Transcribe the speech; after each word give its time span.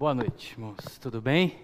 Boa 0.00 0.14
noite, 0.14 0.52
irmãos. 0.52 0.98
Tudo 0.98 1.20
bem? 1.20 1.58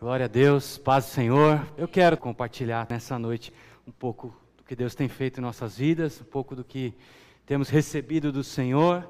Glória 0.00 0.24
a 0.24 0.28
Deus, 0.28 0.78
paz 0.78 1.04
do 1.04 1.10
Senhor. 1.10 1.60
Eu 1.76 1.86
quero 1.86 2.16
compartilhar 2.16 2.86
nessa 2.88 3.18
noite 3.18 3.52
um 3.86 3.92
pouco 3.92 4.34
do 4.56 4.64
que 4.64 4.74
Deus 4.74 4.94
tem 4.94 5.10
feito 5.10 5.40
em 5.40 5.42
nossas 5.42 5.76
vidas, 5.76 6.22
um 6.22 6.24
pouco 6.24 6.56
do 6.56 6.64
que 6.64 6.94
temos 7.44 7.68
recebido 7.68 8.32
do 8.32 8.42
Senhor 8.42 9.06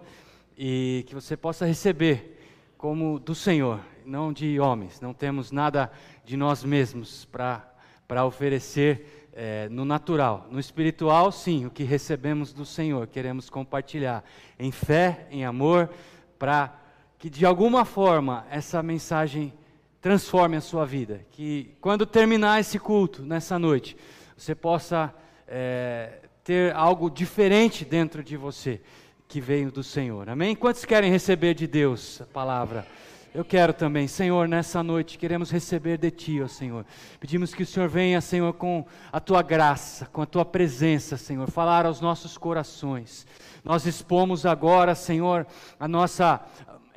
e 0.58 1.04
que 1.06 1.14
você 1.14 1.36
possa 1.36 1.64
receber 1.64 2.40
como 2.76 3.20
do 3.20 3.36
Senhor, 3.36 3.78
não 4.04 4.32
de 4.32 4.58
homens. 4.58 5.00
Não 5.00 5.14
temos 5.14 5.52
nada 5.52 5.88
de 6.24 6.36
nós 6.36 6.64
mesmos 6.64 7.24
para 7.26 8.24
oferecer 8.26 9.28
é, 9.32 9.68
no 9.68 9.84
natural. 9.84 10.48
No 10.50 10.58
espiritual, 10.58 11.30
sim, 11.30 11.66
o 11.66 11.70
que 11.70 11.84
recebemos 11.84 12.52
do 12.52 12.66
Senhor, 12.66 13.06
queremos 13.06 13.48
compartilhar 13.48 14.24
em 14.58 14.72
fé, 14.72 15.28
em 15.30 15.44
amor, 15.44 15.88
para 16.36 16.79
que 17.20 17.28
de 17.28 17.44
alguma 17.44 17.84
forma 17.84 18.46
essa 18.50 18.82
mensagem 18.82 19.52
transforme 20.00 20.56
a 20.56 20.60
sua 20.60 20.86
vida. 20.86 21.20
Que 21.30 21.76
quando 21.78 22.06
terminar 22.06 22.58
esse 22.58 22.78
culto, 22.78 23.22
nessa 23.22 23.58
noite, 23.58 23.94
você 24.34 24.54
possa 24.54 25.14
é, 25.46 26.20
ter 26.42 26.74
algo 26.74 27.10
diferente 27.10 27.84
dentro 27.84 28.24
de 28.24 28.38
você 28.38 28.80
que 29.28 29.38
veio 29.38 29.70
do 29.70 29.82
Senhor. 29.82 30.30
Amém? 30.30 30.56
Quantos 30.56 30.86
querem 30.86 31.10
receber 31.10 31.52
de 31.52 31.66
Deus 31.66 32.22
a 32.22 32.24
palavra? 32.24 32.86
Eu 33.34 33.44
quero 33.44 33.74
também, 33.74 34.08
Senhor, 34.08 34.48
nessa 34.48 34.82
noite 34.82 35.18
queremos 35.18 35.50
receber 35.50 35.98
de 35.98 36.10
Ti, 36.10 36.40
ó 36.42 36.48
Senhor. 36.48 36.86
Pedimos 37.20 37.54
que 37.54 37.62
o 37.62 37.66
Senhor 37.66 37.88
venha, 37.88 38.20
Senhor, 38.22 38.52
com 38.54 38.84
a 39.12 39.20
Tua 39.20 39.42
graça, 39.42 40.06
com 40.06 40.22
a 40.22 40.26
Tua 40.26 40.44
presença, 40.44 41.18
Senhor, 41.18 41.48
falar 41.50 41.84
aos 41.84 42.00
nossos 42.00 42.38
corações. 42.38 43.26
Nós 43.62 43.84
expomos 43.84 44.46
agora, 44.46 44.94
Senhor, 44.94 45.46
a 45.78 45.86
nossa 45.86 46.40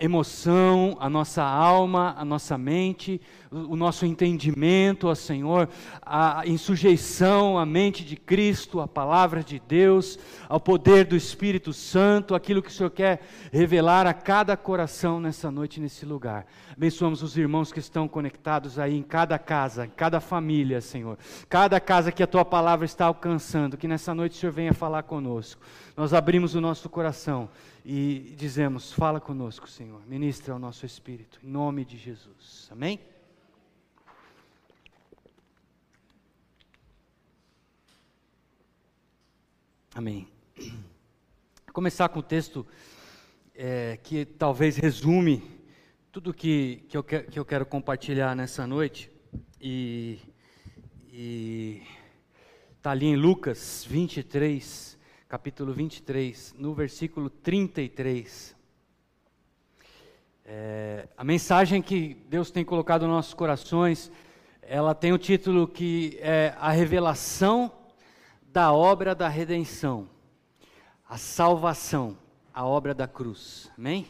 emoção, 0.03 0.98
a 0.99 1.09
nossa 1.09 1.41
alma, 1.41 2.13
a 2.17 2.25
nossa 2.25 2.57
mente, 2.57 3.21
o 3.53 3.75
nosso 3.75 4.05
entendimento, 4.05 5.07
ó 5.07 5.16
Senhor, 5.16 5.69
a, 6.02 6.41
em 6.45 6.58
sujeição 6.58 7.58
à 7.58 7.66
mente 7.66 8.03
de 8.03 8.16
Cristo, 8.16 8.81
à 8.81 8.88
palavra 8.88 9.44
de 9.44 9.61
Deus, 9.67 10.17
ao 10.50 10.59
poder 10.59 11.05
do 11.05 11.16
Espírito 11.16 11.72
Santo, 11.72 12.33
aquilo 12.33 12.61
que 12.61 12.69
o 12.69 12.73
Senhor 12.73 12.89
quer 12.89 13.22
revelar 13.52 14.08
a 14.08 14.14
cada 14.14 14.58
coração 14.58 15.19
nessa 15.19 15.52
noite, 15.52 15.80
nesse 15.80 16.05
lugar. 16.05 16.45
Abençoamos 16.75 17.22
os 17.22 17.38
irmãos 17.38 17.72
que 17.72 17.80
estão 17.80 18.08
conectados 18.08 18.80
aí 18.80 18.97
em 18.97 19.03
cada 19.03 19.38
casa, 19.38 19.86
em 19.86 19.92
cada 19.92 20.20
família, 20.20 20.81
Senhor. 20.81 21.17
Cada 21.47 21.80
casa 21.80 22.11
que 22.11 22.23
a 22.23 22.27
tua 22.27 22.44
palavra 22.44 22.86
está 22.86 23.05
alcançando, 23.05 23.77
que 23.77 23.88
nessa 23.88 24.14
noite 24.16 24.36
o 24.36 24.39
Senhor 24.39 24.52
venha 24.52 24.73
falar 24.73 25.03
conosco. 25.03 25.61
Nós 25.95 26.14
abrimos 26.14 26.55
o 26.55 26.61
nosso 26.61 26.89
coração 26.89 27.49
e 27.86 28.33
dizemos: 28.36 28.92
Fala 28.92 29.20
conosco, 29.20 29.70
Senhor. 29.70 30.02
Ministra 30.08 30.55
o 30.55 30.59
nosso 30.59 30.86
espírito, 30.86 31.39
em 31.44 31.47
nome 31.47 31.86
de 31.86 31.97
Jesus. 31.97 32.67
Amém? 32.72 33.12
Amém. 39.95 40.27
Vou 40.58 41.72
começar 41.72 42.09
com 42.09 42.17
o 42.17 42.23
texto 42.23 42.66
é, 43.53 43.99
que 44.02 44.25
talvez 44.25 44.75
resume 44.75 45.44
tudo 46.11 46.33
que, 46.33 46.83
que, 46.89 46.97
eu, 46.97 47.03
que, 47.03 47.19
que 47.19 47.38
eu 47.38 47.45
quero 47.45 47.63
compartilhar 47.63 48.36
nessa 48.36 48.66
noite. 48.66 49.11
E 49.61 50.19
está 52.75 52.89
ali 52.89 53.05
em 53.05 53.16
Lucas 53.16 53.86
23, 53.88 54.97
capítulo 55.30 55.71
23, 55.71 56.55
no 56.58 56.73
versículo 56.73 57.30
33. 57.30 58.55
É, 60.44 61.08
a 61.16 61.23
mensagem 61.23 61.83
que 61.83 62.16
Deus 62.27 62.49
tem 62.49 62.66
colocado 62.66 63.03
nos 63.03 63.11
nossos 63.11 63.36
corações, 63.36 64.11
ela 64.64 64.95
tem 64.95 65.14
o 65.14 65.19
título 65.19 65.67
que 65.67 66.17
é 66.19 66.55
a 66.58 66.71
revelação 66.71 67.83
da 68.53 68.71
obra 68.71 69.15
da 69.15 69.27
redenção, 69.27 70.08
a 71.09 71.17
salvação, 71.17 72.15
a 72.53 72.64
obra 72.64 72.93
da 72.93 73.08
cruz. 73.08 73.71
Amém? 73.75 74.05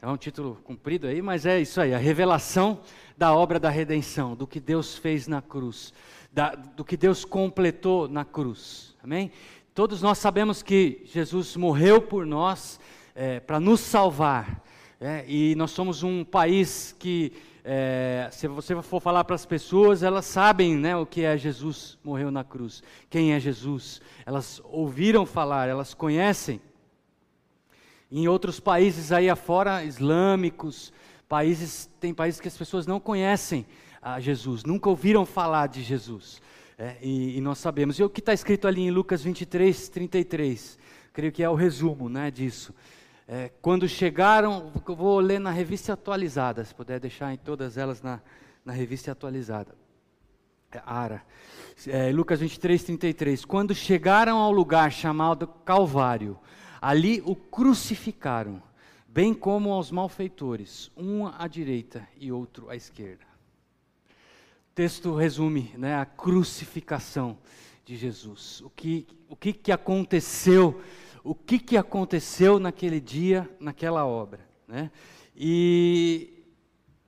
É 0.00 0.06
um 0.06 0.16
título 0.16 0.54
comprido 0.62 1.08
aí, 1.08 1.20
mas 1.20 1.44
é 1.44 1.60
isso 1.60 1.80
aí, 1.80 1.92
a 1.92 1.98
revelação 1.98 2.80
da 3.16 3.34
obra 3.34 3.58
da 3.58 3.68
redenção, 3.68 4.36
do 4.36 4.46
que 4.46 4.60
Deus 4.60 4.96
fez 4.96 5.26
na 5.26 5.42
cruz, 5.42 5.92
da, 6.32 6.54
do 6.54 6.84
que 6.84 6.96
Deus 6.96 7.24
completou 7.24 8.06
na 8.06 8.24
cruz. 8.24 8.94
Amém? 9.02 9.32
Todos 9.74 10.00
nós 10.00 10.18
sabemos 10.18 10.62
que 10.62 11.02
Jesus 11.04 11.56
morreu 11.56 12.00
por 12.00 12.24
nós 12.24 12.78
é, 13.16 13.40
para 13.40 13.58
nos 13.58 13.80
salvar. 13.80 14.62
É, 15.00 15.24
e 15.26 15.56
nós 15.56 15.72
somos 15.72 16.04
um 16.04 16.24
país 16.24 16.94
que 17.00 17.32
é, 17.70 18.30
se 18.32 18.48
você 18.48 18.80
for 18.80 18.98
falar 18.98 19.24
para 19.24 19.34
as 19.34 19.44
pessoas, 19.44 20.02
elas 20.02 20.24
sabem 20.24 20.74
né, 20.74 20.96
o 20.96 21.04
que 21.04 21.22
é 21.22 21.36
Jesus 21.36 21.98
morreu 22.02 22.30
na 22.30 22.42
cruz, 22.42 22.82
quem 23.10 23.34
é 23.34 23.38
Jesus. 23.38 24.00
Elas 24.24 24.58
ouviram 24.64 25.26
falar, 25.26 25.68
elas 25.68 25.92
conhecem. 25.92 26.62
Em 28.10 28.26
outros 28.26 28.58
países 28.58 29.12
aí 29.12 29.28
afora, 29.28 29.84
islâmicos, 29.84 30.94
países, 31.28 31.90
tem 32.00 32.14
países 32.14 32.40
que 32.40 32.48
as 32.48 32.56
pessoas 32.56 32.86
não 32.86 32.98
conhecem 32.98 33.66
a 34.00 34.18
Jesus, 34.18 34.64
nunca 34.64 34.88
ouviram 34.88 35.26
falar 35.26 35.66
de 35.66 35.82
Jesus. 35.82 36.40
É, 36.78 36.96
e, 37.02 37.36
e, 37.36 37.40
nós 37.42 37.58
sabemos. 37.58 37.98
E 37.98 38.02
o 38.02 38.08
que 38.08 38.20
está 38.20 38.32
escrito 38.32 38.66
ali 38.66 38.80
em 38.80 38.90
Lucas 38.90 39.22
23, 39.22 39.90
33, 39.90 40.78
creio 41.12 41.32
que 41.32 41.42
é 41.42 41.50
o 41.50 41.54
resumo 41.54 42.08
né, 42.08 42.30
disso. 42.30 42.72
É, 43.30 43.50
quando 43.60 43.86
chegaram, 43.86 44.72
eu 44.88 44.96
vou 44.96 45.20
ler 45.20 45.38
na 45.38 45.50
revista 45.50 45.92
atualizada, 45.92 46.64
se 46.64 46.74
puder 46.74 46.98
deixar 46.98 47.30
em 47.30 47.36
todas 47.36 47.76
elas 47.76 48.00
na, 48.00 48.22
na 48.64 48.72
revista 48.72 49.12
atualizada. 49.12 49.74
É, 50.72 50.80
Ara. 50.86 51.22
É, 51.86 52.10
Lucas 52.10 52.40
23, 52.40 52.82
33. 52.82 53.44
Quando 53.44 53.74
chegaram 53.74 54.38
ao 54.38 54.50
lugar 54.50 54.90
chamado 54.90 55.46
Calvário, 55.46 56.38
ali 56.80 57.22
o 57.22 57.36
crucificaram, 57.36 58.62
bem 59.06 59.34
como 59.34 59.72
aos 59.72 59.90
malfeitores, 59.90 60.90
um 60.96 61.26
à 61.26 61.46
direita 61.46 62.08
e 62.16 62.32
outro 62.32 62.70
à 62.70 62.76
esquerda. 62.76 63.26
O 64.08 64.74
texto 64.74 65.14
resume 65.14 65.74
né, 65.76 65.96
a 65.96 66.06
crucificação 66.06 67.36
de 67.84 67.94
Jesus. 67.94 68.62
O 68.62 68.70
que, 68.70 69.06
o 69.28 69.36
que, 69.36 69.52
que 69.52 69.70
aconteceu 69.70 70.80
o 71.28 71.34
que, 71.34 71.58
que 71.58 71.76
aconteceu 71.76 72.58
naquele 72.58 72.98
dia, 72.98 73.46
naquela 73.60 74.06
obra. 74.06 74.40
Né? 74.66 74.90
E 75.36 76.42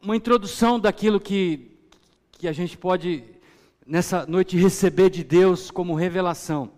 uma 0.03 0.15
introdução 0.15 0.79
daquilo 0.79 1.19
que, 1.19 1.79
que 2.33 2.47
a 2.47 2.53
gente 2.53 2.77
pode, 2.77 3.25
nessa 3.87 4.27
noite, 4.27 4.59
receber 4.59 5.09
de 5.09 5.25
Deus 5.25 5.71
como 5.71 5.95
revelação. 5.95 6.71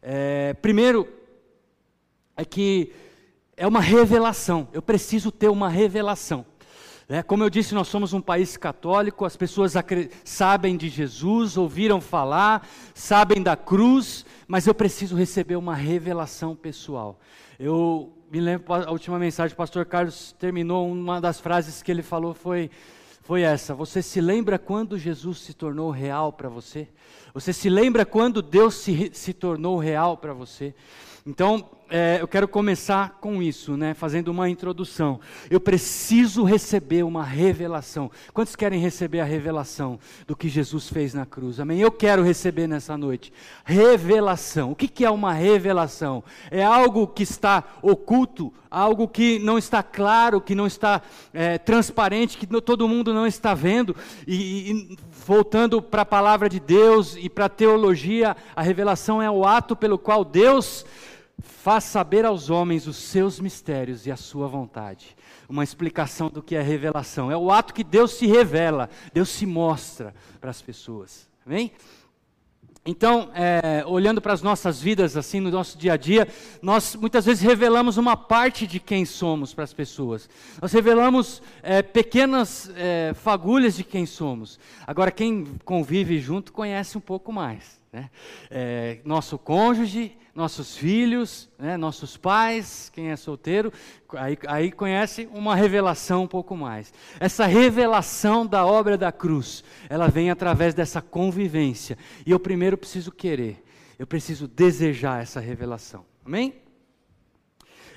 É, 0.00 0.54
primeiro, 0.54 1.08
é 2.36 2.44
que 2.44 2.92
é 3.56 3.66
uma 3.66 3.80
revelação, 3.80 4.68
eu 4.72 4.80
preciso 4.80 5.32
ter 5.32 5.48
uma 5.48 5.68
revelação. 5.68 6.46
É, 7.10 7.24
como 7.24 7.42
eu 7.42 7.50
disse, 7.50 7.74
nós 7.74 7.88
somos 7.88 8.12
um 8.12 8.20
país 8.20 8.56
católico, 8.56 9.24
as 9.24 9.34
pessoas 9.34 9.72
sabem 10.24 10.76
de 10.76 10.90
Jesus, 10.90 11.56
ouviram 11.56 12.02
falar, 12.02 12.68
sabem 12.94 13.42
da 13.42 13.56
cruz, 13.56 14.26
mas 14.48 14.66
eu 14.66 14.74
preciso 14.74 15.14
receber 15.14 15.56
uma 15.56 15.74
revelação 15.74 16.56
pessoal. 16.56 17.20
Eu 17.60 18.10
me 18.32 18.40
lembro, 18.40 18.72
a 18.72 18.90
última 18.90 19.18
mensagem, 19.18 19.52
o 19.52 19.56
pastor 19.56 19.84
Carlos 19.84 20.34
terminou, 20.38 20.90
uma 20.90 21.20
das 21.20 21.38
frases 21.38 21.82
que 21.82 21.90
ele 21.90 22.02
falou 22.02 22.32
foi, 22.32 22.70
foi 23.20 23.42
essa: 23.42 23.74
Você 23.74 24.00
se 24.00 24.22
lembra 24.22 24.58
quando 24.58 24.96
Jesus 24.98 25.40
se 25.40 25.52
tornou 25.52 25.90
real 25.90 26.32
para 26.32 26.48
você? 26.48 26.88
Você 27.34 27.52
se 27.52 27.68
lembra 27.68 28.06
quando 28.06 28.40
Deus 28.40 28.76
se, 28.76 29.10
se 29.12 29.34
tornou 29.34 29.76
real 29.76 30.16
para 30.16 30.32
você? 30.32 30.74
Então, 31.28 31.68
é, 31.90 32.18
eu 32.20 32.28
quero 32.28 32.46
começar 32.46 33.18
com 33.20 33.42
isso, 33.42 33.76
né, 33.76 33.94
fazendo 33.94 34.28
uma 34.28 34.48
introdução. 34.48 35.20
Eu 35.50 35.58
preciso 35.58 36.42
receber 36.42 37.02
uma 37.02 37.22
revelação. 37.22 38.10
Quantos 38.32 38.54
querem 38.54 38.80
receber 38.80 39.20
a 39.20 39.24
revelação 39.24 39.98
do 40.26 40.36
que 40.36 40.48
Jesus 40.48 40.88
fez 40.88 41.14
na 41.14 41.26
cruz? 41.26 41.60
Amém? 41.60 41.80
Eu 41.80 41.90
quero 41.90 42.22
receber 42.22 42.66
nessa 42.66 42.96
noite. 42.96 43.32
Revelação. 43.64 44.72
O 44.72 44.76
que, 44.76 44.86
que 44.86 45.04
é 45.04 45.10
uma 45.10 45.32
revelação? 45.32 46.22
É 46.50 46.62
algo 46.62 47.06
que 47.06 47.22
está 47.22 47.64
oculto, 47.80 48.52
algo 48.70 49.08
que 49.08 49.38
não 49.38 49.56
está 49.56 49.82
claro, 49.82 50.40
que 50.40 50.54
não 50.54 50.66
está 50.66 51.00
é, 51.32 51.56
transparente, 51.56 52.36
que 52.36 52.46
todo 52.60 52.88
mundo 52.88 53.14
não 53.14 53.26
está 53.26 53.54
vendo. 53.54 53.96
E, 54.26 54.72
e 54.72 54.98
voltando 55.26 55.80
para 55.80 56.02
a 56.02 56.06
palavra 56.06 56.48
de 56.50 56.60
Deus 56.60 57.16
e 57.18 57.30
para 57.30 57.46
a 57.46 57.50
teologia, 57.50 58.36
a 58.54 58.60
revelação 58.60 59.22
é 59.22 59.30
o 59.30 59.46
ato 59.46 59.74
pelo 59.74 59.96
qual 59.98 60.22
Deus 60.22 60.84
faz 61.68 61.84
saber 61.84 62.24
aos 62.24 62.48
homens 62.48 62.86
os 62.86 62.96
seus 62.96 63.38
mistérios 63.38 64.06
e 64.06 64.10
a 64.10 64.16
sua 64.16 64.48
vontade. 64.48 65.14
Uma 65.46 65.62
explicação 65.62 66.30
do 66.30 66.42
que 66.42 66.56
é 66.56 66.62
revelação. 66.62 67.30
É 67.30 67.36
o 67.36 67.50
ato 67.50 67.74
que 67.74 67.84
Deus 67.84 68.12
se 68.12 68.26
revela, 68.26 68.88
Deus 69.12 69.28
se 69.28 69.44
mostra 69.44 70.14
para 70.40 70.48
as 70.48 70.62
pessoas. 70.62 71.28
Amém? 71.44 71.70
Então, 72.86 73.30
é, 73.34 73.84
olhando 73.86 74.18
para 74.18 74.32
as 74.32 74.40
nossas 74.40 74.80
vidas, 74.80 75.14
assim, 75.14 75.40
no 75.40 75.50
nosso 75.50 75.76
dia 75.76 75.92
a 75.92 75.96
dia, 75.98 76.26
nós 76.62 76.96
muitas 76.96 77.26
vezes 77.26 77.42
revelamos 77.42 77.98
uma 77.98 78.16
parte 78.16 78.66
de 78.66 78.80
quem 78.80 79.04
somos 79.04 79.52
para 79.52 79.64
as 79.64 79.74
pessoas. 79.74 80.26
Nós 80.62 80.72
revelamos 80.72 81.42
é, 81.62 81.82
pequenas 81.82 82.72
é, 82.76 83.12
fagulhas 83.12 83.76
de 83.76 83.84
quem 83.84 84.06
somos. 84.06 84.58
Agora, 84.86 85.10
quem 85.10 85.44
convive 85.66 86.18
junto 86.18 86.50
conhece 86.50 86.96
um 86.96 87.02
pouco 87.02 87.30
mais. 87.30 87.78
Né? 87.92 88.08
É, 88.50 89.00
nosso 89.04 89.36
cônjuge, 89.36 90.16
nossos 90.38 90.76
filhos, 90.76 91.48
né, 91.58 91.76
nossos 91.76 92.16
pais, 92.16 92.92
quem 92.94 93.10
é 93.10 93.16
solteiro, 93.16 93.72
aí, 94.12 94.38
aí 94.46 94.70
conhece 94.70 95.28
uma 95.32 95.56
revelação 95.56 96.22
um 96.22 96.28
pouco 96.28 96.56
mais. 96.56 96.94
Essa 97.18 97.44
revelação 97.44 98.46
da 98.46 98.64
obra 98.64 98.96
da 98.96 99.10
cruz, 99.10 99.64
ela 99.90 100.06
vem 100.06 100.30
através 100.30 100.74
dessa 100.74 101.02
convivência. 101.02 101.98
E 102.24 102.30
eu 102.30 102.38
primeiro 102.38 102.78
preciso 102.78 103.10
querer, 103.10 103.64
eu 103.98 104.06
preciso 104.06 104.46
desejar 104.46 105.20
essa 105.20 105.40
revelação. 105.40 106.06
Amém? 106.24 106.54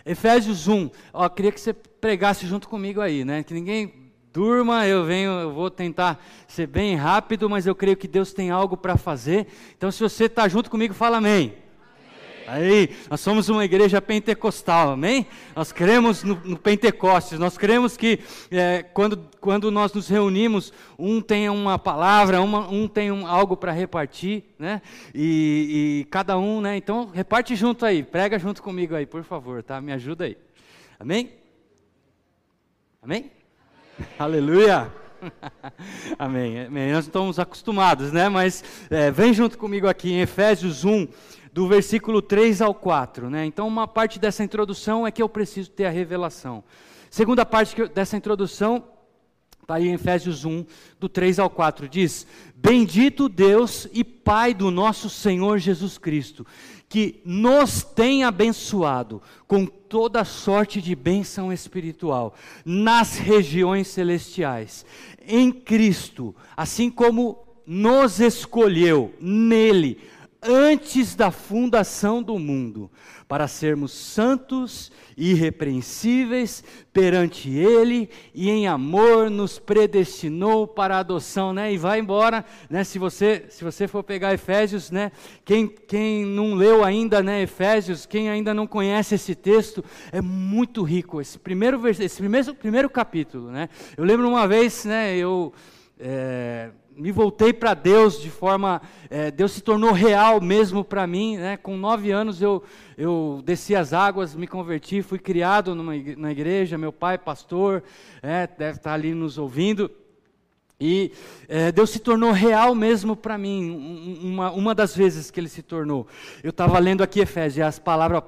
Efésios 0.04 0.68
1, 0.68 0.90
ó, 1.14 1.30
queria 1.30 1.52
que 1.52 1.62
você 1.62 1.74
pregasse 1.74 2.48
junto 2.48 2.68
comigo 2.68 3.02
aí, 3.02 3.24
né? 3.24 3.44
Que 3.44 3.54
ninguém 3.54 4.12
durma, 4.34 4.88
eu 4.88 5.06
venho, 5.06 5.30
eu 5.30 5.54
vou 5.54 5.70
tentar 5.70 6.26
ser 6.48 6.66
bem 6.66 6.96
rápido, 6.96 7.48
mas 7.48 7.68
eu 7.68 7.76
creio 7.76 7.96
que 7.96 8.08
Deus 8.08 8.34
tem 8.34 8.50
algo 8.50 8.76
para 8.76 8.98
fazer. 8.98 9.46
Então, 9.78 9.92
se 9.92 10.02
você 10.02 10.26
está 10.26 10.48
junto 10.48 10.72
comigo, 10.72 10.96
fala 10.96 11.18
amém. 11.18 11.61
Aí, 12.52 12.90
nós 13.10 13.22
somos 13.22 13.48
uma 13.48 13.64
igreja 13.64 14.02
pentecostal, 14.02 14.92
amém? 14.92 15.26
Nós 15.56 15.72
cremos 15.72 16.22
no, 16.22 16.36
no 16.44 16.58
Pentecostes, 16.58 17.40
nós 17.40 17.58
cremos 17.58 17.96
que 17.96 18.20
é, 18.52 18.84
quando, 18.84 19.26
quando 19.40 19.72
nós 19.72 19.94
nos 19.94 20.10
reunimos, 20.10 20.74
um 21.00 21.22
tem 21.22 21.48
uma 21.48 21.80
palavra, 21.80 22.42
uma, 22.42 22.68
um 22.68 22.90
tem 22.90 23.10
um, 23.10 23.26
algo 23.26 23.56
para 23.56 23.72
repartir, 23.72 24.44
né? 24.60 24.82
E, 25.16 26.02
e, 26.04 26.08
cada 26.12 26.38
um, 26.38 26.60
né? 26.60 26.76
Então, 26.76 27.10
reparte 27.14 27.56
junto 27.56 27.86
aí, 27.86 28.04
prega 28.04 28.38
junto 28.38 28.62
comigo 28.62 28.96
aí, 28.96 29.06
por 29.06 29.24
favor, 29.24 29.64
tá? 29.64 29.80
Me 29.80 29.94
ajuda 29.94 30.26
aí, 30.26 30.38
amém? 31.00 31.32
Amém? 33.02 33.32
amém. 33.98 34.12
Aleluia! 34.20 34.92
amém. 36.20 36.66
amém. 36.66 36.92
Nós 36.92 37.06
estamos 37.06 37.40
acostumados, 37.40 38.12
né? 38.12 38.28
Mas 38.28 38.62
é, 38.90 39.10
vem 39.10 39.34
junto 39.34 39.58
comigo 39.58 39.88
aqui 39.88 40.12
em 40.12 40.20
Efésios 40.20 40.84
1 40.84 41.08
do 41.54 41.68
versículo 41.68 42.22
3 42.22 42.62
ao 42.62 42.74
4. 42.74 43.30
Né? 43.30 43.46
Então, 43.46 43.68
uma 43.68 43.88
parte 43.88 44.20
dessa 44.20 44.44
introdução 44.44 45.06
é 45.06 45.12
que 45.12 45.22
eu 45.22 45.30
preciso 45.30 45.72
ter 45.72 45.86
a 45.86 45.90
revelação. 45.90 46.64
Segunda 47.10 47.46
parte 47.46 47.76
dessa 47.90 48.16
introdução 48.16 48.84
está 49.62 49.76
aí 49.76 49.88
em 49.88 49.94
Efésios 49.94 50.46
1, 50.46 50.66
do 51.00 51.08
3 51.08 51.40
ao 51.40 51.50
4. 51.50 51.88
Diz: 51.88 52.26
Bendito 52.56 53.30
Deus 53.30 53.88
e 53.94 54.04
Pai 54.04 54.54
do 54.54 54.72
nosso 54.72 55.10
Senhor 55.10 55.58
Jesus 55.58 55.98
Cristo, 55.98 56.46
que 56.88 57.22
nos 57.26 57.84
tem 57.84 58.24
abençoado 58.24 59.22
com 59.48 59.66
toda 59.66 60.24
sorte 60.24 60.82
de 60.82 60.96
bênção 60.96 61.52
espiritual 61.52 62.34
nas 62.66 63.18
regiões 63.18 63.88
celestiais, 63.88 64.86
em 65.28 65.52
Cristo, 65.52 66.36
assim 66.56 66.90
como 66.90 67.40
nos 67.66 68.20
escolheu 68.20 69.14
nele 69.20 70.00
antes 70.42 71.16
da 71.16 71.30
fundação 71.30 72.24
do 72.24 72.40
mundo, 72.40 72.90
para 73.28 73.48
sermos 73.48 73.92
santos 73.92 74.92
e 75.16 75.32
irrepreensíveis 75.32 76.64
perante 76.92 77.50
Ele, 77.50 78.10
e 78.34 78.50
em 78.50 78.68
amor 78.68 79.30
nos 79.30 79.60
predestinou 79.60 80.68
para 80.68 80.96
a 80.96 81.00
adoção, 81.00 81.54
né? 81.54 81.72
E 81.72 81.78
vai 81.78 82.00
embora, 82.00 82.44
né? 82.70 82.84
Se 82.84 82.98
você, 82.98 83.46
se 83.50 83.64
você 83.64 83.88
for 83.88 84.04
pegar 84.04 84.34
Efésios, 84.34 84.90
né? 84.90 85.12
Quem, 85.46 85.68
quem 85.68 86.26
não 86.26 86.56
leu 86.56 86.84
ainda, 86.84 87.22
né? 87.22 87.44
Efésios, 87.44 88.06
quem 88.06 88.30
ainda 88.30 88.54
não 88.54 88.66
conhece 88.66 89.16
esse 89.16 89.36
texto, 89.36 89.84
é 90.12 90.22
muito 90.22 90.82
rico. 90.82 91.22
Esse 91.22 91.38
primeiro, 91.38 91.88
esse 91.88 92.18
primeiro, 92.18 92.56
primeiro 92.56 92.90
capítulo, 92.90 93.52
né? 93.52 93.70
Eu 93.96 94.04
lembro 94.04 94.28
uma 94.28 94.48
vez, 94.48 94.86
né? 94.86 95.16
Eu 95.16 95.54
é, 96.00 96.72
me 97.02 97.12
voltei 97.12 97.52
para 97.52 97.74
Deus 97.74 98.22
de 98.22 98.30
forma. 98.30 98.80
É, 99.10 99.32
Deus 99.32 99.54
se 99.54 99.62
tornou 99.62 99.92
real 99.92 100.40
mesmo 100.40 100.84
para 100.84 101.08
mim. 101.08 101.36
Né? 101.36 101.58
Com 101.58 101.76
nove 101.76 102.12
anos 102.12 102.42
eu, 102.42 102.64
eu 102.96 103.42
desci 103.44 103.76
as 103.76 103.92
águas, 103.92 104.36
me 104.36 104.46
converti, 104.46 105.02
fui 105.02 105.18
criado 105.18 105.74
numa, 105.74 105.94
na 106.16 106.32
igreja. 106.32 106.78
Meu 106.78 106.94
pai, 106.94 107.18
pastor, 107.18 107.82
é, 108.22 108.46
deve 108.46 108.78
estar 108.78 108.94
ali 108.94 109.16
nos 109.16 109.40
ouvindo. 109.40 109.90
E 110.80 111.12
é, 111.48 111.72
Deus 111.72 111.90
se 111.90 112.00
tornou 112.00 112.32
real 112.32 112.74
mesmo 112.76 113.16
para 113.16 113.38
mim, 113.38 114.20
uma, 114.24 114.52
uma 114.52 114.74
das 114.74 114.96
vezes 114.96 115.30
que 115.32 115.40
Ele 115.40 115.50
se 115.50 115.62
tornou. 115.62 116.08
Eu 116.44 116.50
estava 116.52 116.78
lendo 116.80 117.04
aqui 117.04 117.20
Efésios, 117.20 117.58
e 117.58 117.62
as 117.62 117.78
palavras 117.78 118.24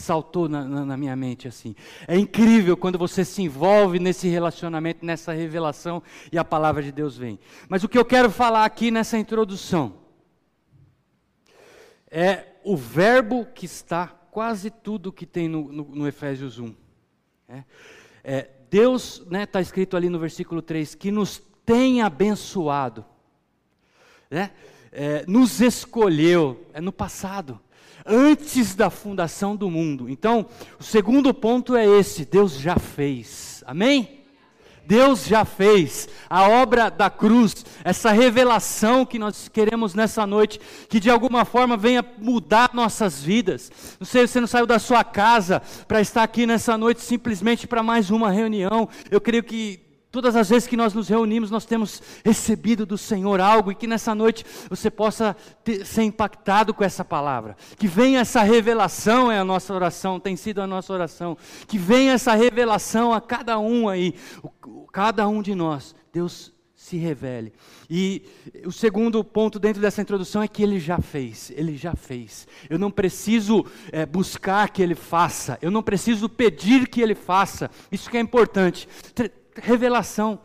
saltou 0.00 0.48
na, 0.48 0.64
na, 0.64 0.84
na, 0.84 0.96
minha 0.96 1.14
mente 1.14 1.46
assim. 1.46 1.74
É 2.08 2.16
incrível 2.16 2.76
quando 2.76 2.98
você 2.98 3.24
se 3.24 3.42
envolve 3.42 3.98
nesse 3.98 4.28
relacionamento, 4.28 5.04
nessa 5.04 5.32
revelação 5.32 6.02
e 6.32 6.38
a 6.38 6.44
palavra 6.44 6.82
de 6.82 6.90
Deus 6.90 7.16
vem. 7.16 7.38
Mas 7.68 7.84
o 7.84 7.88
que 7.88 7.98
eu 7.98 8.04
quero 8.04 8.30
falar 8.30 8.64
aqui 8.64 8.90
nessa 8.90 9.18
introdução 9.18 9.94
é 12.10 12.46
o 12.64 12.76
verbo 12.76 13.46
que 13.46 13.66
está 13.66 14.08
quase 14.30 14.70
tudo 14.70 15.12
que 15.12 15.26
tem 15.26 15.48
no, 15.48 15.72
no, 15.72 15.84
no 15.84 16.08
Efésios 16.08 16.58
1. 16.58 16.74
É, 17.48 17.64
é, 18.22 18.50
Deus, 18.70 19.18
está 19.20 19.30
né, 19.30 19.46
tá 19.46 19.60
escrito 19.60 19.96
ali 19.96 20.08
no 20.08 20.18
versículo 20.18 20.62
3, 20.62 20.94
que 20.94 21.10
nos 21.10 21.42
tem 21.64 22.02
abençoado, 22.02 23.04
né, 24.30 24.52
é, 24.92 25.24
nos 25.26 25.60
escolheu, 25.60 26.66
é 26.72 26.80
no 26.80 26.92
passado 26.92 27.60
antes 28.06 28.74
da 28.74 28.90
fundação 28.90 29.56
do 29.56 29.70
mundo. 29.70 30.08
Então, 30.08 30.46
o 30.78 30.82
segundo 30.82 31.32
ponto 31.32 31.76
é 31.76 31.86
esse: 31.86 32.24
Deus 32.24 32.58
já 32.58 32.76
fez. 32.76 33.62
Amém? 33.66 34.20
Deus 34.90 35.24
já 35.24 35.44
fez 35.44 36.08
a 36.28 36.48
obra 36.48 36.90
da 36.90 37.08
cruz, 37.08 37.64
essa 37.84 38.10
revelação 38.10 39.06
que 39.06 39.20
nós 39.20 39.48
queremos 39.48 39.94
nessa 39.94 40.26
noite, 40.26 40.60
que 40.88 40.98
de 40.98 41.08
alguma 41.08 41.44
forma 41.44 41.76
venha 41.76 42.04
mudar 42.18 42.70
nossas 42.72 43.22
vidas. 43.22 43.70
Não 44.00 44.06
sei, 44.06 44.26
você 44.26 44.40
não 44.40 44.48
saiu 44.48 44.66
da 44.66 44.80
sua 44.80 45.04
casa 45.04 45.62
para 45.86 46.00
estar 46.00 46.24
aqui 46.24 46.44
nessa 46.44 46.76
noite 46.76 47.02
simplesmente 47.02 47.68
para 47.68 47.84
mais 47.84 48.10
uma 48.10 48.32
reunião. 48.32 48.88
Eu 49.08 49.20
creio 49.20 49.44
que 49.44 49.89
Todas 50.10 50.34
as 50.34 50.48
vezes 50.48 50.66
que 50.66 50.76
nós 50.76 50.92
nos 50.92 51.08
reunimos, 51.08 51.52
nós 51.52 51.64
temos 51.64 52.02
recebido 52.24 52.84
do 52.84 52.98
Senhor 52.98 53.40
algo 53.40 53.70
e 53.70 53.76
que 53.76 53.86
nessa 53.86 54.12
noite 54.12 54.44
você 54.68 54.90
possa 54.90 55.36
ter, 55.62 55.86
ser 55.86 56.02
impactado 56.02 56.74
com 56.74 56.82
essa 56.82 57.04
palavra. 57.04 57.56
Que 57.78 57.86
venha 57.86 58.20
essa 58.20 58.42
revelação, 58.42 59.30
é 59.30 59.38
a 59.38 59.44
nossa 59.44 59.72
oração, 59.72 60.18
tem 60.18 60.34
sido 60.34 60.60
a 60.60 60.66
nossa 60.66 60.92
oração. 60.92 61.36
Que 61.68 61.78
venha 61.78 62.12
essa 62.12 62.34
revelação 62.34 63.12
a 63.12 63.20
cada 63.20 63.56
um 63.60 63.88
aí, 63.88 64.14
o, 64.42 64.86
cada 64.88 65.28
um 65.28 65.40
de 65.40 65.54
nós. 65.54 65.94
Deus 66.12 66.52
se 66.74 66.96
revele. 66.96 67.52
E 67.88 68.24
o 68.64 68.72
segundo 68.72 69.22
ponto 69.22 69.60
dentro 69.60 69.80
dessa 69.80 70.02
introdução 70.02 70.42
é 70.42 70.48
que 70.48 70.60
ele 70.60 70.80
já 70.80 70.98
fez, 70.98 71.52
ele 71.54 71.76
já 71.76 71.94
fez. 71.94 72.48
Eu 72.68 72.80
não 72.80 72.90
preciso 72.90 73.64
é, 73.92 74.04
buscar 74.04 74.68
que 74.70 74.82
ele 74.82 74.96
faça, 74.96 75.56
eu 75.62 75.70
não 75.70 75.84
preciso 75.84 76.28
pedir 76.28 76.88
que 76.88 77.00
ele 77.00 77.14
faça, 77.14 77.70
isso 77.92 78.10
que 78.10 78.16
é 78.16 78.20
importante 78.20 78.88
revelação 79.56 80.40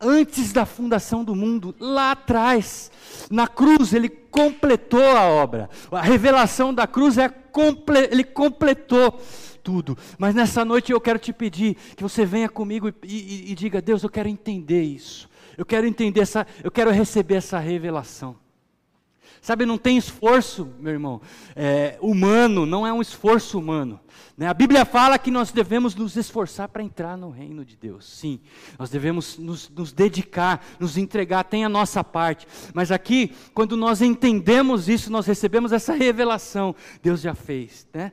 antes 0.00 0.52
da 0.52 0.64
fundação 0.64 1.22
do 1.22 1.34
mundo, 1.34 1.74
lá 1.78 2.12
atrás. 2.12 2.90
Na 3.30 3.46
cruz 3.46 3.92
ele 3.92 4.08
completou 4.08 5.04
a 5.04 5.22
obra. 5.22 5.68
A 5.90 6.00
revelação 6.00 6.72
da 6.72 6.86
cruz 6.86 7.18
é 7.18 7.28
comple 7.28 8.08
ele 8.10 8.24
completou 8.24 9.20
tudo. 9.62 9.96
Mas 10.18 10.34
nessa 10.34 10.64
noite 10.64 10.90
eu 10.92 11.00
quero 11.00 11.18
te 11.18 11.32
pedir 11.32 11.76
que 11.96 12.02
você 12.02 12.24
venha 12.24 12.48
comigo 12.48 12.88
e, 12.88 12.94
e, 13.04 13.52
e 13.52 13.54
diga: 13.54 13.82
Deus, 13.82 14.02
eu 14.02 14.10
quero 14.10 14.28
entender 14.28 14.82
isso. 14.82 15.28
Eu 15.58 15.66
quero 15.66 15.86
entender 15.86 16.20
essa, 16.20 16.46
eu 16.64 16.70
quero 16.70 16.90
receber 16.90 17.34
essa 17.34 17.58
revelação. 17.58 18.36
Sabe, 19.42 19.64
não 19.64 19.78
tem 19.78 19.96
esforço, 19.96 20.68
meu 20.78 20.92
irmão, 20.92 21.20
é, 21.56 21.98
humano, 22.02 22.66
não 22.66 22.86
é 22.86 22.92
um 22.92 23.00
esforço 23.00 23.58
humano. 23.58 23.98
Né? 24.36 24.46
A 24.46 24.54
Bíblia 24.54 24.84
fala 24.84 25.18
que 25.18 25.30
nós 25.30 25.50
devemos 25.50 25.94
nos 25.94 26.14
esforçar 26.14 26.68
para 26.68 26.82
entrar 26.82 27.16
no 27.16 27.30
reino 27.30 27.64
de 27.64 27.74
Deus. 27.74 28.04
Sim, 28.04 28.38
nós 28.78 28.90
devemos 28.90 29.38
nos, 29.38 29.70
nos, 29.70 29.92
dedicar, 29.92 30.64
nos 30.78 30.98
entregar, 30.98 31.44
tem 31.44 31.64
a 31.64 31.70
nossa 31.70 32.04
parte. 32.04 32.46
Mas 32.74 32.92
aqui, 32.92 33.34
quando 33.54 33.78
nós 33.78 34.02
entendemos 34.02 34.88
isso, 34.88 35.10
nós 35.10 35.26
recebemos 35.26 35.72
essa 35.72 35.94
revelação. 35.94 36.74
Deus 37.02 37.22
já 37.22 37.34
fez. 37.34 37.88
Né? 37.94 38.12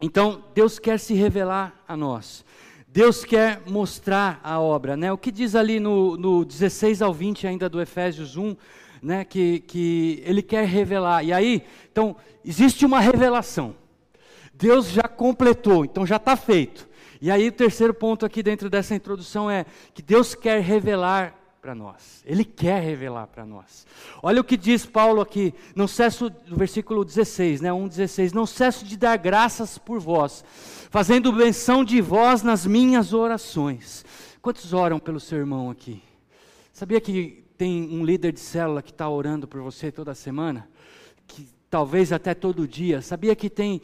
Então, 0.00 0.44
Deus 0.54 0.78
quer 0.78 0.98
se 0.98 1.12
revelar 1.12 1.82
a 1.86 1.94
nós. 1.94 2.42
Deus 2.88 3.24
quer 3.24 3.62
mostrar 3.66 4.40
a 4.42 4.58
obra. 4.58 4.96
Né? 4.96 5.12
O 5.12 5.18
que 5.18 5.30
diz 5.30 5.54
ali 5.54 5.78
no, 5.78 6.16
no 6.16 6.44
16 6.44 7.02
ao 7.02 7.12
20 7.12 7.46
ainda 7.46 7.68
do 7.68 7.80
Efésios 7.80 8.36
1 8.36 8.56
né, 9.02 9.24
que, 9.24 9.60
que 9.60 10.22
ele 10.24 10.42
quer 10.42 10.66
revelar. 10.66 11.24
E 11.24 11.32
aí, 11.32 11.62
então, 11.90 12.16
existe 12.44 12.84
uma 12.84 13.00
revelação. 13.00 13.74
Deus 14.52 14.90
já 14.90 15.04
completou, 15.04 15.84
então 15.84 16.06
já 16.06 16.16
está 16.16 16.36
feito. 16.36 16.88
E 17.20 17.30
aí, 17.30 17.48
o 17.48 17.52
terceiro 17.52 17.94
ponto 17.94 18.24
aqui 18.24 18.42
dentro 18.42 18.68
dessa 18.70 18.94
introdução 18.94 19.50
é 19.50 19.66
que 19.94 20.02
Deus 20.02 20.34
quer 20.34 20.60
revelar 20.60 21.34
para 21.60 21.74
nós. 21.74 22.22
Ele 22.24 22.44
quer 22.44 22.82
revelar 22.82 23.26
para 23.26 23.44
nós. 23.44 23.86
Olha 24.22 24.40
o 24.40 24.44
que 24.44 24.56
diz 24.56 24.86
Paulo 24.86 25.20
aqui, 25.20 25.52
não 25.76 25.86
cesso, 25.86 26.32
no 26.46 26.56
versículo 26.56 27.04
16, 27.04 27.60
né, 27.60 27.70
1,16, 27.70 28.32
não 28.32 28.46
cesso 28.46 28.84
de 28.84 28.96
dar 28.96 29.16
graças 29.18 29.76
por 29.76 30.00
vós, 30.00 30.42
fazendo 30.90 31.32
menção 31.32 31.84
de 31.84 32.00
vós 32.00 32.42
nas 32.42 32.66
minhas 32.66 33.12
orações. 33.12 34.04
Quantos 34.40 34.72
oram 34.72 34.98
pelo 34.98 35.20
seu 35.20 35.38
irmão 35.38 35.70
aqui? 35.70 36.02
Sabia 36.72 37.00
que 37.00 37.39
tem 37.60 37.82
um 37.92 38.02
líder 38.02 38.32
de 38.32 38.40
célula 38.40 38.80
que 38.80 38.90
está 38.90 39.06
orando 39.06 39.46
por 39.46 39.60
você 39.60 39.92
toda 39.92 40.14
semana? 40.14 40.66
Que 41.26 41.46
talvez 41.68 42.10
até 42.10 42.32
todo 42.32 42.66
dia. 42.66 43.02
Sabia 43.02 43.36
que 43.36 43.50
tem 43.50 43.82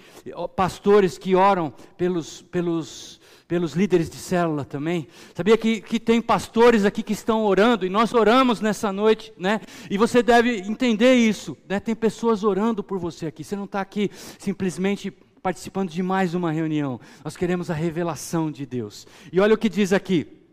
pastores 0.54 1.18
que 1.18 1.36
oram 1.36 1.70
pelos, 1.94 2.40
pelos 2.40 3.20
pelos 3.46 3.74
líderes 3.74 4.08
de 4.08 4.16
célula 4.16 4.64
também. 4.64 5.06
Sabia 5.34 5.58
que, 5.58 5.82
que 5.82 6.00
tem 6.00 6.22
pastores 6.22 6.86
aqui 6.86 7.02
que 7.02 7.12
estão 7.12 7.44
orando, 7.44 7.84
e 7.84 7.90
nós 7.90 8.14
oramos 8.14 8.62
nessa 8.62 8.90
noite, 8.90 9.32
né? 9.36 9.60
E 9.90 9.98
você 9.98 10.22
deve 10.22 10.56
entender 10.62 11.14
isso, 11.14 11.54
né? 11.68 11.78
Tem 11.78 11.94
pessoas 11.94 12.42
orando 12.44 12.82
por 12.82 12.98
você 12.98 13.26
aqui. 13.26 13.44
Você 13.44 13.54
não 13.54 13.66
está 13.66 13.82
aqui 13.82 14.10
simplesmente 14.38 15.12
participando 15.42 15.90
de 15.90 16.02
mais 16.02 16.34
uma 16.34 16.50
reunião. 16.50 16.98
Nós 17.22 17.36
queremos 17.36 17.70
a 17.70 17.74
revelação 17.74 18.50
de 18.50 18.64
Deus. 18.64 19.06
E 19.30 19.38
olha 19.38 19.54
o 19.54 19.58
que 19.58 19.68
diz 19.68 19.92
aqui. 19.92 20.45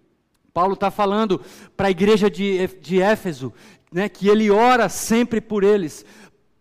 Paulo 0.53 0.75
está 0.75 0.91
falando 0.91 1.41
para 1.75 1.87
a 1.87 1.91
igreja 1.91 2.29
de, 2.29 2.67
de 2.79 3.01
Éfeso, 3.01 3.51
né, 3.91 4.07
que 4.07 4.27
ele 4.27 4.51
ora 4.51 4.87
sempre 4.87 5.41
por 5.41 5.63
eles. 5.63 6.05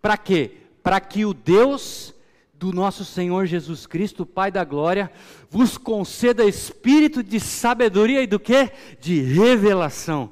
Para 0.00 0.16
quê? 0.16 0.52
Para 0.82 0.98
que 1.00 1.24
o 1.24 1.34
Deus 1.34 2.14
do 2.54 2.72
nosso 2.72 3.04
Senhor 3.04 3.44
Jesus 3.46 3.86
Cristo, 3.86 4.24
Pai 4.24 4.50
da 4.50 4.64
glória, 4.64 5.10
vos 5.50 5.76
conceda 5.76 6.44
espírito 6.44 7.22
de 7.22 7.38
sabedoria 7.40 8.22
e 8.22 8.26
do 8.26 8.38
que? 8.38 8.70
De 9.00 9.20
revelação. 9.20 10.30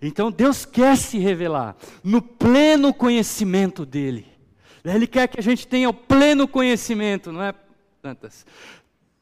Então 0.00 0.30
Deus 0.30 0.64
quer 0.64 0.96
se 0.96 1.18
revelar 1.18 1.76
no 2.02 2.22
pleno 2.22 2.94
conhecimento 2.94 3.84
dele. 3.84 4.26
Ele 4.84 5.06
quer 5.06 5.28
que 5.28 5.38
a 5.38 5.42
gente 5.42 5.66
tenha 5.66 5.88
o 5.88 5.94
pleno 5.94 6.48
conhecimento, 6.48 7.30
não 7.30 7.42
é 7.42 7.54
tantas? 8.00 8.44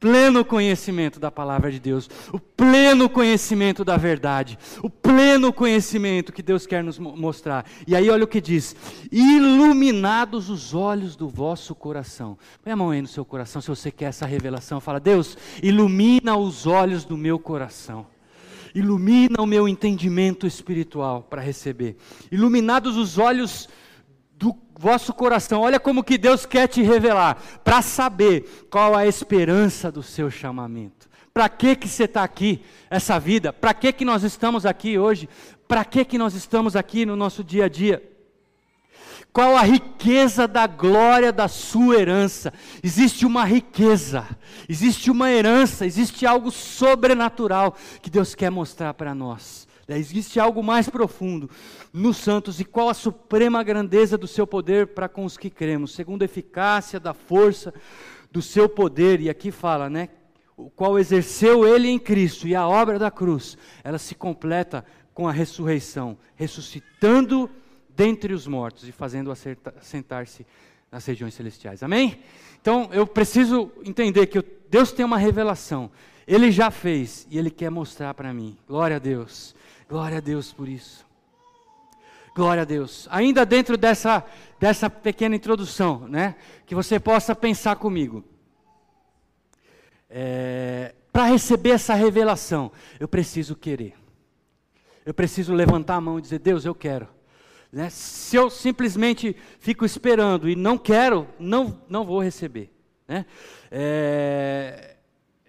Pleno 0.00 0.42
conhecimento 0.46 1.20
da 1.20 1.30
palavra 1.30 1.70
de 1.70 1.78
Deus, 1.78 2.08
o 2.32 2.40
pleno 2.40 3.08
conhecimento 3.08 3.84
da 3.84 3.98
verdade, 3.98 4.58
o 4.82 4.88
pleno 4.88 5.52
conhecimento 5.52 6.32
que 6.32 6.42
Deus 6.42 6.66
quer 6.66 6.82
nos 6.82 6.98
mostrar. 6.98 7.66
E 7.86 7.94
aí 7.94 8.08
olha 8.08 8.24
o 8.24 8.28
que 8.28 8.40
diz: 8.40 8.74
iluminados 9.12 10.48
os 10.48 10.72
olhos 10.72 11.14
do 11.14 11.28
vosso 11.28 11.74
coração. 11.74 12.38
Põe 12.64 12.72
a 12.72 12.76
mão 12.76 12.90
aí 12.90 13.02
no 13.02 13.08
seu 13.08 13.24
coração 13.24 13.60
se 13.60 13.68
você 13.68 13.90
quer 13.90 14.06
essa 14.06 14.24
revelação. 14.24 14.80
Fala, 14.80 14.98
Deus, 14.98 15.36
ilumina 15.62 16.34
os 16.34 16.66
olhos 16.66 17.04
do 17.04 17.16
meu 17.16 17.38
coração. 17.38 18.06
Ilumina 18.74 19.42
o 19.42 19.46
meu 19.46 19.68
entendimento 19.68 20.46
espiritual 20.46 21.26
para 21.28 21.42
receber. 21.42 21.96
Iluminados 22.30 22.96
os 22.96 23.18
olhos 23.18 23.68
vosso 24.80 25.12
coração. 25.12 25.60
Olha 25.60 25.78
como 25.78 26.02
que 26.02 26.16
Deus 26.16 26.46
quer 26.46 26.66
te 26.66 26.80
revelar, 26.80 27.36
para 27.62 27.82
saber 27.82 28.66
qual 28.70 28.96
a 28.96 29.06
esperança 29.06 29.92
do 29.92 30.02
seu 30.02 30.30
chamamento. 30.30 31.06
Para 31.34 31.50
que 31.50 31.76
que 31.76 31.86
você 31.86 32.04
está 32.04 32.24
aqui, 32.24 32.62
essa 32.88 33.20
vida? 33.20 33.52
Para 33.52 33.74
que 33.74 33.92
que 33.92 34.06
nós 34.06 34.22
estamos 34.22 34.64
aqui 34.64 34.98
hoje? 34.98 35.28
Para 35.68 35.84
que 35.84 36.02
que 36.02 36.16
nós 36.16 36.34
estamos 36.34 36.74
aqui 36.74 37.04
no 37.04 37.14
nosso 37.14 37.44
dia 37.44 37.66
a 37.66 37.68
dia? 37.68 38.02
Qual 39.32 39.54
a 39.54 39.62
riqueza 39.62 40.48
da 40.48 40.66
glória 40.66 41.30
da 41.30 41.46
sua 41.46 42.00
herança? 42.00 42.52
Existe 42.82 43.26
uma 43.26 43.44
riqueza, 43.44 44.26
existe 44.68 45.10
uma 45.10 45.30
herança, 45.30 45.86
existe 45.86 46.26
algo 46.26 46.50
sobrenatural 46.50 47.76
que 48.00 48.10
Deus 48.10 48.34
quer 48.34 48.50
mostrar 48.50 48.94
para 48.94 49.14
nós. 49.14 49.68
Existe 49.98 50.38
algo 50.38 50.62
mais 50.62 50.88
profundo 50.88 51.50
nos 51.92 52.16
santos 52.16 52.60
e 52.60 52.64
qual 52.64 52.88
a 52.88 52.94
suprema 52.94 53.62
grandeza 53.62 54.16
do 54.16 54.26
seu 54.26 54.46
poder 54.46 54.88
para 54.88 55.08
com 55.08 55.24
os 55.24 55.36
que 55.36 55.50
cremos, 55.50 55.92
segundo 55.92 56.22
a 56.22 56.24
eficácia 56.24 57.00
da 57.00 57.14
força 57.14 57.72
do 58.30 58.40
seu 58.40 58.68
poder, 58.68 59.20
e 59.20 59.28
aqui 59.28 59.50
fala, 59.50 59.90
né? 59.90 60.08
O 60.56 60.70
qual 60.70 60.98
exerceu 60.98 61.66
ele 61.66 61.88
em 61.88 61.98
Cristo, 61.98 62.46
e 62.46 62.54
a 62.54 62.68
obra 62.68 62.98
da 62.98 63.10
cruz, 63.10 63.56
ela 63.82 63.98
se 63.98 64.14
completa 64.14 64.84
com 65.12 65.26
a 65.26 65.32
ressurreição, 65.32 66.16
ressuscitando 66.36 67.50
dentre 67.88 68.32
os 68.32 68.46
mortos 68.46 68.88
e 68.88 68.92
fazendo 68.92 69.32
sentar-se 69.80 70.46
nas 70.90 71.04
regiões 71.04 71.34
celestiais. 71.34 71.82
Amém? 71.82 72.20
Então 72.60 72.88
eu 72.92 73.06
preciso 73.06 73.70
entender 73.84 74.26
que 74.26 74.42
Deus 74.68 74.92
tem 74.92 75.04
uma 75.04 75.18
revelação, 75.18 75.90
Ele 76.26 76.50
já 76.50 76.70
fez 76.70 77.26
e 77.30 77.38
Ele 77.38 77.50
quer 77.50 77.70
mostrar 77.70 78.14
para 78.14 78.32
mim. 78.32 78.56
Glória 78.68 78.96
a 78.96 78.98
Deus. 79.00 79.54
Glória 79.90 80.18
a 80.18 80.20
Deus 80.20 80.52
por 80.52 80.68
isso. 80.68 81.04
Glória 82.32 82.62
a 82.62 82.64
Deus. 82.64 83.08
Ainda 83.10 83.44
dentro 83.44 83.76
dessa, 83.76 84.24
dessa 84.60 84.88
pequena 84.88 85.34
introdução, 85.34 86.06
né? 86.06 86.36
Que 86.64 86.76
você 86.76 87.00
possa 87.00 87.34
pensar 87.34 87.74
comigo. 87.74 88.22
É, 90.08 90.94
Para 91.12 91.24
receber 91.24 91.70
essa 91.70 91.92
revelação, 91.94 92.70
eu 93.00 93.08
preciso 93.08 93.56
querer. 93.56 93.94
Eu 95.04 95.12
preciso 95.12 95.52
levantar 95.52 95.96
a 95.96 96.00
mão 96.00 96.20
e 96.20 96.22
dizer: 96.22 96.38
Deus, 96.38 96.64
eu 96.64 96.74
quero. 96.74 97.08
Né? 97.72 97.90
Se 97.90 98.36
eu 98.36 98.48
simplesmente 98.48 99.34
fico 99.58 99.84
esperando 99.84 100.48
e 100.48 100.54
não 100.54 100.78
quero, 100.78 101.26
não, 101.36 101.82
não 101.88 102.04
vou 102.04 102.22
receber. 102.22 102.72
Né? 103.08 103.26
É, 103.72 104.98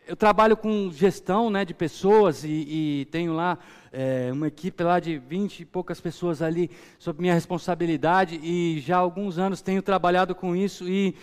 eu 0.07 0.15
trabalho 0.15 0.57
com 0.57 0.91
gestão 0.91 1.51
né, 1.51 1.63
de 1.63 1.75
pessoas 1.75 2.43
e, 2.43 2.49
e 2.49 3.07
tenho 3.11 3.33
lá 3.33 3.59
é, 3.91 4.29
uma 4.31 4.47
equipe 4.47 4.83
lá 4.83 4.99
de 4.99 5.17
20 5.17 5.59
e 5.59 5.65
poucas 5.65 5.99
pessoas 5.99 6.41
ali 6.41 6.71
sob 6.97 7.21
minha 7.21 7.33
responsabilidade 7.33 8.39
e 8.41 8.79
já 8.79 8.95
há 8.95 8.99
alguns 8.99 9.37
anos 9.37 9.61
tenho 9.61 9.81
trabalhado 9.81 10.33
com 10.33 10.55
isso 10.55 10.87
e, 10.87 11.15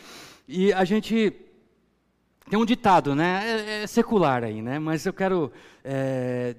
e 0.47 0.73
a 0.73 0.85
gente 0.85 1.33
tem 2.49 2.59
um 2.59 2.65
ditado, 2.65 3.15
né? 3.15 3.43
É, 3.45 3.83
é 3.83 3.87
secular 3.87 4.45
aí, 4.45 4.63
né? 4.63 4.79
Mas 4.79 5.05
eu 5.07 5.13
quero 5.13 5.53
é, 5.85 6.57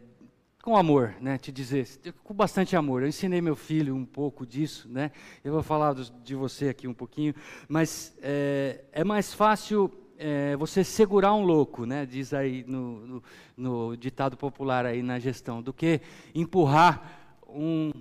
com 0.62 0.76
amor, 0.76 1.16
né? 1.20 1.38
Te 1.38 1.52
dizer, 1.52 1.88
com 2.24 2.34
bastante 2.34 2.76
amor. 2.76 3.02
Eu 3.02 3.08
ensinei 3.08 3.42
meu 3.42 3.56
filho 3.56 3.96
um 3.96 4.06
pouco 4.06 4.46
disso, 4.46 4.88
né? 4.90 5.12
Eu 5.44 5.54
vou 5.54 5.64
falar 5.64 5.96
de 5.96 6.36
você 6.36 6.70
aqui 6.70 6.88
um 6.88 6.94
pouquinho, 6.94 7.34
mas 7.68 8.16
é, 8.22 8.84
é 8.92 9.04
mais 9.04 9.34
fácil 9.34 9.92
é, 10.20 10.54
você 10.58 10.84
segurar 10.84 11.34
um 11.34 11.44
louco, 11.44 11.86
né, 11.86 12.06
diz 12.06 12.34
aí 12.34 12.66
no, 12.68 13.08
no, 13.08 13.24
no, 13.56 13.98
ditado 13.98 14.36
popular 14.36 14.86
aí 14.86 15.02
na 15.02 15.18
gestão, 15.18 15.62
do 15.62 15.72
que 15.72 16.02
empurrar 16.36 17.40
um 17.48 17.92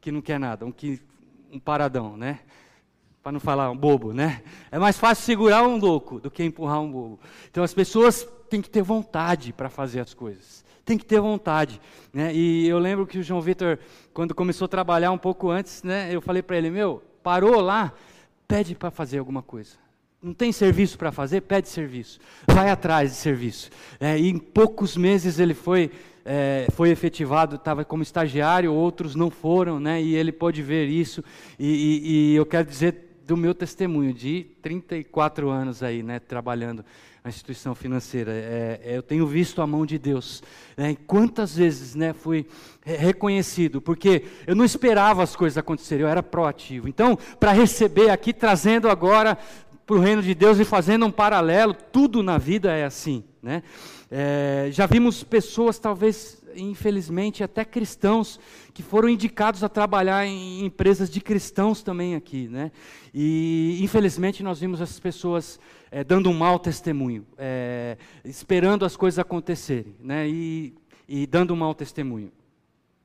que 0.00 0.10
não 0.10 0.20
quer 0.20 0.40
nada, 0.40 0.66
um, 0.66 0.72
que, 0.72 1.00
um 1.52 1.60
paradão, 1.60 2.16
né? 2.16 2.40
Para 3.22 3.32
não 3.32 3.40
falar 3.40 3.70
um 3.70 3.76
bobo, 3.76 4.12
né? 4.12 4.42
É 4.70 4.78
mais 4.78 4.98
fácil 4.98 5.24
segurar 5.24 5.66
um 5.66 5.76
louco 5.76 6.20
do 6.20 6.30
que 6.30 6.42
empurrar 6.42 6.80
um 6.80 6.90
bobo. 6.90 7.20
Então 7.50 7.62
as 7.62 7.74
pessoas 7.74 8.26
têm 8.50 8.60
que 8.60 8.70
ter 8.70 8.82
vontade 8.82 9.52
para 9.52 9.68
fazer 9.68 10.00
as 10.00 10.14
coisas. 10.14 10.64
Tem 10.84 10.96
que 10.96 11.04
ter 11.04 11.20
vontade, 11.20 11.80
né? 12.12 12.34
E 12.34 12.66
eu 12.66 12.78
lembro 12.78 13.06
que 13.06 13.18
o 13.18 13.22
João 13.22 13.40
Vitor, 13.40 13.78
quando 14.12 14.34
começou 14.34 14.64
a 14.64 14.68
trabalhar 14.68 15.12
um 15.12 15.18
pouco 15.18 15.50
antes, 15.50 15.82
né? 15.82 16.12
Eu 16.12 16.20
falei 16.20 16.42
para 16.42 16.56
ele, 16.56 16.70
meu, 16.70 17.02
parou 17.22 17.60
lá, 17.60 17.92
pede 18.46 18.74
para 18.74 18.90
fazer 18.90 19.18
alguma 19.18 19.42
coisa 19.42 19.87
não 20.22 20.34
tem 20.34 20.50
serviço 20.50 20.98
para 20.98 21.12
fazer? 21.12 21.42
Pede 21.42 21.68
serviço. 21.68 22.18
Vai 22.46 22.70
atrás 22.70 23.10
de 23.10 23.16
serviço. 23.16 23.70
É, 24.00 24.18
e 24.18 24.28
em 24.28 24.38
poucos 24.38 24.96
meses 24.96 25.38
ele 25.38 25.54
foi, 25.54 25.90
é, 26.24 26.66
foi 26.72 26.90
efetivado, 26.90 27.56
estava 27.56 27.84
como 27.84 28.02
estagiário, 28.02 28.72
outros 28.72 29.14
não 29.14 29.30
foram, 29.30 29.78
né, 29.78 30.02
e 30.02 30.16
ele 30.16 30.32
pôde 30.32 30.60
ver 30.62 30.88
isso. 30.88 31.22
E, 31.58 31.66
e, 31.66 32.32
e, 32.32 32.34
eu 32.34 32.44
quero 32.44 32.66
dizer 32.66 33.04
do 33.26 33.36
meu 33.36 33.54
testemunho, 33.54 34.12
de 34.12 34.46
34 34.62 35.50
anos 35.50 35.82
aí, 35.82 36.02
né, 36.02 36.18
trabalhando 36.18 36.84
na 37.22 37.28
instituição 37.28 37.74
financeira. 37.74 38.32
É, 38.32 38.80
é 38.82 38.96
eu 38.96 39.02
tenho 39.02 39.26
visto 39.26 39.60
a 39.60 39.66
mão 39.66 39.84
de 39.84 39.98
Deus. 39.98 40.42
Né, 40.76 40.96
quantas 41.06 41.54
vezes 41.54 41.94
né, 41.94 42.12
fui 42.12 42.46
reconhecido, 42.82 43.80
porque 43.80 44.24
eu 44.46 44.56
não 44.56 44.64
esperava 44.64 45.22
as 45.22 45.36
coisas 45.36 45.58
acontecerem, 45.58 46.02
eu 46.02 46.08
era 46.08 46.22
proativo. 46.22 46.88
Então, 46.88 47.16
para 47.38 47.52
receber 47.52 48.10
aqui, 48.10 48.32
trazendo 48.32 48.88
agora 48.88 49.36
para 49.88 49.96
o 49.96 50.00
reino 50.00 50.20
de 50.20 50.34
Deus 50.34 50.58
e 50.58 50.66
fazendo 50.66 51.06
um 51.06 51.10
paralelo, 51.10 51.72
tudo 51.72 52.22
na 52.22 52.36
vida 52.36 52.70
é 52.70 52.84
assim. 52.84 53.24
Né? 53.42 53.62
É, 54.10 54.68
já 54.70 54.84
vimos 54.84 55.24
pessoas, 55.24 55.78
talvez, 55.78 56.42
infelizmente, 56.54 57.42
até 57.42 57.64
cristãos, 57.64 58.38
que 58.74 58.82
foram 58.82 59.08
indicados 59.08 59.64
a 59.64 59.68
trabalhar 59.68 60.26
em 60.26 60.62
empresas 60.62 61.08
de 61.08 61.22
cristãos 61.22 61.82
também 61.82 62.14
aqui. 62.14 62.48
Né? 62.48 62.70
E, 63.14 63.78
infelizmente, 63.80 64.42
nós 64.42 64.60
vimos 64.60 64.82
essas 64.82 65.00
pessoas 65.00 65.58
é, 65.90 66.04
dando 66.04 66.28
um 66.28 66.34
mau 66.34 66.58
testemunho, 66.58 67.24
é, 67.38 67.96
esperando 68.26 68.84
as 68.84 68.94
coisas 68.94 69.18
acontecerem 69.18 69.96
né? 70.04 70.28
e, 70.28 70.74
e 71.08 71.26
dando 71.26 71.54
um 71.54 71.56
mau 71.56 71.74
testemunho. 71.74 72.30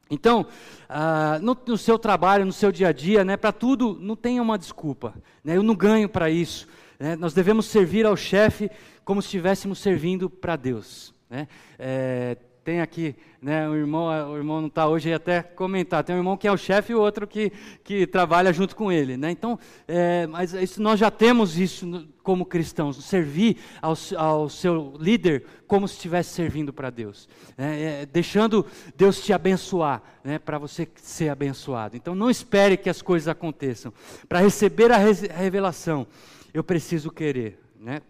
Então, 0.09 0.45
ah, 0.87 1.39
no, 1.41 1.57
no, 1.65 1.77
seu 1.77 1.97
trabalho, 1.97 2.45
no 2.45 2.53
seu 2.53 2.71
dia 2.71 2.89
a 2.89 2.91
dia, 2.91 3.23
né, 3.23 3.37
para 3.37 3.51
tudo, 3.51 3.97
não 3.99 4.15
tenha 4.15 4.41
uma 4.41 4.57
desculpa. 4.57 5.13
Né, 5.43 5.57
eu 5.57 5.63
não 5.63 5.75
ganho 5.75 6.07
para 6.07 6.29
isso. 6.29 6.67
Né, 6.99 7.15
nós 7.15 7.33
devemos 7.33 7.65
servir 7.65 8.05
ao 8.05 8.15
chefe 8.15 8.69
como 9.03 9.21
se 9.21 9.27
estivéssemos 9.27 9.79
servindo 9.79 10.29
para 10.29 10.55
Deus. 10.55 11.13
Né. 11.29 11.47
É, 11.79 12.37
tem 12.63 12.79
aqui, 12.79 13.13
né, 13.41 13.67
o 13.67 13.75
irmão, 13.75 14.31
o 14.31 14.37
irmão 14.37 14.61
não 14.61 14.67
está 14.67 14.87
hoje, 14.87 15.09
ia 15.09 15.17
até 15.17 15.43
comentar, 15.43 16.03
tem 16.03 16.15
um 16.15 16.19
irmão 16.19 16.37
que 16.37 16.47
é 16.47 16.51
o 16.51 16.57
chefe 16.57 16.93
e 16.93 16.95
outro 16.95 17.27
que, 17.27 17.51
que 17.83 18.07
trabalha 18.07 18.53
junto 18.53 18.73
com 18.73 18.89
ele, 18.89 19.17
né, 19.17 19.31
então, 19.31 19.59
é, 19.85 20.25
mas 20.27 20.53
isso, 20.53 20.81
nós 20.81 20.97
já 20.97 21.11
temos 21.11 21.57
isso 21.57 22.07
como 22.23 22.45
cristãos, 22.45 23.03
servir 23.03 23.57
ao, 23.81 23.93
ao, 24.15 24.49
seu 24.49 24.95
líder 24.97 25.43
como 25.67 25.87
se 25.87 25.95
estivesse 25.95 26.29
servindo 26.33 26.71
para 26.71 26.89
Deus, 26.89 27.27
né, 27.57 28.01
é, 28.01 28.05
deixando 28.05 28.65
Deus 28.95 29.21
te 29.21 29.33
abençoar, 29.33 30.01
né, 30.23 30.39
para 30.39 30.57
você 30.57 30.87
ser 30.95 31.27
abençoado, 31.27 31.97
então 31.97 32.15
não 32.15 32.29
espere 32.29 32.77
que 32.77 32.89
as 32.89 33.01
coisas 33.01 33.27
aconteçam, 33.27 33.91
para 34.29 34.39
receber 34.39 34.89
a 34.89 34.97
revelação, 34.97 36.07
eu 36.53 36.63
preciso 36.63 37.11
querer, 37.11 37.59
né, 37.77 38.01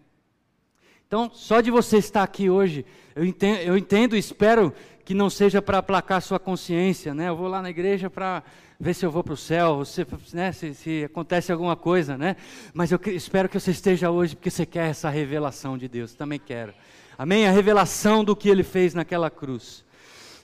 então, 1.13 1.29
só 1.32 1.62
de 1.62 1.70
você 1.70 1.98
estar 1.98 2.24
aqui 2.24 2.50
hoje, 2.50 2.84
eu 3.15 3.24
entendo, 3.24 3.60
eu 3.60 3.77
entendo 3.77 4.17
espero 4.17 4.74
que 5.05 5.13
não 5.13 5.29
seja 5.29 5.62
para 5.62 5.77
aplacar 5.77 6.20
sua 6.24 6.39
consciência, 6.39 7.13
né? 7.13 7.29
Eu 7.29 7.36
vou 7.36 7.48
lá 7.48 7.62
na 7.62 7.70
igreja 7.70 8.10
para 8.10 8.41
ver 8.79 8.96
se 8.96 9.05
eu 9.05 9.12
vou 9.12 9.24
para 9.24 9.36
o 9.36 9.38
céu, 9.38 9.86
se, 9.86 10.08
né, 10.34 10.51
se, 10.51 10.74
se, 10.74 11.03
acontece 11.03 11.51
alguma 11.51 11.75
coisa, 11.75 12.17
né? 12.17 12.36
Mas 12.74 12.91
eu 12.91 13.00
espero 13.05 13.48
que 13.48 13.60
você 13.60 13.70
esteja 13.70 14.10
hoje 14.10 14.36
porque 14.36 14.50
você 14.50 14.65
quer 14.65 14.89
essa 14.89 15.08
revelação 15.08 15.77
de 15.77 15.88
Deus, 15.88 16.15
também 16.15 16.39
quero. 16.39 16.74
Amém? 17.15 17.46
A 17.46 17.51
revelação 17.51 18.24
do 18.24 18.36
que 18.36 18.50
Ele 18.50 18.63
fez 18.63 18.96
naquela 18.96 19.29
cruz. 19.29 19.86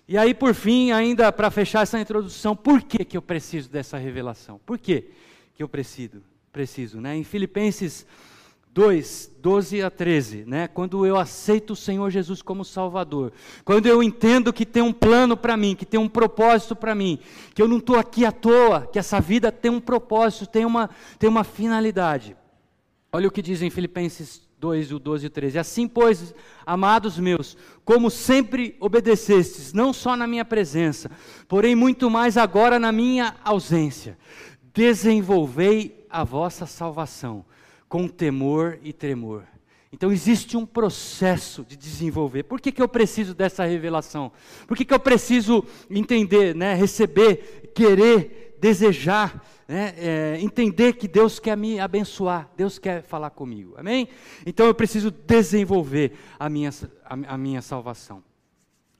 E 0.07 0.19
aí, 0.19 0.35
por 0.35 0.53
fim, 0.53 0.91
ainda 0.91 1.31
para 1.31 1.49
fechar 1.49 1.81
essa 1.81 1.99
introdução, 1.99 2.55
por 2.55 2.83
que, 2.83 3.03
que 3.03 3.17
eu 3.17 3.23
preciso 3.23 3.71
dessa 3.71 3.97
revelação? 3.97 4.61
Por 4.67 4.77
que, 4.77 5.05
que 5.55 5.63
eu 5.63 5.67
preciso? 5.67 6.21
Preciso, 6.51 7.01
né? 7.01 7.15
Em 7.15 7.23
Filipenses 7.23 8.05
2, 8.73 9.31
12 9.41 9.81
a 9.81 9.89
13, 9.89 10.45
né? 10.45 10.67
Quando 10.67 11.05
eu 11.05 11.17
aceito 11.17 11.73
o 11.73 11.75
Senhor 11.75 12.09
Jesus 12.11 12.41
como 12.41 12.63
Salvador, 12.63 13.33
quando 13.65 13.87
eu 13.87 14.03
entendo 14.03 14.53
que 14.53 14.65
tem 14.65 14.83
um 14.83 14.93
plano 14.93 15.35
para 15.35 15.57
mim, 15.57 15.75
que 15.75 15.85
tem 15.85 15.99
um 15.99 16.07
propósito 16.07 16.75
para 16.75 16.93
mim, 16.93 17.19
que 17.53 17.61
eu 17.61 17.67
não 17.67 17.77
estou 17.77 17.97
aqui 17.97 18.25
à 18.25 18.31
toa, 18.31 18.87
que 18.91 18.99
essa 18.99 19.19
vida 19.19 19.51
tem 19.51 19.71
um 19.71 19.79
propósito, 19.79 20.45
tem 20.45 20.65
uma, 20.65 20.89
tem 21.17 21.29
uma 21.29 21.43
finalidade. 21.43 22.37
Olha 23.11 23.27
o 23.27 23.31
que 23.31 23.41
diz 23.41 23.61
em 23.63 23.71
Filipenses 23.71 24.47
2, 24.59 24.91
o 24.91 24.99
12 24.99 25.25
e 25.25 25.29
13. 25.29 25.57
Assim, 25.57 25.87
pois, 25.87 26.33
amados 26.63 27.17
meus, 27.17 27.57
como 27.83 28.11
sempre 28.11 28.75
obedecestes, 28.79 29.73
não 29.73 29.91
só 29.91 30.15
na 30.15 30.27
minha 30.27 30.45
presença, 30.45 31.09
porém 31.47 31.75
muito 31.75 32.07
mais 32.07 32.37
agora 32.37 32.77
na 32.77 32.91
minha 32.91 33.35
ausência, 33.43 34.15
desenvolvei 34.73 36.05
a 36.07 36.23
vossa 36.23 36.67
salvação 36.67 37.43
com 37.89 38.07
temor 38.07 38.79
e 38.83 38.93
tremor. 38.93 39.43
Então 39.91 40.11
existe 40.11 40.55
um 40.55 40.67
processo 40.67 41.65
de 41.67 41.75
desenvolver. 41.75 42.43
Por 42.43 42.61
que, 42.61 42.71
que 42.71 42.81
eu 42.81 42.87
preciso 42.87 43.33
dessa 43.33 43.65
revelação? 43.65 44.31
Por 44.67 44.77
que, 44.77 44.85
que 44.85 44.93
eu 44.93 44.99
preciso 44.99 45.65
entender, 45.89 46.55
né, 46.55 46.75
receber, 46.75 47.71
querer, 47.73 48.55
desejar, 48.61 49.43
né, 49.67 49.95
é, 49.97 50.37
entender 50.39 50.93
que 50.93 51.07
Deus 51.07 51.39
quer 51.39 51.57
me 51.57 51.79
abençoar, 51.79 52.51
Deus 52.55 52.77
quer 52.77 53.01
falar 53.01 53.31
comigo, 53.31 53.73
amém? 53.77 54.07
Então 54.45 54.67
eu 54.67 54.75
preciso 54.75 55.09
desenvolver 55.09 56.13
a 56.39 56.47
minha, 56.47 56.69
a, 57.03 57.33
a 57.33 57.37
minha 57.37 57.61
salvação. 57.61 58.23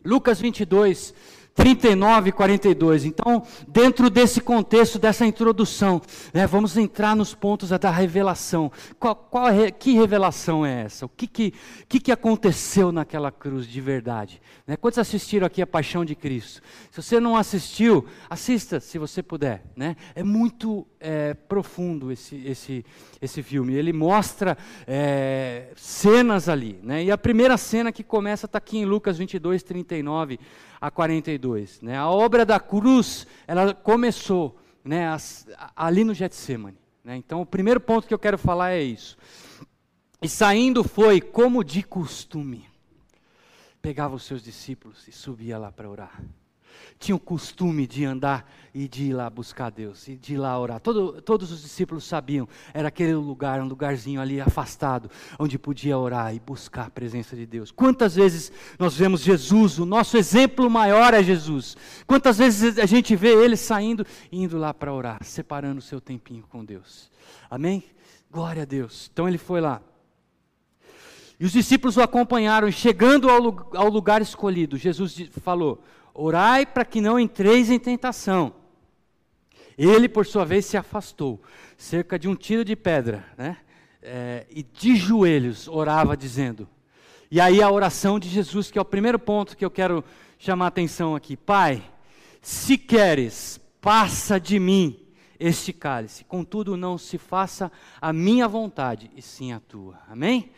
Lucas 0.04 0.40
22, 0.40 1.14
39 1.56 2.30
e 2.30 2.32
42. 2.32 3.06
Então, 3.06 3.44
dentro 3.68 4.10
desse 4.10 4.40
contexto, 4.42 4.98
dessa 4.98 5.26
introdução, 5.26 6.02
né, 6.34 6.48
vamos 6.48 6.78
entrar 6.78 7.16
nos 7.16 7.36
pontos 7.36 7.70
da 7.70 7.92
revelação. 7.92 8.72
Qual, 9.00 9.16
qual, 9.16 9.48
que 9.78 9.94
revelação 9.94 10.66
é 10.66 10.84
essa? 10.84 11.06
O 11.06 11.10
que, 11.10 11.28
que, 11.28 11.54
que, 11.88 12.00
que 12.00 12.12
aconteceu 12.12 12.92
naquela 12.92 13.32
cruz 13.32 13.68
de 13.68 13.82
verdade? 13.82 14.42
Né, 14.66 14.78
quantos 14.78 15.00
assistiram 15.00 15.46
aqui 15.48 15.62
a 15.62 15.68
Paixão 15.68 16.06
de 16.06 16.16
Cristo? 16.16 16.62
Se 16.92 17.02
você 17.02 17.20
não 17.20 17.36
assistiu, 17.36 18.06
assista 18.30 18.80
se 18.80 18.98
você 18.98 19.22
puder. 19.22 19.64
Né? 19.76 19.96
É 20.16 20.24
muito 20.24 20.88
é, 21.00 21.34
profundo 21.34 22.12
esse, 22.12 22.36
esse, 22.46 22.86
esse 23.22 23.44
filme. 23.44 23.74
Ele 23.74 23.92
mostra 23.92 24.58
é, 24.88 25.68
cenas 25.76 26.48
ali. 26.48 26.80
Né? 26.82 27.04
E 27.04 27.12
a 27.12 27.18
primeira 27.18 27.58
cena 27.58 27.92
que 27.92 28.04
começa 28.04 28.46
está 28.46 28.58
aqui 28.58 28.78
em 28.78 28.86
Lucas 28.86 29.18
22, 29.18 29.62
39 29.64 30.40
a 30.80 30.90
42. 30.90 31.82
Né? 31.82 31.98
A 31.98 32.10
obra 32.10 32.46
da 32.46 32.60
cruz, 32.60 33.28
ela 33.48 33.74
começou 33.74 34.60
né, 34.84 35.06
ali 35.76 36.04
no 36.04 36.14
Getsemane. 36.14 36.78
Né? 37.04 37.16
Então, 37.18 37.42
o 37.42 37.46
primeiro 37.46 37.80
ponto 37.80 38.08
que 38.08 38.14
eu 38.14 38.20
quero 38.20 38.38
falar 38.38 38.72
é 38.72 38.82
isso. 38.82 39.18
E 40.22 40.28
saindo 40.28 40.84
foi, 40.84 41.22
como 41.22 41.64
de 41.64 41.82
costume, 41.84 42.68
pegava 43.82 44.16
os 44.16 44.24
seus 44.24 44.44
discípulos 44.44 45.08
e 45.08 45.12
subia 45.12 45.58
lá 45.58 45.72
para 45.72 45.90
orar 45.90 46.22
tinha 47.00 47.16
o 47.16 47.20
costume 47.20 47.88
de 47.88 48.04
andar 48.04 48.52
e 48.74 48.88
de 48.88 49.06
ir 49.06 49.14
lá 49.14 49.30
buscar 49.30 49.72
Deus, 49.72 50.08
e 50.10 50.18
de 50.18 50.34
ir 50.34 50.38
lá 50.38 50.60
orar. 50.60 50.82
Todo, 50.82 51.22
todos 51.22 51.50
os 51.50 51.62
discípulos 51.62 52.04
sabiam, 52.04 52.48
era 52.74 52.90
aquele 52.90 53.14
lugar, 53.14 53.62
um 53.62 53.68
lugarzinho 53.68 54.20
ali 54.20 54.42
afastado, 54.42 55.10
onde 55.40 55.58
podia 55.58 55.98
orar 55.98 56.36
e 56.36 56.40
buscar 56.40 56.88
a 56.88 56.90
presença 56.90 57.38
de 57.38 57.46
Deus. 57.46 57.72
Quantas 57.72 58.16
vezes 58.16 58.52
nós 58.78 58.98
vemos 58.98 59.22
Jesus, 59.22 59.80
o 59.80 59.86
nosso 59.86 60.18
exemplo 60.18 60.70
maior 60.70 61.14
é 61.14 61.24
Jesus. 61.24 61.78
Quantas 62.06 62.38
vezes 62.38 62.78
a 62.78 62.86
gente 62.86 63.16
vê 63.16 63.30
ele 63.30 63.56
saindo 63.56 64.06
e 64.30 64.44
indo 64.44 64.58
lá 64.58 64.74
para 64.74 64.94
orar, 64.94 65.24
separando 65.24 65.80
o 65.80 65.84
seu 65.84 66.02
tempinho 66.02 66.44
com 66.50 66.66
Deus. 66.66 67.10
Amém? 67.50 67.84
Glória 68.30 68.64
a 68.64 68.66
Deus. 68.66 69.10
Então 69.12 69.28
ele 69.28 69.38
foi 69.38 69.62
lá. 69.62 69.82
E 71.40 71.46
os 71.46 71.54
discípulos 71.54 71.96
o 71.96 72.02
acompanharam, 72.02 72.70
chegando 72.70 73.30
ao 73.30 73.90
lugar 73.90 74.22
escolhido, 74.22 74.76
Jesus 74.76 75.30
falou: 75.42 75.82
Orai 76.14 76.66
para 76.66 76.86
que 76.86 77.02
não 77.02 77.20
entreis 77.20 77.70
em 77.70 77.80
tentação. 77.80 78.54
Ele, 79.78 80.10
por 80.10 80.26
sua 80.26 80.44
vez, 80.44 80.66
se 80.66 80.76
afastou, 80.76 81.42
cerca 81.78 82.20
de 82.20 82.28
um 82.28 82.36
tiro 82.36 82.66
de 82.66 82.76
pedra, 82.76 83.26
né? 83.38 83.58
É, 84.02 84.46
e 84.50 84.64
de 84.64 84.96
joelhos 84.96 85.68
orava, 85.68 86.18
dizendo. 86.18 86.68
E 87.32 87.40
aí 87.40 87.62
a 87.62 87.70
oração 87.72 88.20
de 88.20 88.28
Jesus, 88.28 88.72
que 88.72 88.78
é 88.78 88.82
o 88.82 88.86
primeiro 88.86 89.20
ponto 89.20 89.56
que 89.56 89.64
eu 89.64 89.72
quero 89.72 90.04
chamar 90.38 90.66
a 90.66 90.68
atenção 90.70 91.16
aqui: 91.16 91.38
Pai, 91.38 91.84
se 92.42 92.78
queres, 92.78 93.60
passa 93.80 94.40
de 94.40 94.60
mim 94.60 95.00
este 95.40 95.72
cálice, 95.72 96.26
contudo, 96.26 96.76
não 96.76 96.98
se 96.98 97.18
faça 97.18 97.72
a 98.02 98.12
minha 98.12 98.48
vontade, 98.48 99.10
e 99.16 99.22
sim 99.22 99.54
a 99.54 99.60
tua. 99.60 99.98
Amém? 100.10 100.52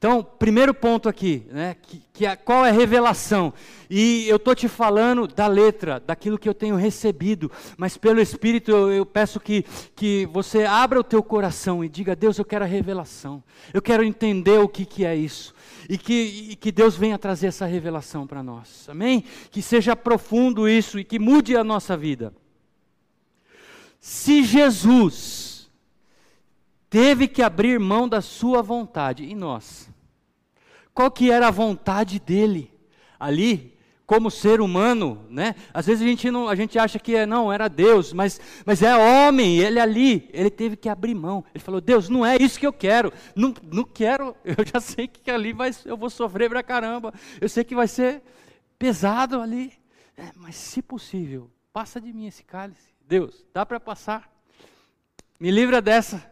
Então, 0.00 0.24
primeiro 0.24 0.72
ponto 0.72 1.10
aqui, 1.10 1.46
né, 1.50 1.76
que, 1.82 2.02
que 2.10 2.36
qual 2.36 2.64
é 2.64 2.70
a 2.70 2.72
revelação? 2.72 3.52
E 3.90 4.26
eu 4.30 4.36
estou 4.36 4.54
te 4.54 4.66
falando 4.66 5.26
da 5.26 5.46
letra, 5.46 6.00
daquilo 6.00 6.38
que 6.38 6.48
eu 6.48 6.54
tenho 6.54 6.74
recebido, 6.74 7.52
mas 7.76 7.98
pelo 7.98 8.18
Espírito 8.18 8.70
eu, 8.70 8.90
eu, 8.90 9.04
peço 9.04 9.38
que, 9.38 9.62
que 9.94 10.24
você 10.32 10.64
abra 10.64 10.98
o 10.98 11.04
teu 11.04 11.22
coração 11.22 11.84
e 11.84 11.88
diga, 11.88 12.16
Deus, 12.16 12.38
eu 12.38 12.46
quero 12.46 12.64
a 12.64 12.66
revelação, 12.66 13.44
eu 13.74 13.82
quero 13.82 14.02
entender 14.02 14.58
o 14.58 14.70
que, 14.70 14.86
que 14.86 15.04
é 15.04 15.14
isso, 15.14 15.54
e 15.86 15.98
que, 15.98 16.48
e 16.52 16.56
que 16.56 16.72
Deus 16.72 16.96
venha 16.96 17.18
trazer 17.18 17.48
essa 17.48 17.66
revelação 17.66 18.26
para 18.26 18.42
nós, 18.42 18.88
amém? 18.88 19.22
Que 19.50 19.60
seja 19.60 19.94
profundo 19.94 20.66
isso 20.66 20.98
e 20.98 21.04
que 21.04 21.18
mude 21.18 21.54
a 21.58 21.62
nossa 21.62 21.94
vida. 21.94 22.32
Se 24.00 24.42
Jesus 24.44 25.70
teve 26.88 27.28
que 27.28 27.42
abrir 27.42 27.78
mão 27.78 28.08
da 28.08 28.22
sua 28.22 28.62
vontade, 28.62 29.24
e 29.24 29.34
nós? 29.34 29.89
Qual 30.94 31.10
que 31.10 31.30
era 31.30 31.48
a 31.48 31.50
vontade 31.50 32.18
dele 32.18 32.72
ali, 33.18 33.78
como 34.06 34.28
ser 34.28 34.60
humano, 34.60 35.24
né? 35.30 35.54
Às 35.72 35.86
vezes 35.86 36.02
a 36.02 36.06
gente, 36.06 36.30
não, 36.32 36.48
a 36.48 36.56
gente 36.56 36.76
acha 36.78 36.98
que 36.98 37.14
é, 37.14 37.24
não, 37.24 37.52
era 37.52 37.68
Deus, 37.68 38.12
mas, 38.12 38.40
mas 38.66 38.82
é 38.82 38.96
homem, 38.96 39.58
ele 39.58 39.78
ali, 39.78 40.28
ele 40.32 40.50
teve 40.50 40.76
que 40.76 40.88
abrir 40.88 41.14
mão. 41.14 41.44
Ele 41.54 41.62
falou, 41.62 41.80
Deus, 41.80 42.08
não 42.08 42.26
é 42.26 42.36
isso 42.36 42.58
que 42.58 42.66
eu 42.66 42.72
quero, 42.72 43.12
não, 43.36 43.54
não 43.70 43.84
quero, 43.84 44.34
eu 44.44 44.56
já 44.66 44.80
sei 44.80 45.06
que 45.06 45.30
ali 45.30 45.52
vai, 45.52 45.70
eu 45.84 45.96
vou 45.96 46.10
sofrer 46.10 46.48
pra 46.50 46.60
caramba, 46.60 47.14
eu 47.40 47.48
sei 47.48 47.62
que 47.62 47.72
vai 47.72 47.86
ser 47.86 48.20
pesado 48.76 49.40
ali, 49.40 49.72
é, 50.16 50.30
mas 50.34 50.56
se 50.56 50.82
possível, 50.82 51.48
passa 51.72 52.00
de 52.00 52.12
mim 52.12 52.26
esse 52.26 52.42
cálice. 52.42 52.90
Deus, 53.06 53.46
dá 53.54 53.64
para 53.64 53.78
passar? 53.78 54.28
Me 55.38 55.52
livra 55.52 55.80
dessa. 55.80 56.28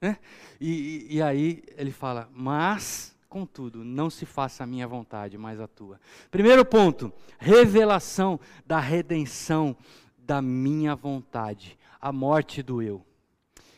Né? 0.00 0.16
E, 0.60 1.08
e, 1.10 1.16
e 1.16 1.22
aí 1.22 1.62
ele 1.76 1.92
fala, 1.92 2.28
mas 2.32 3.16
Contudo, 3.30 3.84
não 3.84 4.10
se 4.10 4.26
faça 4.26 4.64
a 4.64 4.66
minha 4.66 4.88
vontade, 4.88 5.38
mas 5.38 5.60
a 5.60 5.68
tua. 5.68 6.00
Primeiro 6.32 6.64
ponto, 6.64 7.12
revelação 7.38 8.40
da 8.66 8.80
redenção 8.80 9.76
da 10.18 10.42
minha 10.42 10.96
vontade, 10.96 11.78
a 12.00 12.10
morte 12.10 12.60
do 12.60 12.82
eu. 12.82 13.06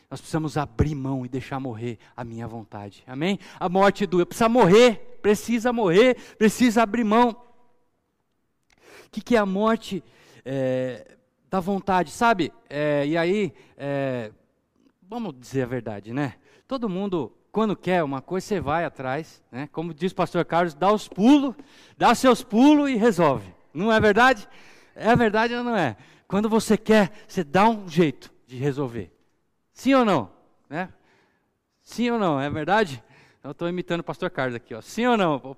Nós 0.09 0.19
precisamos 0.19 0.57
abrir 0.57 0.95
mão 0.95 1.23
e 1.23 1.29
deixar 1.29 1.59
morrer 1.59 1.99
a 2.17 2.23
minha 2.23 2.47
vontade. 2.47 3.03
Amém? 3.05 3.37
A 3.59 3.69
morte 3.69 4.07
do 4.07 4.19
eu. 4.19 4.25
Precisa 4.25 4.49
morrer, 4.49 5.19
precisa 5.21 5.71
morrer, 5.71 6.17
precisa 6.35 6.81
abrir 6.81 7.03
mão. 7.03 7.29
O 9.05 9.09
que, 9.11 9.21
que 9.21 9.35
é 9.35 9.39
a 9.39 9.45
morte 9.45 10.03
é, 10.43 11.15
da 11.47 11.59
vontade? 11.59 12.09
Sabe? 12.09 12.51
É, 12.67 13.05
e 13.05 13.15
aí, 13.15 13.53
é, 13.77 14.31
vamos 15.03 15.39
dizer 15.39 15.61
a 15.61 15.67
verdade, 15.67 16.11
né? 16.11 16.37
Todo 16.67 16.89
mundo 16.89 17.31
quando 17.53 17.75
quer 17.75 18.03
uma 18.03 18.19
coisa, 18.19 18.47
você 18.47 18.59
vai 18.59 18.83
atrás, 18.83 19.39
né? 19.51 19.69
Como 19.71 19.93
diz 19.93 20.11
o 20.11 20.15
pastor 20.15 20.43
Carlos, 20.43 20.73
dá 20.73 20.91
os 20.91 21.07
pulos, 21.07 21.55
dá 21.95 22.15
seus 22.15 22.43
pulos 22.43 22.89
e 22.89 22.95
resolve. 22.95 23.53
Não 23.71 23.91
é 23.91 23.99
verdade? 23.99 24.49
É 24.95 25.15
verdade 25.15 25.53
ou 25.53 25.63
não 25.63 25.77
é? 25.77 25.95
Quando 26.27 26.49
você 26.49 26.75
quer, 26.75 27.11
você 27.27 27.43
dá 27.43 27.69
um 27.69 27.87
jeito 27.87 28.33
de 28.47 28.57
resolver. 28.57 29.15
Sim 29.71 29.93
ou 29.93 30.03
não? 30.03 30.31
Né? 30.67 30.91
Sim 31.83 32.09
ou 32.09 32.17
não? 32.17 32.41
É 32.41 32.49
verdade? 32.49 33.03
Eu 33.43 33.51
estou 33.51 33.69
imitando 33.69 33.99
o 33.99 34.03
pastor 34.03 34.31
Carlos 34.31 34.55
aqui, 34.55 34.73
ó. 34.73 34.81
Sim 34.81 35.05
ou 35.05 35.15
não, 35.15 35.55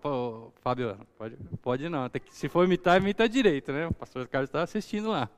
Fábio? 0.56 0.98
Pode, 1.18 1.38
pode 1.62 1.88
não. 1.88 2.10
Que, 2.10 2.22
se 2.30 2.50
for 2.50 2.66
imitar, 2.66 3.02
imita 3.02 3.30
direito, 3.30 3.72
né? 3.72 3.88
O 3.88 3.94
pastor 3.94 4.28
Carlos 4.28 4.50
está 4.50 4.62
assistindo 4.62 5.12
lá. 5.12 5.30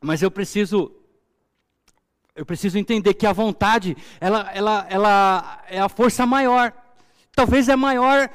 Mas 0.00 0.22
eu 0.22 0.30
preciso 0.30 0.99
eu 2.40 2.46
preciso 2.46 2.78
entender 2.78 3.12
que 3.12 3.26
a 3.26 3.34
vontade, 3.34 3.94
ela, 4.18 4.50
ela, 4.54 4.86
ela 4.88 5.62
é 5.68 5.78
a 5.78 5.90
força 5.90 6.24
maior. 6.24 6.72
Talvez 7.36 7.68
é 7.68 7.76
maior, 7.76 8.30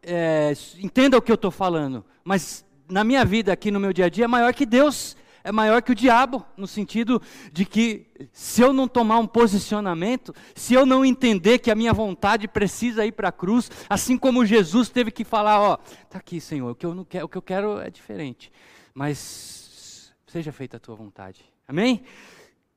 é, 0.00 0.52
entenda 0.78 1.18
o 1.18 1.20
que 1.20 1.32
eu 1.32 1.34
estou 1.34 1.50
falando, 1.50 2.04
mas 2.22 2.64
na 2.88 3.02
minha 3.02 3.24
vida, 3.24 3.52
aqui 3.52 3.72
no 3.72 3.80
meu 3.80 3.92
dia 3.92 4.04
a 4.04 4.08
dia, 4.08 4.26
é 4.26 4.28
maior 4.28 4.54
que 4.54 4.64
Deus, 4.64 5.16
é 5.42 5.50
maior 5.50 5.82
que 5.82 5.90
o 5.90 5.94
diabo, 5.94 6.46
no 6.56 6.68
sentido 6.68 7.20
de 7.52 7.64
que 7.64 8.06
se 8.32 8.62
eu 8.62 8.72
não 8.72 8.86
tomar 8.86 9.18
um 9.18 9.26
posicionamento, 9.26 10.32
se 10.54 10.74
eu 10.74 10.86
não 10.86 11.04
entender 11.04 11.58
que 11.58 11.72
a 11.72 11.74
minha 11.74 11.92
vontade 11.92 12.46
precisa 12.46 13.04
ir 13.04 13.10
para 13.10 13.30
a 13.30 13.32
cruz, 13.32 13.68
assim 13.90 14.16
como 14.16 14.46
Jesus 14.46 14.88
teve 14.88 15.10
que 15.10 15.24
falar, 15.24 15.60
ó, 15.60 15.78
tá 16.08 16.18
aqui, 16.18 16.40
Senhor, 16.40 16.70
o 16.70 16.76
que 16.76 16.86
eu 16.86 16.94
não 16.94 17.04
quero, 17.04 17.26
o 17.26 17.28
que 17.28 17.38
eu 17.38 17.42
quero 17.42 17.80
é 17.80 17.90
diferente, 17.90 18.52
mas 18.94 20.14
seja 20.28 20.52
feita 20.52 20.76
a 20.76 20.80
tua 20.80 20.94
vontade. 20.94 21.44
Amém? 21.66 22.04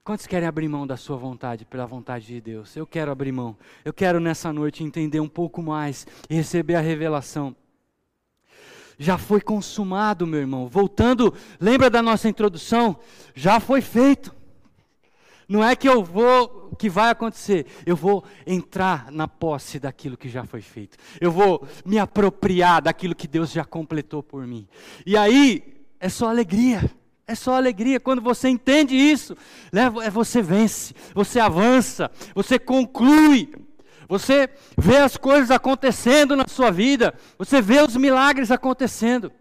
Quantos 0.03 0.25
querem 0.25 0.47
abrir 0.47 0.67
mão 0.67 0.87
da 0.87 0.97
sua 0.97 1.15
vontade 1.15 1.63
pela 1.63 1.85
vontade 1.85 2.25
de 2.25 2.41
Deus? 2.41 2.75
Eu 2.75 2.87
quero 2.87 3.11
abrir 3.11 3.31
mão. 3.31 3.55
Eu 3.85 3.93
quero 3.93 4.19
nessa 4.19 4.51
noite 4.51 4.83
entender 4.83 5.19
um 5.19 5.29
pouco 5.29 5.61
mais 5.61 6.07
e 6.27 6.33
receber 6.33 6.73
a 6.73 6.81
revelação. 6.81 7.55
Já 8.97 9.19
foi 9.19 9.41
consumado, 9.41 10.25
meu 10.25 10.39
irmão. 10.39 10.67
Voltando, 10.67 11.31
lembra 11.59 11.87
da 11.87 12.01
nossa 12.01 12.27
introdução? 12.27 12.97
Já 13.35 13.59
foi 13.59 13.79
feito. 13.79 14.35
Não 15.47 15.63
é 15.63 15.75
que 15.75 15.87
eu 15.87 16.03
vou, 16.03 16.75
que 16.79 16.89
vai 16.89 17.11
acontecer? 17.11 17.67
Eu 17.85 17.95
vou 17.95 18.23
entrar 18.47 19.11
na 19.11 19.27
posse 19.27 19.79
daquilo 19.79 20.17
que 20.17 20.29
já 20.29 20.43
foi 20.45 20.61
feito. 20.61 20.97
Eu 21.19 21.31
vou 21.31 21.67
me 21.85 21.99
apropriar 21.99 22.81
daquilo 22.81 23.13
que 23.13 23.27
Deus 23.27 23.51
já 23.51 23.63
completou 23.63 24.23
por 24.23 24.47
mim. 24.47 24.67
E 25.05 25.15
aí 25.15 25.85
é 25.99 26.09
só 26.09 26.27
alegria. 26.27 26.89
É 27.31 27.35
só 27.35 27.55
alegria. 27.55 27.97
Quando 27.97 28.21
você 28.21 28.49
entende 28.49 28.93
isso, 28.93 29.37
é, 29.71 30.09
você 30.09 30.41
vence, 30.41 30.93
você 31.15 31.39
avança, 31.39 32.11
você 32.35 32.59
conclui, 32.59 33.53
você 34.05 34.49
vê 34.77 34.97
as 34.97 35.15
coisas 35.15 35.49
acontecendo 35.49 36.35
na 36.35 36.45
sua 36.45 36.69
vida, 36.71 37.13
você 37.37 37.61
vê 37.61 37.81
os 37.81 37.95
milagres 37.95 38.51
acontecendo. 38.51 39.31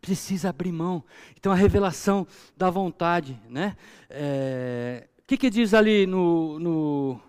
Precisa 0.00 0.50
abrir 0.50 0.70
mão. 0.70 1.02
Então 1.36 1.50
a 1.50 1.56
revelação 1.56 2.24
da 2.56 2.70
vontade, 2.70 3.36
né? 3.50 3.76
É, 4.08 5.08
o 5.18 5.22
que, 5.26 5.36
que 5.36 5.50
diz 5.50 5.74
ali 5.74 6.06
no, 6.06 6.60
no, 6.60 7.20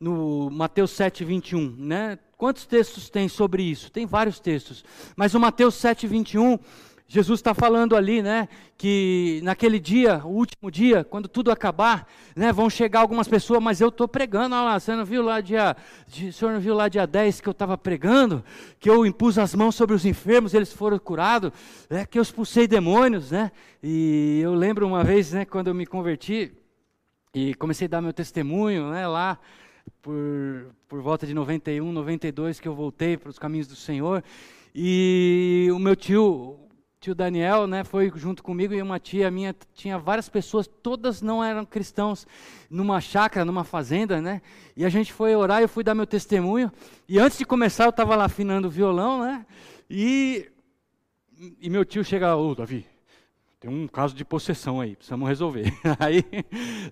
no 0.00 0.50
Mateus 0.50 0.92
7, 0.92 1.22
21, 1.22 1.76
né? 1.76 2.18
Quantos 2.38 2.64
textos 2.64 3.10
tem 3.10 3.28
sobre 3.28 3.62
isso? 3.62 3.92
Tem 3.92 4.06
vários 4.06 4.40
textos. 4.40 4.82
Mas 5.14 5.34
o 5.34 5.38
Mateus 5.38 5.74
7, 5.74 6.06
21 6.06 6.58
Jesus 7.12 7.40
está 7.40 7.52
falando 7.52 7.94
ali, 7.94 8.22
né, 8.22 8.48
que 8.74 9.42
naquele 9.44 9.78
dia, 9.78 10.22
o 10.24 10.30
último 10.30 10.70
dia, 10.70 11.04
quando 11.04 11.28
tudo 11.28 11.50
acabar, 11.50 12.08
né, 12.34 12.50
vão 12.50 12.70
chegar 12.70 13.00
algumas 13.00 13.28
pessoas, 13.28 13.62
mas 13.62 13.82
eu 13.82 13.88
estou 13.88 14.08
pregando, 14.08 14.54
olha 14.54 14.64
lá, 14.64 14.80
você 14.80 14.96
não 14.96 15.04
viu 15.04 15.22
lá 15.22 15.38
dia, 15.42 15.76
o 16.08 16.32
senhor 16.32 16.54
não 16.54 16.58
viu 16.58 16.74
lá 16.74 16.88
dia 16.88 17.06
10 17.06 17.42
que 17.42 17.46
eu 17.46 17.52
estava 17.52 17.76
pregando, 17.76 18.42
que 18.80 18.88
eu 18.88 19.04
impus 19.04 19.36
as 19.36 19.54
mãos 19.54 19.74
sobre 19.74 19.94
os 19.94 20.06
enfermos, 20.06 20.54
eles 20.54 20.72
foram 20.72 20.98
curados, 20.98 21.52
né, 21.90 22.06
que 22.06 22.18
eu 22.18 22.22
expulsei 22.22 22.66
demônios, 22.66 23.30
né, 23.30 23.52
e 23.82 24.40
eu 24.42 24.54
lembro 24.54 24.86
uma 24.86 25.04
vez, 25.04 25.32
né, 25.32 25.44
quando 25.44 25.68
eu 25.68 25.74
me 25.74 25.84
converti, 25.84 26.50
e 27.34 27.52
comecei 27.56 27.84
a 27.84 27.90
dar 27.90 28.00
meu 28.00 28.14
testemunho, 28.14 28.90
né, 28.90 29.06
lá, 29.06 29.38
por, 30.00 30.74
por 30.88 31.02
volta 31.02 31.26
de 31.26 31.34
91, 31.34 31.92
92, 31.92 32.58
que 32.58 32.66
eu 32.66 32.74
voltei 32.74 33.18
para 33.18 33.28
os 33.28 33.38
caminhos 33.38 33.66
do 33.66 33.76
Senhor, 33.76 34.24
e 34.74 35.68
o 35.74 35.78
meu 35.78 35.94
tio, 35.94 36.61
tio 37.02 37.16
Daniel, 37.16 37.66
né, 37.66 37.82
foi 37.82 38.12
junto 38.14 38.44
comigo 38.44 38.72
e 38.72 38.80
uma 38.80 39.00
tia 39.00 39.28
minha, 39.28 39.52
tinha 39.74 39.98
várias 39.98 40.28
pessoas, 40.28 40.68
todas 40.68 41.20
não 41.20 41.42
eram 41.42 41.64
cristãos, 41.66 42.24
numa 42.70 43.00
chácara, 43.00 43.44
numa 43.44 43.64
fazenda, 43.64 44.22
né, 44.22 44.40
e 44.76 44.84
a 44.84 44.88
gente 44.88 45.12
foi 45.12 45.34
orar, 45.34 45.60
eu 45.60 45.68
fui 45.68 45.82
dar 45.82 45.96
meu 45.96 46.06
testemunho, 46.06 46.70
e 47.08 47.18
antes 47.18 47.36
de 47.36 47.44
começar 47.44 47.86
eu 47.86 47.90
estava 47.90 48.14
lá 48.14 48.26
afinando 48.26 48.68
o 48.68 48.70
violão, 48.70 49.20
né, 49.20 49.44
e, 49.90 50.48
e 51.60 51.68
meu 51.68 51.84
tio 51.84 52.04
chega, 52.04 52.36
ô 52.36 52.54
Davi, 52.54 52.86
tem 53.58 53.68
um 53.68 53.88
caso 53.88 54.14
de 54.14 54.24
possessão 54.24 54.80
aí, 54.80 54.94
precisamos 54.94 55.28
resolver. 55.28 55.72
Aí 56.00 56.24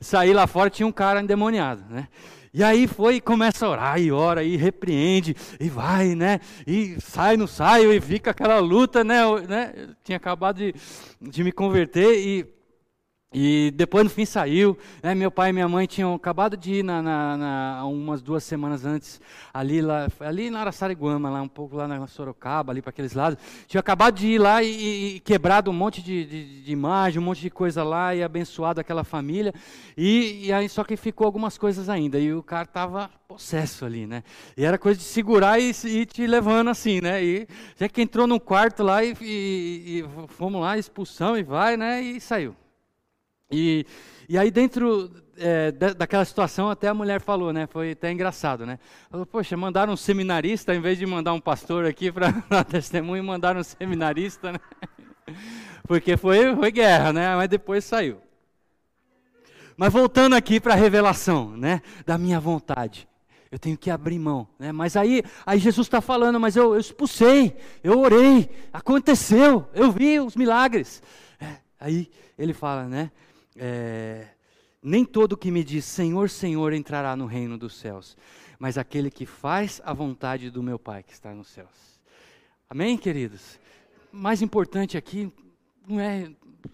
saí 0.01 0.33
lá 0.33 0.47
fora, 0.47 0.71
tinha 0.71 0.87
um 0.87 0.93
cara 0.93 1.21
endemoniado, 1.21 1.83
né? 1.91 2.07
E 2.53 2.65
aí 2.65 2.87
foi 2.87 3.17
e 3.17 3.21
começa 3.21 3.65
a 3.65 3.71
orar, 3.71 4.01
e 4.01 4.11
ora, 4.11 4.43
e 4.43 4.57
repreende, 4.57 5.37
e 5.59 5.69
vai, 5.69 6.15
né? 6.15 6.41
E 6.67 6.97
sai, 7.01 7.37
não 7.37 7.47
sai, 7.47 7.85
e 7.85 8.01
fica 8.01 8.33
aquela 8.33 8.59
luta, 8.59 9.05
né? 9.05 9.23
Eu, 9.23 9.43
né? 9.43 9.73
Eu 9.77 9.89
tinha 10.03 10.17
acabado 10.17 10.57
de, 10.57 10.75
de 11.21 11.45
me 11.45 11.53
converter 11.53 12.19
e 12.19 12.60
e 13.33 13.71
depois 13.77 14.03
no 14.03 14.11
fim 14.11 14.25
saiu, 14.25 14.77
né? 15.01 15.15
meu 15.15 15.31
pai 15.31 15.51
e 15.51 15.53
minha 15.53 15.69
mãe 15.69 15.87
tinham 15.87 16.15
acabado 16.15 16.57
de 16.57 16.75
ir 16.75 16.83
na, 16.83 17.01
na, 17.01 17.37
na, 17.37 17.85
umas 17.85 18.21
duas 18.21 18.43
semanas 18.43 18.85
antes, 18.85 19.21
ali, 19.55 19.81
lá, 19.81 20.09
ali 20.19 20.51
na 20.51 20.59
Araçariguama, 20.59 21.31
lá 21.31 21.41
um 21.41 21.47
pouco 21.47 21.77
lá 21.77 21.87
na 21.87 22.05
Sorocaba, 22.09 22.73
ali 22.73 22.83
para 22.83 22.91
aqueles 22.91 23.13
lados, 23.13 23.39
tinham 23.69 23.79
acabado 23.79 24.17
de 24.17 24.27
ir 24.27 24.39
lá 24.39 24.65
e, 24.65 25.15
e 25.15 25.21
quebrado 25.21 25.71
um 25.71 25.73
monte 25.73 26.03
de, 26.03 26.25
de, 26.25 26.63
de, 26.65 26.73
imagem, 26.73 27.21
um 27.21 27.25
monte 27.25 27.41
de 27.41 27.51
coisa 27.51 27.85
lá 27.85 28.13
e 28.13 28.21
abençoado 28.21 28.81
aquela 28.81 29.05
família, 29.05 29.55
e, 29.97 30.47
e 30.47 30.53
aí 30.53 30.69
só 30.69 30.83
que 30.83 30.97
ficou 30.97 31.25
algumas 31.25 31.57
coisas 31.57 31.89
ainda, 31.89 32.19
e 32.19 32.35
o 32.35 32.43
cara 32.43 32.65
estava 32.65 33.09
possesso 33.29 33.85
ali, 33.85 34.09
né, 34.09 34.25
e 34.57 34.65
era 34.65 34.77
coisa 34.77 34.99
de 34.99 35.05
segurar 35.05 35.61
e, 35.61 35.71
e 35.71 36.05
te 36.05 36.27
levando 36.27 36.69
assim, 36.69 37.01
né, 37.01 37.23
e 37.23 37.47
já 37.77 37.89
que 37.89 38.03
entrou 38.03 38.27
num 38.27 38.41
quarto 38.41 38.83
lá 38.83 39.05
e, 39.05 39.15
e, 39.21 40.01
e 40.01 40.05
fomos 40.31 40.61
lá, 40.61 40.77
expulsão 40.77 41.39
e 41.39 41.45
vai, 41.45 41.77
né, 41.77 42.03
e 42.03 42.21
saiu. 42.21 42.57
E, 43.51 43.85
e 44.29 44.39
aí 44.39 44.51
dentro 44.51 45.11
é, 45.37 45.73
daquela 45.73 46.25
situação 46.25 46.69
até 46.69 46.89
a 46.89 46.95
mulher 46.95 47.21
falou, 47.21 47.53
né? 47.53 47.67
Foi 47.67 47.93
até 47.93 48.13
engraçado, 48.13 48.67
né? 48.67 48.79
Falou, 49.11 49.25
poxa, 49.25 49.57
mandaram 49.57 49.95
um 49.95 49.97
seminarista, 49.97 50.75
em 50.75 50.81
vez 50.81 50.99
de 50.99 51.07
mandar 51.07 51.33
um 51.33 51.41
pastor 51.41 51.87
aqui 51.87 52.13
para 52.13 52.31
dar 52.49 52.65
testemunho, 52.65 53.25
mandaram 53.25 53.61
um 53.61 53.65
seminarista, 53.65 54.53
né? 54.53 54.59
Porque 55.89 56.17
foi, 56.17 56.55
foi 56.55 56.71
guerra, 56.71 57.13
né? 57.13 57.35
Mas 57.35 57.49
depois 57.49 57.85
saiu. 57.85 58.21
Mas 59.77 59.93
voltando 59.93 60.37
aqui 60.37 60.61
para 60.61 60.75
a 60.75 60.77
revelação, 60.77 61.57
né? 61.57 61.81
Da 62.05 62.19
minha 62.19 62.39
vontade. 62.39 63.09
Eu 63.51 63.59
tenho 63.59 63.77
que 63.77 63.91
abrir 63.91 64.19
mão, 64.19 64.47
né? 64.59 64.71
Mas 64.71 64.95
aí, 64.95 65.25
aí 65.45 65.59
Jesus 65.59 65.87
está 65.87 66.01
falando, 66.01 66.39
mas 66.39 66.55
eu, 66.55 66.75
eu 66.75 66.79
expulsei, 66.79 67.57
eu 67.83 67.99
orei, 67.99 68.49
aconteceu, 68.73 69.67
eu 69.75 69.91
vi 69.91 70.21
os 70.21 70.37
milagres. 70.37 71.03
É, 71.41 71.57
aí 71.81 72.09
ele 72.39 72.53
fala, 72.53 72.85
né? 72.85 73.11
É, 73.63 74.27
nem 74.83 75.05
todo 75.05 75.37
que 75.37 75.51
me 75.51 75.63
diz 75.63 75.85
Senhor, 75.85 76.31
Senhor 76.31 76.73
entrará 76.73 77.15
no 77.15 77.27
reino 77.27 77.59
dos 77.59 77.75
céus, 77.75 78.17
mas 78.59 78.79
aquele 78.79 79.11
que 79.11 79.27
faz 79.27 79.83
a 79.85 79.93
vontade 79.93 80.51
do 80.51 80.63
meu 80.63 80.79
Pai 80.79 81.03
que 81.03 81.13
está 81.13 81.35
nos 81.35 81.49
céus. 81.49 82.01
Amém, 82.69 82.97
queridos? 82.97 83.61
Mais 84.11 84.41
importante 84.41 84.97
aqui 84.97 85.31
não 85.87 86.01
é 86.01 86.31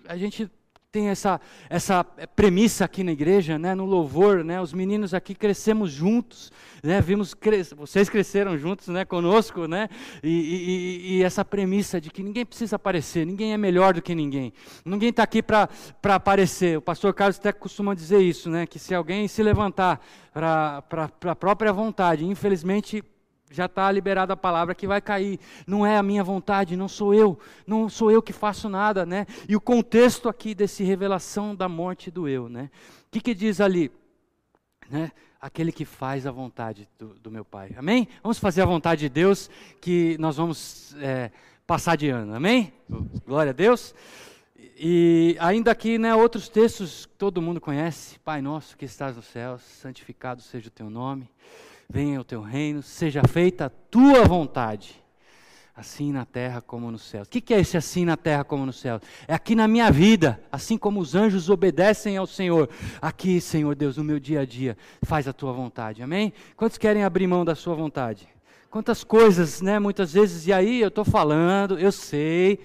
a 0.06 0.16
gente 0.16 0.48
tem 0.96 1.10
essa, 1.10 1.38
essa 1.68 2.02
premissa 2.02 2.86
aqui 2.86 3.04
na 3.04 3.12
igreja, 3.12 3.58
né, 3.58 3.74
no 3.74 3.84
louvor, 3.84 4.42
né, 4.42 4.58
os 4.62 4.72
meninos 4.72 5.12
aqui 5.12 5.34
crescemos 5.34 5.90
juntos, 5.90 6.50
né, 6.82 7.02
vimos 7.02 7.34
vocês 7.76 8.08
cresceram 8.08 8.56
juntos, 8.56 8.88
né, 8.88 9.04
conosco, 9.04 9.68
né, 9.68 9.90
e, 10.22 10.30
e, 10.30 11.18
e, 11.18 11.22
essa 11.22 11.44
premissa 11.44 12.00
de 12.00 12.08
que 12.08 12.22
ninguém 12.22 12.46
precisa 12.46 12.76
aparecer, 12.76 13.26
ninguém 13.26 13.52
é 13.52 13.58
melhor 13.58 13.92
do 13.92 14.00
que 14.00 14.14
ninguém, 14.14 14.54
ninguém 14.86 15.10
está 15.10 15.22
aqui 15.22 15.42
para 15.42 15.68
aparecer. 16.02 16.78
O 16.78 16.80
pastor 16.80 17.12
Carlos 17.12 17.38
até 17.38 17.52
costuma 17.52 17.92
dizer 17.92 18.22
isso, 18.22 18.48
né, 18.48 18.66
que 18.66 18.78
se 18.78 18.94
alguém 18.94 19.28
se 19.28 19.42
levantar 19.42 20.00
para 20.32 20.82
a 21.26 21.36
própria 21.36 21.74
vontade, 21.74 22.24
infelizmente 22.24 23.04
já 23.50 23.66
está 23.66 23.90
liberada 23.90 24.32
a 24.32 24.36
palavra 24.36 24.74
que 24.74 24.86
vai 24.86 25.00
cair. 25.00 25.38
Não 25.66 25.86
é 25.86 25.96
a 25.96 26.02
minha 26.02 26.24
vontade, 26.24 26.76
não 26.76 26.88
sou 26.88 27.14
eu, 27.14 27.38
não 27.66 27.88
sou 27.88 28.10
eu 28.10 28.22
que 28.22 28.32
faço 28.32 28.68
nada, 28.68 29.06
né? 29.06 29.26
E 29.48 29.54
o 29.54 29.60
contexto 29.60 30.28
aqui 30.28 30.54
desse 30.54 30.82
revelação 30.82 31.54
da 31.54 31.68
morte 31.68 32.10
do 32.10 32.28
eu, 32.28 32.48
né? 32.48 32.70
O 33.06 33.10
que, 33.10 33.20
que 33.20 33.34
diz 33.34 33.60
ali? 33.60 33.90
Né? 34.90 35.10
Aquele 35.40 35.70
que 35.70 35.84
faz 35.84 36.26
a 36.26 36.30
vontade 36.30 36.88
do, 36.98 37.14
do, 37.14 37.30
meu 37.30 37.44
Pai. 37.44 37.70
Amém? 37.76 38.08
Vamos 38.22 38.38
fazer 38.38 38.62
a 38.62 38.66
vontade 38.66 39.02
de 39.02 39.08
Deus, 39.08 39.50
que 39.80 40.16
nós 40.18 40.36
vamos 40.36 40.94
é, 41.00 41.30
passar 41.66 41.96
de 41.96 42.08
ano. 42.08 42.34
Amém? 42.34 42.72
Glória 43.24 43.50
a 43.50 43.54
Deus. 43.54 43.94
E 44.78 45.36
ainda 45.38 45.70
aqui, 45.70 45.98
né, 45.98 46.14
outros 46.14 46.48
textos 46.48 47.06
que 47.06 47.14
todo 47.14 47.40
mundo 47.40 47.60
conhece. 47.60 48.18
Pai 48.18 48.42
nosso 48.42 48.76
que 48.76 48.84
estás 48.84 49.16
nos 49.16 49.26
céus, 49.26 49.62
santificado 49.62 50.42
seja 50.42 50.68
o 50.68 50.70
teu 50.70 50.90
nome. 50.90 51.30
Venha 51.88 52.20
o 52.20 52.24
teu 52.24 52.40
reino, 52.40 52.82
seja 52.82 53.22
feita 53.22 53.66
a 53.66 53.70
tua 53.70 54.24
vontade, 54.24 55.02
assim 55.74 56.10
na 56.12 56.24
terra 56.24 56.60
como 56.60 56.90
no 56.90 56.98
céu. 56.98 57.22
O 57.22 57.26
que 57.26 57.54
é 57.54 57.60
esse 57.60 57.76
assim 57.76 58.04
na 58.04 58.16
terra 58.16 58.42
como 58.42 58.66
no 58.66 58.72
céu? 58.72 59.00
É 59.28 59.34
aqui 59.34 59.54
na 59.54 59.68
minha 59.68 59.90
vida, 59.90 60.40
assim 60.50 60.76
como 60.76 60.98
os 61.00 61.14
anjos 61.14 61.48
obedecem 61.48 62.16
ao 62.16 62.26
Senhor. 62.26 62.68
Aqui, 63.00 63.40
Senhor 63.40 63.74
Deus, 63.74 63.96
no 63.96 64.04
meu 64.04 64.18
dia 64.18 64.40
a 64.40 64.44
dia, 64.44 64.76
faz 65.02 65.28
a 65.28 65.32
tua 65.32 65.52
vontade. 65.52 66.02
Amém? 66.02 66.32
Quantos 66.56 66.76
querem 66.76 67.04
abrir 67.04 67.26
mão 67.26 67.44
da 67.44 67.54
sua 67.54 67.74
vontade? 67.74 68.28
Quantas 68.68 69.04
coisas, 69.04 69.62
né? 69.62 69.78
Muitas 69.78 70.12
vezes, 70.12 70.46
e 70.46 70.52
aí 70.52 70.80
eu 70.80 70.88
estou 70.88 71.04
falando, 71.04 71.78
eu 71.78 71.92
sei 71.92 72.58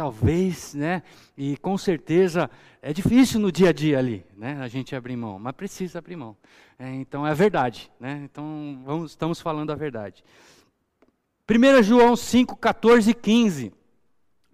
talvez, 0.00 0.72
né? 0.72 1.02
E 1.36 1.58
com 1.58 1.76
certeza 1.76 2.50
é 2.80 2.90
difícil 2.90 3.38
no 3.38 3.52
dia 3.52 3.68
a 3.68 3.72
dia 3.72 3.98
ali, 3.98 4.24
né? 4.34 4.58
A 4.62 4.66
gente 4.66 4.96
abrir 4.96 5.14
mão, 5.14 5.38
mas 5.38 5.52
precisa 5.52 5.98
abrir 5.98 6.16
mão. 6.16 6.34
É, 6.78 6.88
então 6.94 7.26
é 7.26 7.34
verdade, 7.34 7.92
né? 8.00 8.22
Então 8.24 8.80
vamos, 8.82 9.10
estamos 9.10 9.42
falando 9.42 9.72
a 9.72 9.74
verdade. 9.74 10.24
1 11.46 11.82
João 11.82 12.16
5, 12.16 12.56
14 12.56 13.10
e 13.10 13.14
15, 13.14 13.74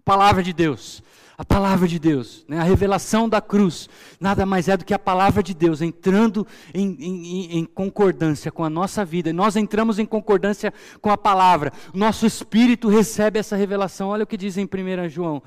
palavra 0.03 0.43
de 0.43 0.51
Deus 0.51 1.01
a 1.37 1.45
palavra 1.45 1.87
de 1.87 1.99
Deus, 1.99 2.43
né? 2.47 2.57
a 2.57 2.63
revelação 2.63 3.29
da 3.29 3.39
cruz, 3.39 3.87
nada 4.19 4.43
mais 4.43 4.67
é 4.67 4.75
do 4.75 4.83
que 4.83 4.93
a 4.93 4.97
palavra 4.97 5.43
de 5.43 5.53
Deus 5.53 5.83
entrando 5.83 6.47
em, 6.73 6.97
em, 6.99 7.57
em, 7.59 7.65
concordância 7.65 8.51
com 8.51 8.63
a 8.63 8.69
nossa 8.71 9.05
vida. 9.05 9.31
Nós 9.31 9.55
entramos 9.55 9.99
em 9.99 10.05
concordância 10.05 10.73
com 10.99 11.11
a 11.11 11.17
palavra. 11.17 11.71
Nosso 11.93 12.25
espírito 12.25 12.89
recebe 12.89 13.37
essa 13.37 13.55
revelação. 13.55 14.09
Olha 14.09 14.23
o 14.23 14.27
que 14.27 14.35
diz 14.35 14.57
em 14.57 14.65
1 14.65 15.09
João, 15.09 15.43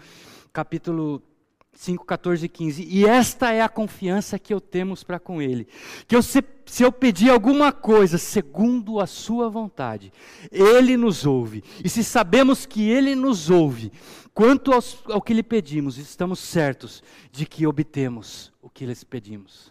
capítulo 0.53 1.21
5, 1.73 2.05
14 2.05 2.45
e 2.45 2.49
15. 2.49 2.87
E 2.89 3.07
esta 3.07 3.53
é 3.53 3.63
a 3.63 3.69
confiança 3.69 4.39
que 4.39 4.53
eu 4.53 4.61
temos 4.61 5.03
para 5.03 5.19
com 5.19 5.41
Ele. 5.41 5.67
Que 6.07 6.15
eu, 6.15 6.23
se, 6.23 6.45
se 6.67 6.83
eu 6.83 6.93
pedir 6.93 7.31
alguma 7.31 7.73
coisa 7.73 8.19
segundo 8.19 9.01
a 9.01 9.07
Sua 9.07 9.49
vontade, 9.49 10.13
Ele 10.53 10.97
nos 10.97 11.25
ouve. 11.25 11.65
E 11.83 11.89
se 11.89 12.05
sabemos 12.05 12.67
que 12.67 12.89
Ele 12.89 13.15
nos 13.15 13.49
ouve, 13.49 13.91
quanto 14.35 14.73
aos, 14.73 14.99
ao 15.07 15.21
que 15.21 15.35
lhe 15.35 15.43
pedimos, 15.43 15.99
estamos 15.99 16.39
certos 16.39 17.03
de 17.31 17.47
que 17.47 17.67
obtemos 17.67 18.53
o 18.61 18.69
que 18.69 18.87
lhes 18.87 19.05
pedimos. 19.05 19.70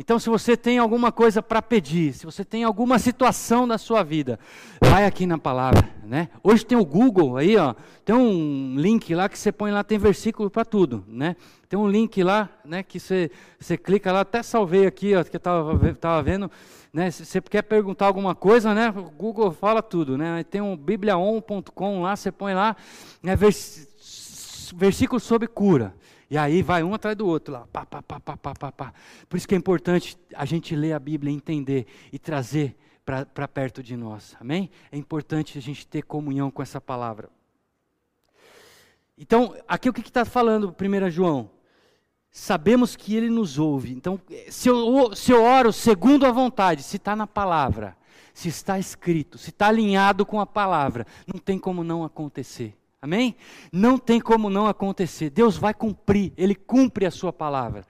Então, 0.00 0.16
se 0.16 0.30
você 0.30 0.56
tem 0.56 0.78
alguma 0.78 1.10
coisa 1.10 1.42
para 1.42 1.60
pedir, 1.60 2.14
se 2.14 2.24
você 2.24 2.44
tem 2.44 2.62
alguma 2.62 3.00
situação 3.00 3.66
na 3.66 3.76
sua 3.76 4.04
vida, 4.04 4.38
vai 4.80 5.04
aqui 5.04 5.26
na 5.26 5.36
palavra, 5.36 5.90
né? 6.04 6.28
Hoje 6.40 6.64
tem 6.64 6.78
o 6.78 6.84
Google 6.84 7.36
aí, 7.36 7.56
ó, 7.56 7.74
tem 8.04 8.14
um 8.14 8.76
link 8.76 9.12
lá 9.12 9.28
que 9.28 9.36
você 9.36 9.50
põe 9.50 9.72
lá, 9.72 9.82
tem 9.82 9.98
versículo 9.98 10.48
para 10.48 10.64
tudo, 10.64 11.04
né? 11.08 11.34
Tem 11.68 11.76
um 11.76 11.88
link 11.88 12.22
lá, 12.22 12.48
né, 12.64 12.84
que 12.84 13.00
você, 13.00 13.28
você 13.58 13.76
clica 13.76 14.12
lá, 14.12 14.20
até 14.20 14.40
salvei 14.40 14.86
aqui, 14.86 15.16
ó, 15.16 15.24
que 15.24 15.34
eu 15.34 15.40
tava, 15.40 15.94
tava 15.94 16.22
vendo, 16.22 16.48
né? 16.92 17.10
Se 17.10 17.26
você 17.26 17.40
quer 17.40 17.62
perguntar 17.62 18.06
alguma 18.06 18.36
coisa, 18.36 18.72
né? 18.72 18.94
O 18.96 19.10
Google 19.10 19.50
fala 19.50 19.82
tudo, 19.82 20.16
né? 20.16 20.44
Tem 20.44 20.60
um 20.60 20.76
bibliaon.com 20.76 22.02
lá, 22.02 22.14
você 22.14 22.30
põe 22.30 22.54
lá, 22.54 22.76
né, 23.20 23.34
vers, 23.34 24.72
versículo 24.76 25.18
sobre 25.18 25.48
cura. 25.48 25.92
E 26.30 26.36
aí 26.36 26.62
vai 26.62 26.82
um 26.82 26.92
atrás 26.92 27.16
do 27.16 27.26
outro 27.26 27.54
lá. 27.54 27.66
Pá, 27.72 27.86
pá, 27.86 28.02
pá, 28.02 28.20
pá, 28.20 28.36
pá, 28.36 28.54
pá, 28.54 28.72
pá. 28.72 28.94
Por 29.28 29.36
isso 29.36 29.48
que 29.48 29.54
é 29.54 29.58
importante 29.58 30.18
a 30.34 30.44
gente 30.44 30.76
ler 30.76 30.92
a 30.92 30.98
Bíblia, 30.98 31.32
entender 31.32 31.86
e 32.12 32.18
trazer 32.18 32.76
para 33.04 33.48
perto 33.48 33.82
de 33.82 33.96
nós. 33.96 34.36
Amém? 34.38 34.70
É 34.92 34.98
importante 34.98 35.56
a 35.56 35.62
gente 35.62 35.86
ter 35.86 36.02
comunhão 36.02 36.50
com 36.50 36.60
essa 36.60 36.80
palavra. 36.80 37.30
Então, 39.16 39.56
aqui 39.66 39.88
o 39.88 39.92
que 39.92 40.00
está 40.00 40.24
falando 40.24 40.74
1 40.78 41.10
João? 41.10 41.50
Sabemos 42.30 42.94
que 42.94 43.16
ele 43.16 43.30
nos 43.30 43.58
ouve. 43.58 43.92
Então, 43.92 44.20
se 44.50 44.68
eu, 44.68 45.16
se 45.16 45.32
eu 45.32 45.42
oro 45.42 45.72
segundo 45.72 46.26
a 46.26 46.30
vontade, 46.30 46.82
se 46.82 46.96
está 46.96 47.16
na 47.16 47.26
palavra, 47.26 47.96
se 48.34 48.48
está 48.48 48.78
escrito, 48.78 49.38
se 49.38 49.48
está 49.48 49.68
alinhado 49.68 50.26
com 50.26 50.38
a 50.38 50.46
palavra, 50.46 51.06
não 51.26 51.40
tem 51.40 51.58
como 51.58 51.82
não 51.82 52.04
acontecer. 52.04 52.76
Amém? 53.00 53.36
Não 53.72 53.96
tem 53.96 54.20
como 54.20 54.50
não 54.50 54.66
acontecer. 54.66 55.30
Deus 55.30 55.56
vai 55.56 55.72
cumprir, 55.72 56.32
Ele 56.36 56.54
cumpre 56.54 57.06
a 57.06 57.10
sua 57.10 57.32
palavra. 57.32 57.84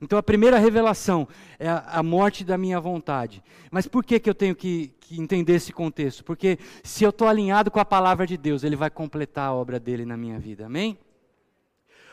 Então 0.00 0.18
a 0.18 0.22
primeira 0.22 0.58
revelação 0.58 1.26
é 1.58 1.68
a, 1.68 1.78
a 1.78 2.02
morte 2.02 2.44
da 2.44 2.56
minha 2.56 2.80
vontade. 2.80 3.42
Mas 3.70 3.86
por 3.86 4.04
que, 4.04 4.20
que 4.20 4.30
eu 4.30 4.34
tenho 4.34 4.54
que, 4.54 4.94
que 5.00 5.20
entender 5.20 5.54
esse 5.54 5.72
contexto? 5.72 6.24
Porque 6.24 6.58
se 6.82 7.04
eu 7.04 7.10
estou 7.10 7.28
alinhado 7.28 7.70
com 7.70 7.80
a 7.80 7.84
palavra 7.84 8.26
de 8.26 8.36
Deus, 8.36 8.62
Ele 8.62 8.76
vai 8.76 8.90
completar 8.90 9.48
a 9.48 9.54
obra 9.54 9.78
dele 9.78 10.04
na 10.04 10.16
minha 10.16 10.38
vida. 10.38 10.66
Amém? 10.66 10.98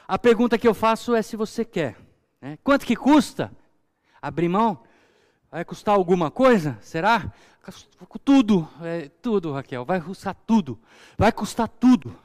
A 0.08 0.18
pergunta 0.20 0.58
que 0.58 0.68
eu 0.68 0.74
faço 0.74 1.16
é 1.16 1.22
se 1.22 1.36
você 1.36 1.66
quer. 1.66 1.96
Né? 2.42 2.58
Quanto 2.64 2.86
que 2.86 2.96
custa? 2.96 3.52
Abrir 4.22 4.50
mão? 4.50 4.80
Vai 5.52 5.66
custar 5.66 5.96
alguma 5.96 6.30
coisa? 6.30 6.78
Será? 6.82 7.32
Tudo, 8.24 8.68
é, 8.82 9.10
tudo, 9.22 9.52
Raquel. 9.52 9.84
Vai 9.86 10.00
custar 10.00 10.36
tudo. 10.46 10.80
Vai 11.18 11.32
custar 11.32 11.68
tudo. 11.68 12.16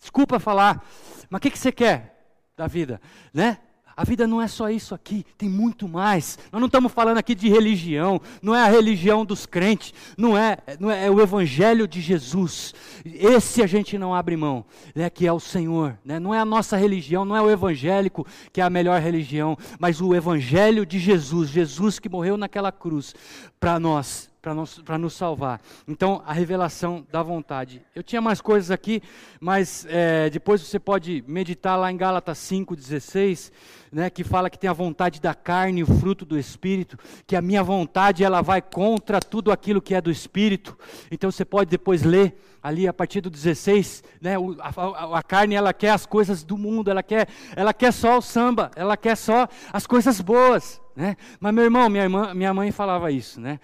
Desculpa 0.00 0.40
falar, 0.40 0.84
mas 1.28 1.38
o 1.38 1.42
que, 1.42 1.50
que 1.50 1.58
você 1.58 1.70
quer 1.70 2.16
da 2.56 2.66
vida, 2.66 3.00
né? 3.32 3.58
A 4.00 4.04
vida 4.04 4.26
não 4.26 4.40
é 4.40 4.48
só 4.48 4.70
isso 4.70 4.94
aqui, 4.94 5.26
tem 5.36 5.46
muito 5.46 5.86
mais. 5.86 6.38
Nós 6.50 6.58
não 6.58 6.68
estamos 6.68 6.90
falando 6.90 7.18
aqui 7.18 7.34
de 7.34 7.50
religião, 7.50 8.18
não 8.40 8.54
é 8.54 8.62
a 8.62 8.70
religião 8.70 9.26
dos 9.26 9.44
crentes, 9.44 9.92
não 10.16 10.38
é, 10.38 10.56
não 10.78 10.90
é, 10.90 11.04
é 11.04 11.10
o 11.10 11.20
evangelho 11.20 11.86
de 11.86 12.00
Jesus. 12.00 12.74
Esse 13.04 13.62
a 13.62 13.66
gente 13.66 13.98
não 13.98 14.14
abre 14.14 14.38
mão, 14.38 14.64
né, 14.94 15.10
que 15.10 15.26
é 15.26 15.32
o 15.32 15.38
Senhor. 15.38 15.98
Né? 16.02 16.18
Não 16.18 16.34
é 16.34 16.38
a 16.38 16.46
nossa 16.46 16.78
religião, 16.78 17.26
não 17.26 17.36
é 17.36 17.42
o 17.42 17.50
evangélico 17.50 18.26
que 18.50 18.62
é 18.62 18.64
a 18.64 18.70
melhor 18.70 18.98
religião, 19.02 19.54
mas 19.78 20.00
o 20.00 20.14
evangelho 20.14 20.86
de 20.86 20.98
Jesus, 20.98 21.50
Jesus 21.50 21.98
que 21.98 22.08
morreu 22.08 22.38
naquela 22.38 22.72
cruz 22.72 23.14
para 23.60 23.78
nós, 23.78 24.30
para 24.40 24.54
nos, 24.54 24.82
nos 24.98 25.14
salvar. 25.14 25.60
Então, 25.86 26.22
a 26.26 26.32
revelação 26.32 27.06
da 27.10 27.22
vontade. 27.22 27.82
Eu 27.94 28.02
tinha 28.02 28.20
mais 28.20 28.40
coisas 28.40 28.70
aqui, 28.70 29.02
mas 29.38 29.86
é, 29.88 30.30
depois 30.30 30.62
você 30.62 30.78
pode 30.78 31.22
meditar 31.26 31.78
lá 31.78 31.92
em 31.92 31.96
Gálatas 31.96 32.38
5,16, 32.38 33.52
né, 33.92 34.08
que 34.08 34.24
fala 34.24 34.48
que 34.48 34.58
tem 34.58 34.70
a 34.70 34.72
vontade 34.72 35.20
da 35.20 35.34
carne 35.34 35.82
o 35.82 35.86
fruto 35.86 36.24
do 36.24 36.38
Espírito, 36.38 36.96
que 37.26 37.36
a 37.36 37.42
minha 37.42 37.62
vontade 37.62 38.24
ela 38.24 38.40
vai 38.40 38.62
contra 38.62 39.20
tudo 39.20 39.52
aquilo 39.52 39.82
que 39.82 39.94
é 39.94 40.00
do 40.00 40.10
Espírito. 40.10 40.78
Então, 41.10 41.30
você 41.30 41.44
pode 41.44 41.68
depois 41.68 42.02
ler 42.02 42.34
ali 42.62 42.86
a 42.88 42.92
partir 42.92 43.20
do 43.20 43.30
16, 43.30 44.04
né, 44.20 44.34
a, 44.36 45.14
a, 45.14 45.18
a 45.18 45.22
carne 45.22 45.54
ela 45.54 45.72
quer 45.72 45.90
as 45.90 46.06
coisas 46.06 46.42
do 46.42 46.56
mundo, 46.56 46.90
ela 46.90 47.02
quer, 47.02 47.28
ela 47.56 47.72
quer 47.72 47.92
só 47.92 48.18
o 48.18 48.22
samba, 48.22 48.70
ela 48.76 48.96
quer 48.96 49.16
só 49.16 49.48
as 49.72 49.86
coisas 49.86 50.20
boas. 50.20 50.80
Né? 50.94 51.16
Mas 51.38 51.54
meu 51.54 51.64
irmão, 51.64 51.88
minha, 51.88 52.04
irmã, 52.04 52.34
minha 52.34 52.52
mãe 52.52 52.70
falava 52.70 53.10
isso, 53.10 53.40
né? 53.40 53.58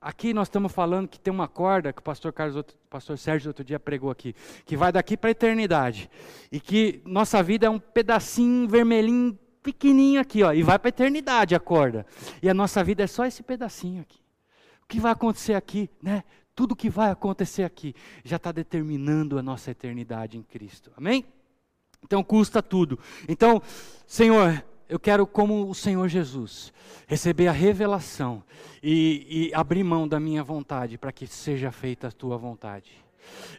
Aqui 0.00 0.32
nós 0.32 0.48
estamos 0.48 0.72
falando 0.72 1.06
que 1.06 1.20
tem 1.20 1.32
uma 1.32 1.46
corda 1.46 1.92
que 1.92 2.00
o 2.00 2.02
pastor 2.02 2.32
Carlos, 2.32 2.56
o 2.56 2.64
pastor 2.88 3.18
Sérgio 3.18 3.50
outro 3.50 3.62
dia 3.62 3.78
pregou 3.78 4.10
aqui, 4.10 4.34
que 4.64 4.74
vai 4.74 4.90
daqui 4.90 5.14
para 5.14 5.28
a 5.28 5.32
eternidade. 5.32 6.10
E 6.50 6.58
que 6.58 7.02
nossa 7.04 7.42
vida 7.42 7.66
é 7.66 7.70
um 7.70 7.78
pedacinho 7.78 8.66
vermelhinho 8.66 9.38
pequenininho 9.62 10.18
aqui, 10.18 10.42
ó, 10.42 10.54
e 10.54 10.62
vai 10.62 10.78
para 10.78 10.88
a 10.88 10.90
eternidade 10.90 11.54
a 11.54 11.60
corda. 11.60 12.06
E 12.42 12.48
a 12.48 12.54
nossa 12.54 12.82
vida 12.82 13.02
é 13.02 13.06
só 13.06 13.26
esse 13.26 13.42
pedacinho 13.42 14.00
aqui. 14.00 14.18
O 14.82 14.86
que 14.88 14.98
vai 14.98 15.12
acontecer 15.12 15.52
aqui, 15.52 15.90
né? 16.02 16.24
Tudo 16.54 16.74
que 16.74 16.88
vai 16.88 17.10
acontecer 17.10 17.64
aqui 17.64 17.94
já 18.24 18.36
está 18.36 18.52
determinando 18.52 19.38
a 19.38 19.42
nossa 19.42 19.70
eternidade 19.70 20.38
em 20.38 20.42
Cristo. 20.42 20.90
Amém? 20.96 21.26
Então 22.02 22.24
custa 22.24 22.62
tudo. 22.62 22.98
Então, 23.28 23.62
Senhor, 24.06 24.64
eu 24.90 24.98
quero, 24.98 25.24
como 25.26 25.70
o 25.70 25.74
Senhor 25.74 26.08
Jesus, 26.08 26.72
receber 27.06 27.46
a 27.46 27.52
revelação 27.52 28.42
e, 28.82 29.48
e 29.48 29.54
abrir 29.54 29.84
mão 29.84 30.06
da 30.06 30.18
minha 30.18 30.42
vontade 30.42 30.98
para 30.98 31.12
que 31.12 31.28
seja 31.28 31.70
feita 31.70 32.08
a 32.08 32.12
tua 32.12 32.36
vontade. 32.36 32.90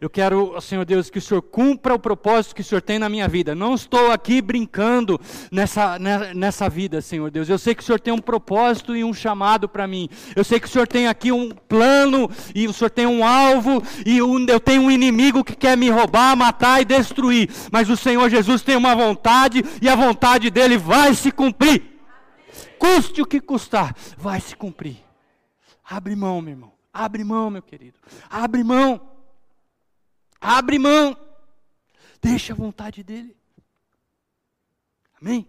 Eu 0.01 0.09
quero, 0.09 0.59
Senhor 0.61 0.83
Deus, 0.83 1.11
que 1.11 1.19
o 1.19 1.21
Senhor 1.21 1.43
cumpra 1.43 1.93
o 1.93 1.99
propósito 1.99 2.55
que 2.55 2.61
o 2.61 2.63
Senhor 2.63 2.81
tem 2.81 2.97
na 2.97 3.07
minha 3.07 3.27
vida. 3.27 3.53
Não 3.53 3.75
estou 3.75 4.11
aqui 4.11 4.41
brincando 4.41 5.21
nessa, 5.51 5.99
né, 5.99 6.33
nessa 6.33 6.67
vida, 6.67 7.01
Senhor 7.01 7.29
Deus. 7.29 7.47
Eu 7.47 7.59
sei 7.59 7.75
que 7.75 7.83
o 7.83 7.85
Senhor 7.85 7.99
tem 7.99 8.11
um 8.11 8.17
propósito 8.17 8.95
e 8.95 9.03
um 9.03 9.13
chamado 9.13 9.69
para 9.69 9.85
mim. 9.85 10.09
Eu 10.35 10.43
sei 10.43 10.59
que 10.59 10.65
o 10.65 10.69
Senhor 10.69 10.87
tem 10.87 11.07
aqui 11.07 11.31
um 11.31 11.51
plano 11.51 12.27
e 12.55 12.67
o 12.67 12.73
Senhor 12.73 12.89
tem 12.89 13.05
um 13.05 13.23
alvo 13.23 13.83
e 14.03 14.17
eu 14.17 14.59
tenho 14.59 14.81
um 14.81 14.89
inimigo 14.89 15.43
que 15.43 15.55
quer 15.55 15.77
me 15.77 15.91
roubar, 15.91 16.35
matar 16.35 16.81
e 16.81 16.85
destruir. 16.85 17.47
Mas 17.71 17.87
o 17.87 17.95
Senhor 17.95 18.27
Jesus 18.27 18.63
tem 18.63 18.75
uma 18.75 18.95
vontade 18.95 19.63
e 19.79 19.87
a 19.87 19.95
vontade 19.95 20.49
dele 20.49 20.79
vai 20.79 21.13
se 21.13 21.31
cumprir. 21.31 21.83
Custe 22.79 23.21
o 23.21 23.25
que 23.27 23.39
custar, 23.39 23.95
vai 24.17 24.39
se 24.39 24.55
cumprir. 24.55 24.97
Abre 25.87 26.15
mão, 26.15 26.41
meu 26.41 26.53
irmão. 26.53 26.71
Abre 26.91 27.23
mão, 27.23 27.51
meu 27.51 27.61
querido. 27.61 27.99
Abre 28.29 28.63
mão. 28.63 29.10
Abre 30.41 30.79
mão. 30.79 31.15
Deixa 32.19 32.53
a 32.53 32.55
vontade 32.55 33.03
dele. 33.03 33.37
Amém? 35.21 35.47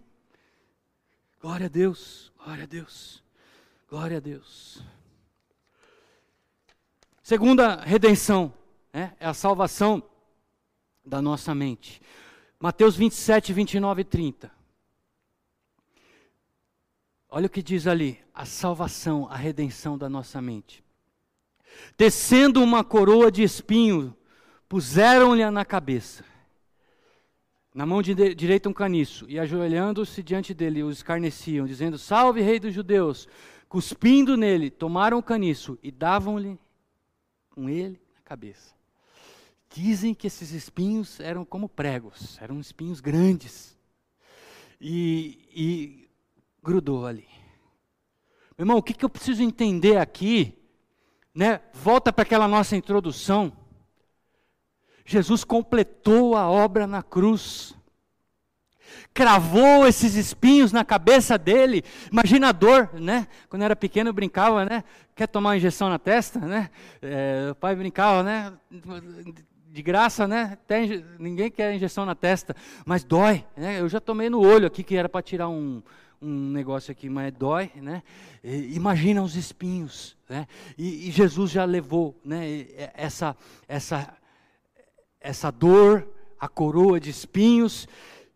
Glória 1.41 1.65
a 1.65 1.69
Deus, 1.69 2.31
glória 2.37 2.63
a 2.63 2.67
Deus, 2.67 3.23
glória 3.89 4.17
a 4.17 4.19
Deus. 4.19 4.83
Segunda 7.23 7.81
redenção 7.83 8.53
né, 8.93 9.15
é 9.19 9.25
a 9.25 9.33
salvação 9.33 10.03
da 11.03 11.21
nossa 11.21 11.55
mente. 11.55 12.01
Mateus 12.59 12.95
27, 12.95 13.51
29 13.51 14.01
e 14.01 14.05
30. 14.05 14.51
Olha 17.29 17.47
o 17.47 17.49
que 17.49 17.63
diz 17.63 17.87
ali: 17.87 18.23
a 18.33 18.45
salvação, 18.45 19.27
a 19.27 19.35
redenção 19.35 19.97
da 19.97 20.07
nossa 20.07 20.41
mente. 20.41 20.83
Tecendo 21.97 22.61
uma 22.61 22.83
coroa 22.83 23.31
de 23.31 23.41
espinho, 23.41 24.15
puseram-lhe 24.73 25.47
na 25.51 25.63
cabeça. 25.63 26.25
Na 27.75 27.85
mão 27.85 28.01
direita 28.01 28.67
um 28.67 28.73
caniço, 28.73 29.23
e 29.29 29.37
ajoelhando-se 29.37 30.23
diante 30.23 30.51
dele, 30.51 30.81
os 30.81 30.97
escarneciam, 30.97 31.67
dizendo: 31.67 31.95
Salve, 31.99 32.41
rei 32.41 32.59
dos 32.59 32.73
judeus! 32.73 33.29
Cuspindo 33.69 34.35
nele, 34.35 34.71
tomaram 34.71 35.19
o 35.19 35.23
caniço 35.23 35.77
e 35.83 35.91
davam-lhe 35.91 36.57
com 37.51 37.69
ele 37.69 38.01
na 38.15 38.21
cabeça. 38.23 38.73
Dizem 39.69 40.11
que 40.15 40.25
esses 40.25 40.49
espinhos 40.49 41.19
eram 41.19 41.45
como 41.45 41.69
pregos, 41.69 42.39
eram 42.41 42.59
espinhos 42.59 42.99
grandes. 42.99 43.77
E, 44.81 45.47
e 45.55 46.09
grudou 46.63 47.05
ali. 47.05 47.27
Meu 48.57 48.63
irmão, 48.63 48.77
o 48.77 48.83
que, 48.83 48.95
que 48.95 49.05
eu 49.05 49.09
preciso 49.09 49.43
entender 49.43 49.97
aqui? 49.97 50.57
Né? 51.31 51.61
Volta 51.73 52.11
para 52.11 52.23
aquela 52.23 52.47
nossa 52.47 52.75
introdução. 52.75 53.55
Jesus 55.05 55.43
completou 55.43 56.35
a 56.35 56.49
obra 56.49 56.87
na 56.87 57.03
cruz. 57.03 57.75
Cravou 59.13 59.87
esses 59.87 60.15
espinhos 60.15 60.71
na 60.71 60.83
cabeça 60.83 61.37
dele. 61.37 61.83
Imagina 62.11 62.49
a 62.49 62.51
dor, 62.51 62.89
né? 62.93 63.27
Quando 63.49 63.61
eu 63.61 63.65
era 63.65 63.75
pequeno 63.75 64.09
eu 64.09 64.13
brincava, 64.13 64.65
né? 64.65 64.83
Quer 65.15 65.27
tomar 65.27 65.49
uma 65.49 65.57
injeção 65.57 65.89
na 65.89 65.99
testa, 65.99 66.39
né? 66.39 66.69
É, 67.01 67.49
o 67.51 67.55
pai 67.55 67.75
brincava, 67.75 68.23
né? 68.23 68.53
De 69.67 69.81
graça, 69.81 70.27
né? 70.27 70.57
Ninguém 71.19 71.51
quer 71.51 71.75
injeção 71.75 72.05
na 72.05 72.15
testa, 72.15 72.55
mas 72.85 73.03
dói. 73.03 73.45
Né? 73.55 73.79
Eu 73.79 73.89
já 73.89 73.99
tomei 73.99 74.29
no 74.29 74.39
olho 74.39 74.67
aqui 74.67 74.83
que 74.83 74.95
era 74.95 75.09
para 75.09 75.21
tirar 75.21 75.49
um, 75.49 75.83
um 76.21 76.51
negócio 76.51 76.91
aqui, 76.91 77.09
mas 77.09 77.31
dói, 77.33 77.71
né? 77.75 78.01
E, 78.43 78.75
imagina 78.75 79.21
os 79.21 79.35
espinhos, 79.35 80.17
né? 80.27 80.47
E, 80.77 81.09
e, 81.09 81.11
Jesus 81.11 81.51
já 81.51 81.65
levou, 81.65 82.19
né? 82.23 82.65
Essa, 82.95 83.35
essa 83.67 84.11
essa 85.23 85.49
dor, 85.49 86.05
a 86.39 86.49
coroa 86.49 86.99
de 86.99 87.09
espinhos, 87.09 87.87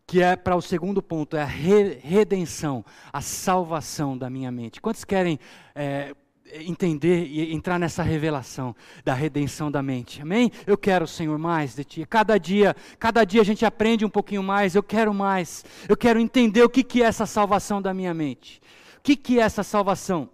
que 0.07 0.23
é 0.23 0.37
para 0.37 0.55
o 0.55 0.61
segundo 0.61 1.03
ponto, 1.03 1.35
é 1.35 1.41
a 1.41 1.45
re 1.45 1.99
redenção, 2.01 2.83
a 3.11 3.21
salvação 3.21 4.17
da 4.17 4.29
minha 4.29 4.49
mente. 4.49 4.79
Quantos 4.79 5.03
querem 5.03 5.37
é, 5.75 6.15
entender 6.61 7.25
e 7.25 7.53
entrar 7.53 7.77
nessa 7.77 8.01
revelação 8.01 8.73
da 9.03 9.13
redenção 9.13 9.69
da 9.69 9.83
mente? 9.83 10.21
Amém? 10.21 10.49
Eu 10.65 10.77
quero, 10.77 11.05
Senhor, 11.05 11.37
mais 11.37 11.75
de 11.75 11.83
Ti. 11.83 12.05
Cada 12.05 12.37
dia, 12.37 12.73
cada 12.97 13.25
dia 13.25 13.41
a 13.41 13.45
gente 13.45 13.65
aprende 13.65 14.05
um 14.05 14.09
pouquinho 14.09 14.41
mais. 14.41 14.73
Eu 14.73 14.83
quero 14.83 15.13
mais. 15.13 15.65
Eu 15.89 15.97
quero 15.97 16.21
entender 16.21 16.63
o 16.63 16.69
que, 16.69 16.85
que 16.85 17.03
é 17.03 17.05
essa 17.05 17.25
salvação 17.25 17.81
da 17.81 17.93
minha 17.93 18.13
mente. 18.13 18.61
O 18.97 19.01
que, 19.01 19.17
que 19.17 19.39
é 19.41 19.43
essa 19.43 19.61
salvação 19.61 20.29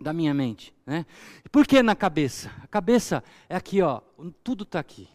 da 0.00 0.12
minha 0.12 0.34
mente? 0.34 0.74
Né? 0.84 1.06
Por 1.52 1.64
que 1.64 1.80
na 1.84 1.94
cabeça? 1.94 2.50
A 2.64 2.66
cabeça 2.66 3.22
é 3.48 3.54
aqui, 3.54 3.80
ó. 3.80 4.00
Tudo 4.42 4.64
está 4.64 4.80
aqui 4.80 5.08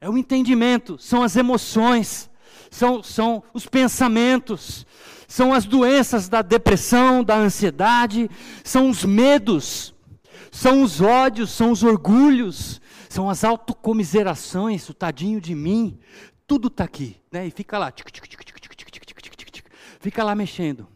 é 0.00 0.08
o 0.08 0.16
entendimento, 0.16 0.98
são 0.98 1.22
as 1.22 1.36
emoções, 1.36 2.30
são, 2.70 3.02
são 3.02 3.42
os 3.52 3.66
pensamentos, 3.66 4.86
são 5.28 5.52
as 5.52 5.66
doenças 5.66 6.28
da 6.28 6.40
depressão, 6.40 7.22
da 7.22 7.36
ansiedade, 7.36 8.30
são 8.64 8.88
os 8.88 9.04
medos, 9.04 9.94
são 10.50 10.82
os 10.82 11.00
ódios, 11.00 11.50
são 11.50 11.70
os 11.70 11.82
orgulhos, 11.82 12.80
são 13.08 13.28
as 13.28 13.44
autocomiserações, 13.44 14.88
o 14.88 14.94
tadinho 14.94 15.40
de 15.40 15.54
mim, 15.54 15.98
tudo 16.46 16.68
está 16.68 16.84
aqui, 16.84 17.20
né? 17.30 17.46
E 17.46 17.50
fica 17.50 17.78
lá, 17.78 17.92
fica 20.00 20.24
lá 20.24 20.34
mexendo. 20.34 20.88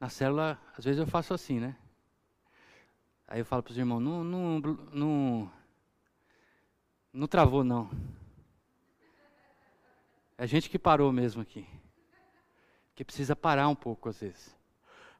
Na 0.00 0.08
célula, 0.08 0.58
às 0.76 0.84
vezes 0.84 0.98
eu 0.98 1.06
faço 1.06 1.32
assim, 1.32 1.60
né? 1.60 1.76
Aí 3.28 3.40
eu 3.40 3.44
falo 3.44 3.62
para 3.62 3.70
os 3.70 3.78
irmãos, 3.78 4.00
não, 4.00 4.24
não, 4.24 4.60
não 4.92 5.50
não 7.12 7.26
travou, 7.26 7.62
não. 7.62 7.90
É 10.38 10.44
a 10.44 10.46
gente 10.46 10.70
que 10.70 10.78
parou 10.78 11.12
mesmo 11.12 11.42
aqui. 11.42 11.66
Que 12.94 13.04
precisa 13.04 13.36
parar 13.36 13.68
um 13.68 13.74
pouco 13.74 14.08
às 14.08 14.20
vezes. 14.20 14.54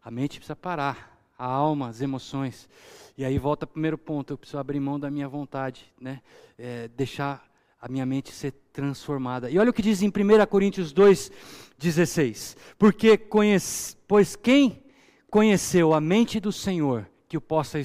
A 0.02 0.10
mente 0.10 0.38
precisa 0.38 0.56
parar. 0.56 1.10
A 1.38 1.44
alma, 1.46 1.88
as 1.88 2.00
emoções. 2.00 2.68
E 3.16 3.24
aí 3.24 3.38
volta 3.38 3.64
ao 3.64 3.68
primeiro 3.68 3.98
ponto. 3.98 4.32
Eu 4.32 4.38
preciso 4.38 4.58
abrir 4.58 4.80
mão 4.80 4.98
da 4.98 5.10
minha 5.10 5.28
vontade. 5.28 5.92
Né? 6.00 6.22
É, 6.56 6.88
deixar 6.88 7.46
a 7.80 7.88
minha 7.88 8.06
mente 8.06 8.32
ser 8.32 8.52
transformada. 8.72 9.50
E 9.50 9.58
olha 9.58 9.70
o 9.70 9.72
que 9.72 9.82
diz 9.82 10.02
em 10.02 10.08
1 10.08 10.46
Coríntios 10.46 10.92
2, 10.92 11.30
16. 11.78 12.56
Porque 12.78 13.18
conhece, 13.18 13.96
pois 14.06 14.36
quem 14.36 14.84
conheceu 15.28 15.92
a 15.92 16.00
mente 16.00 16.38
do 16.38 16.52
Senhor 16.52 17.10
que 17.32 17.36
o 17.38 17.40
possa 17.40 17.80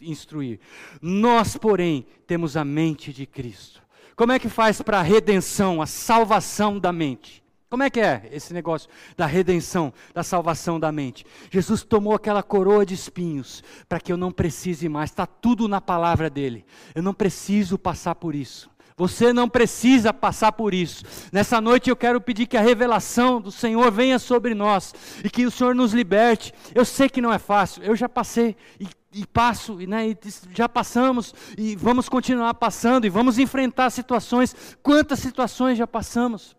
instruir. 0.00 0.60
Nós, 1.02 1.56
porém, 1.56 2.06
temos 2.28 2.56
a 2.56 2.64
mente 2.64 3.12
de 3.12 3.26
Cristo. 3.26 3.82
Como 4.14 4.30
é 4.30 4.38
que 4.38 4.48
faz 4.48 4.80
para 4.80 5.00
a 5.00 5.02
redenção, 5.02 5.82
a 5.82 5.86
salvação 5.86 6.78
da 6.78 6.92
mente? 6.92 7.42
Como 7.68 7.82
é 7.82 7.90
que 7.90 7.98
é 7.98 8.28
esse 8.30 8.54
negócio 8.54 8.88
da 9.16 9.26
redenção, 9.26 9.92
da 10.14 10.22
salvação 10.22 10.78
da 10.78 10.92
mente? 10.92 11.26
Jesus 11.50 11.82
tomou 11.82 12.14
aquela 12.14 12.40
coroa 12.40 12.86
de 12.86 12.94
espinhos 12.94 13.64
para 13.88 13.98
que 13.98 14.12
eu 14.12 14.16
não 14.16 14.30
precise 14.30 14.88
mais, 14.88 15.10
está 15.10 15.26
tudo 15.26 15.66
na 15.66 15.80
palavra 15.80 16.30
dele. 16.30 16.64
Eu 16.94 17.02
não 17.02 17.12
preciso 17.12 17.76
passar 17.76 18.14
por 18.14 18.32
isso. 18.32 18.70
Você 18.98 19.32
não 19.32 19.48
precisa 19.48 20.12
passar 20.12 20.50
por 20.50 20.74
isso. 20.74 21.04
Nessa 21.32 21.60
noite 21.60 21.88
eu 21.88 21.94
quero 21.94 22.20
pedir 22.20 22.46
que 22.46 22.56
a 22.56 22.60
revelação 22.60 23.40
do 23.40 23.52
Senhor 23.52 23.92
venha 23.92 24.18
sobre 24.18 24.54
nós 24.54 24.92
e 25.22 25.30
que 25.30 25.46
o 25.46 25.52
Senhor 25.52 25.72
nos 25.72 25.94
liberte. 25.94 26.52
Eu 26.74 26.84
sei 26.84 27.08
que 27.08 27.22
não 27.22 27.32
é 27.32 27.38
fácil, 27.38 27.80
eu 27.84 27.94
já 27.94 28.08
passei 28.08 28.56
e, 28.80 28.88
e 29.12 29.24
passo, 29.24 29.76
né, 29.76 30.08
e 30.08 30.18
já 30.52 30.68
passamos 30.68 31.32
e 31.56 31.76
vamos 31.76 32.08
continuar 32.08 32.52
passando 32.54 33.06
e 33.06 33.08
vamos 33.08 33.38
enfrentar 33.38 33.88
situações. 33.90 34.76
Quantas 34.82 35.20
situações 35.20 35.78
já 35.78 35.86
passamos? 35.86 36.56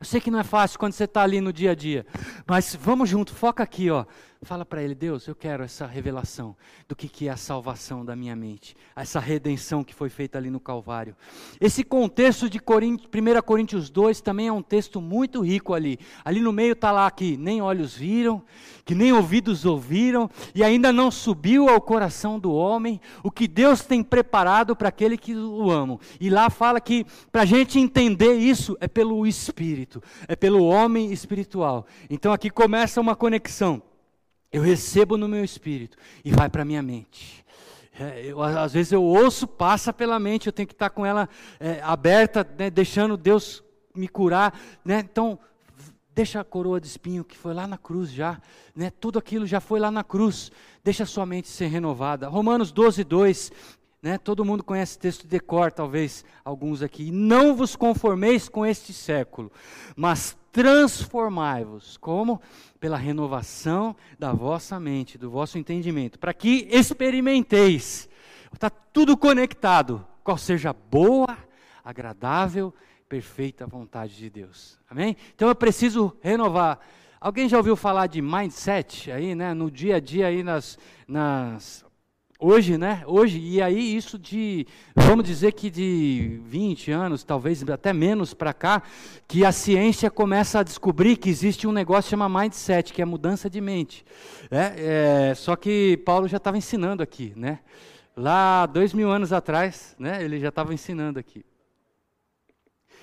Eu 0.00 0.06
sei 0.06 0.22
que 0.22 0.30
não 0.30 0.38
é 0.38 0.44
fácil 0.44 0.78
quando 0.78 0.94
você 0.94 1.04
está 1.04 1.22
ali 1.22 1.42
no 1.42 1.52
dia 1.52 1.72
a 1.72 1.74
dia, 1.74 2.06
mas 2.46 2.74
vamos 2.74 3.08
junto, 3.08 3.34
foca 3.34 3.62
aqui, 3.62 3.90
ó. 3.90 4.06
Fala 4.44 4.66
para 4.66 4.82
ele, 4.82 4.94
Deus, 4.94 5.26
eu 5.26 5.34
quero 5.34 5.62
essa 5.62 5.86
revelação 5.86 6.54
do 6.86 6.94
que, 6.94 7.08
que 7.08 7.28
é 7.28 7.30
a 7.30 7.36
salvação 7.36 8.04
da 8.04 8.14
minha 8.14 8.36
mente, 8.36 8.76
essa 8.94 9.18
redenção 9.18 9.82
que 9.82 9.94
foi 9.94 10.10
feita 10.10 10.36
ali 10.36 10.50
no 10.50 10.60
Calvário. 10.60 11.16
Esse 11.58 11.82
contexto 11.82 12.50
de 12.50 12.58
1 12.58 13.40
Coríntios 13.42 13.88
2 13.88 14.20
também 14.20 14.48
é 14.48 14.52
um 14.52 14.60
texto 14.60 15.00
muito 15.00 15.40
rico 15.40 15.72
ali. 15.72 15.98
Ali 16.22 16.40
no 16.40 16.52
meio 16.52 16.72
está 16.72 16.92
lá 16.92 17.10
que 17.10 17.38
nem 17.38 17.62
olhos 17.62 17.94
viram, 17.94 18.42
que 18.84 18.94
nem 18.94 19.14
ouvidos 19.14 19.64
ouviram, 19.64 20.30
e 20.54 20.62
ainda 20.62 20.92
não 20.92 21.10
subiu 21.10 21.70
ao 21.70 21.80
coração 21.80 22.38
do 22.38 22.52
homem 22.52 23.00
o 23.22 23.30
que 23.30 23.48
Deus 23.48 23.80
tem 23.80 24.02
preparado 24.02 24.76
para 24.76 24.90
aquele 24.90 25.16
que 25.16 25.34
o 25.34 25.70
ama. 25.70 25.98
E 26.20 26.28
lá 26.28 26.50
fala 26.50 26.82
que 26.82 27.06
para 27.32 27.42
a 27.42 27.46
gente 27.46 27.78
entender 27.78 28.34
isso 28.34 28.76
é 28.78 28.86
pelo 28.86 29.26
Espírito, 29.26 30.02
é 30.28 30.36
pelo 30.36 30.64
homem 30.64 31.10
espiritual. 31.12 31.86
Então 32.10 32.30
aqui 32.30 32.50
começa 32.50 33.00
uma 33.00 33.16
conexão 33.16 33.82
eu 34.54 34.62
recebo 34.62 35.16
no 35.16 35.26
meu 35.26 35.42
espírito 35.42 35.98
e 36.24 36.30
vai 36.30 36.48
para 36.48 36.62
a 36.62 36.64
minha 36.64 36.80
mente. 36.80 37.44
É, 37.98 38.26
eu, 38.26 38.40
às 38.40 38.72
vezes 38.72 38.92
eu 38.92 39.02
ouço, 39.02 39.48
passa 39.48 39.92
pela 39.92 40.16
mente, 40.20 40.46
eu 40.46 40.52
tenho 40.52 40.68
que 40.68 40.74
estar 40.74 40.90
com 40.90 41.04
ela 41.04 41.28
é, 41.58 41.80
aberta, 41.82 42.48
né, 42.56 42.70
deixando 42.70 43.16
Deus 43.16 43.64
me 43.92 44.06
curar. 44.06 44.56
Né? 44.84 45.00
Então, 45.00 45.40
deixa 46.14 46.38
a 46.38 46.44
coroa 46.44 46.80
de 46.80 46.86
espinho 46.86 47.24
que 47.24 47.36
foi 47.36 47.52
lá 47.52 47.66
na 47.66 47.76
cruz 47.76 48.12
já, 48.12 48.40
né? 48.76 48.92
tudo 49.00 49.18
aquilo 49.18 49.44
já 49.44 49.60
foi 49.60 49.80
lá 49.80 49.90
na 49.90 50.04
cruz. 50.04 50.52
Deixa 50.84 51.02
a 51.02 51.06
sua 51.06 51.26
mente 51.26 51.48
ser 51.48 51.66
renovada. 51.66 52.28
Romanos 52.28 52.70
12, 52.70 53.02
2. 53.02 53.52
Né? 54.00 54.18
Todo 54.18 54.44
mundo 54.44 54.62
conhece 54.62 54.96
texto 54.96 55.26
de 55.26 55.40
cor, 55.40 55.72
talvez 55.72 56.24
alguns 56.44 56.80
aqui. 56.80 57.10
Não 57.10 57.56
vos 57.56 57.74
conformeis 57.74 58.48
com 58.48 58.64
este 58.64 58.92
século, 58.92 59.50
mas 59.96 60.36
transformai-vos. 60.54 61.96
Como? 61.96 62.40
Pela 62.78 62.96
renovação 62.96 63.96
da 64.16 64.32
vossa 64.32 64.78
mente, 64.78 65.18
do 65.18 65.28
vosso 65.28 65.58
entendimento, 65.58 66.16
para 66.16 66.32
que 66.32 66.68
experimenteis. 66.70 68.08
Está 68.52 68.70
tudo 68.70 69.16
conectado. 69.16 70.06
Qual 70.22 70.38
seja 70.38 70.72
boa, 70.72 71.36
agradável, 71.84 72.72
perfeita 73.08 73.66
vontade 73.66 74.16
de 74.16 74.30
Deus. 74.30 74.78
Amém? 74.88 75.16
Então 75.34 75.48
eu 75.48 75.56
preciso 75.56 76.16
renovar. 76.22 76.78
Alguém 77.20 77.48
já 77.48 77.56
ouviu 77.56 77.74
falar 77.74 78.06
de 78.06 78.22
mindset 78.22 79.10
aí, 79.10 79.34
né? 79.34 79.52
No 79.54 79.70
dia 79.70 79.96
a 79.96 80.00
dia 80.00 80.28
aí 80.28 80.44
nas, 80.44 80.78
nas 81.08 81.83
Hoje, 82.46 82.76
né? 82.76 83.02
Hoje, 83.06 83.38
e 83.38 83.62
aí 83.62 83.96
isso 83.96 84.18
de, 84.18 84.66
vamos 84.94 85.24
dizer 85.24 85.52
que 85.52 85.70
de 85.70 86.42
20 86.44 86.90
anos, 86.90 87.24
talvez 87.24 87.66
até 87.70 87.90
menos 87.90 88.34
para 88.34 88.52
cá, 88.52 88.82
que 89.26 89.46
a 89.46 89.50
ciência 89.50 90.10
começa 90.10 90.58
a 90.58 90.62
descobrir 90.62 91.16
que 91.16 91.30
existe 91.30 91.66
um 91.66 91.72
negócio 91.72 92.10
chamado 92.10 92.38
mindset, 92.38 92.92
que 92.92 93.00
é 93.00 93.04
mudança 93.06 93.48
de 93.48 93.62
mente. 93.62 94.04
É, 94.50 95.30
é, 95.30 95.34
só 95.34 95.56
que 95.56 95.96
Paulo 96.04 96.28
já 96.28 96.36
estava 96.36 96.58
ensinando 96.58 97.02
aqui, 97.02 97.32
né? 97.34 97.60
Lá 98.14 98.66
dois 98.66 98.92
mil 98.92 99.10
anos 99.10 99.32
atrás, 99.32 99.96
né? 99.98 100.22
Ele 100.22 100.38
já 100.38 100.50
estava 100.50 100.74
ensinando 100.74 101.18
aqui. 101.18 101.46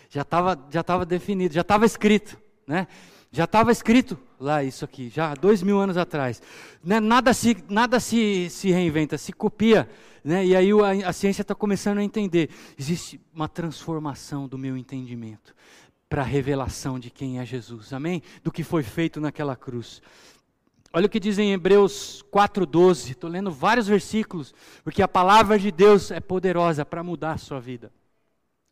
Já 0.07 0.21
estava 0.21 0.67
já 0.69 0.83
tava 0.83 1.03
definido, 1.03 1.51
já 1.51 1.61
estava 1.61 1.83
escrito, 1.83 2.37
né? 2.67 2.87
Já 3.33 3.45
estava 3.45 3.71
escrito 3.71 4.19
lá 4.37 4.61
isso 4.61 4.83
aqui, 4.83 5.07
já 5.07 5.33
dois 5.33 5.63
mil 5.63 5.79
anos 5.79 5.95
atrás. 5.95 6.41
Né? 6.83 6.99
Nada, 6.99 7.33
se, 7.33 7.55
nada 7.69 7.97
se, 7.97 8.49
se 8.49 8.71
reinventa, 8.71 9.17
se 9.17 9.31
copia. 9.31 9.89
Né? 10.21 10.47
E 10.47 10.55
aí 10.55 10.69
a, 10.71 11.09
a 11.09 11.13
ciência 11.13 11.41
está 11.41 11.55
começando 11.55 11.99
a 11.99 12.03
entender. 12.03 12.49
Existe 12.77 13.21
uma 13.33 13.47
transformação 13.47 14.49
do 14.49 14.57
meu 14.57 14.75
entendimento 14.75 15.55
para 16.09 16.23
a 16.23 16.25
revelação 16.25 16.99
de 16.99 17.09
quem 17.09 17.39
é 17.39 17.45
Jesus. 17.45 17.93
Amém? 17.93 18.21
Do 18.43 18.51
que 18.51 18.63
foi 18.63 18.83
feito 18.83 19.21
naquela 19.21 19.55
cruz. 19.55 20.01
Olha 20.91 21.05
o 21.05 21.09
que 21.09 21.21
diz 21.21 21.39
em 21.39 21.53
Hebreus 21.53 22.21
4,12. 22.33 23.11
Estou 23.11 23.29
lendo 23.29 23.49
vários 23.49 23.87
versículos, 23.87 24.53
porque 24.83 25.01
a 25.01 25.07
palavra 25.07 25.57
de 25.57 25.71
Deus 25.71 26.11
é 26.11 26.19
poderosa 26.19 26.83
para 26.83 27.01
mudar 27.01 27.31
a 27.31 27.37
sua 27.37 27.61
vida 27.61 27.93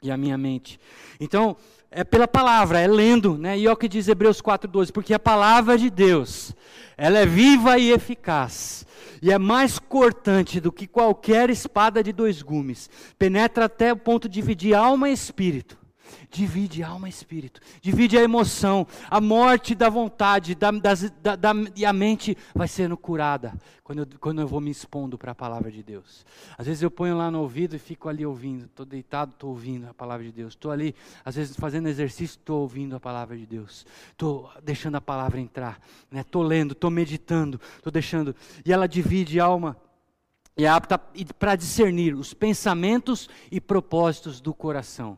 e 0.02 0.12
a 0.12 0.18
minha 0.18 0.38
mente. 0.38 0.80
Então, 1.20 1.56
é 1.92 2.04
pela 2.04 2.28
palavra, 2.28 2.80
é 2.80 2.88
lendo, 2.88 3.38
né? 3.38 3.58
E 3.58 3.68
olha 3.68 3.74
o 3.74 3.78
que 3.78 3.88
diz 3.88 4.08
Hebreus 4.08 4.42
4,12, 4.42 4.92
porque 4.92 5.14
a 5.14 5.20
palavra 5.20 5.78
de 5.78 5.90
Deus, 5.90 6.54
ela 6.96 7.18
é 7.18 7.26
viva 7.26 7.80
e 7.80 7.92
eficaz, 7.92 8.86
e 9.22 9.32
é 9.32 9.38
mais 9.38 9.80
cortante 9.80 10.60
do 10.60 10.72
que 10.72 10.86
qualquer 10.86 11.50
espada 11.50 12.04
de 12.04 12.14
dois 12.14 12.42
gumes, 12.42 12.90
penetra 13.18 13.66
até 13.66 13.92
o 13.92 13.98
ponto 13.98 14.30
de 14.30 14.36
dividir 14.36 14.76
alma 14.76 15.10
e 15.10 15.14
espírito, 15.14 15.79
divide 16.30 16.84
alma 16.84 17.08
e 17.08 17.10
espírito, 17.10 17.62
divide 17.82 18.18
a 18.18 18.22
emoção, 18.22 18.86
a 19.10 19.20
morte 19.20 19.76
da 19.76 19.90
vontade, 19.90 20.56
da, 20.56 20.72
das, 20.72 21.10
da, 21.22 21.36
da, 21.36 21.54
e 21.76 21.86
a 21.86 21.94
mente 21.94 22.38
vai 22.54 22.68
sendo 22.68 22.98
curada 22.98 23.54
quando 23.84 24.00
eu, 24.00 24.08
quando 24.20 24.42
eu 24.42 24.48
vou 24.48 24.62
me 24.62 24.70
expondo 24.70 25.18
para 25.18 25.32
a 25.32 25.36
palavra 25.36 25.72
de 25.72 25.82
Deus. 25.82 26.26
Às 26.58 26.68
vezes 26.68 26.84
eu 26.84 26.92
ponho 26.92 27.18
lá 27.18 27.32
no 27.32 27.42
ouvido 27.42 27.76
e 27.76 27.80
fico 27.80 28.08
ali 28.08 28.26
ouvindo, 28.26 28.66
estou 28.66 28.86
deitado, 28.86 29.32
estou 29.32 29.50
ouvindo 29.50 29.90
a 29.90 29.94
palavra 29.94 30.26
de 30.26 30.32
Deus, 30.32 30.54
estou 30.54 30.72
ali, 30.72 30.94
às 31.26 31.36
vezes 31.36 31.56
fazendo 31.56 31.90
exercício, 31.90 32.38
estou 32.38 32.62
ouvindo 32.62 32.96
a 32.96 33.00
palavra 33.00 33.36
de 33.36 33.46
Deus, 33.46 33.86
estou 34.12 34.52
deixando 34.64 34.96
a 34.96 35.02
palavra 35.02 35.40
entrar, 35.40 35.80
estou 36.12 36.44
né? 36.44 36.50
lendo, 36.50 36.74
estou 36.74 36.92
meditando, 36.92 37.60
estou 37.78 37.92
deixando, 37.92 38.36
e 38.64 38.72
ela 38.72 38.88
divide 38.88 39.40
alma 39.40 39.76
e 40.60 40.66
é 40.66 40.68
apta 40.68 41.00
para 41.40 41.56
discernir 41.56 42.14
os 42.14 42.34
pensamentos 42.34 43.30
e 43.50 43.62
propósitos 43.62 44.42
do 44.42 44.54
coração. 44.54 45.18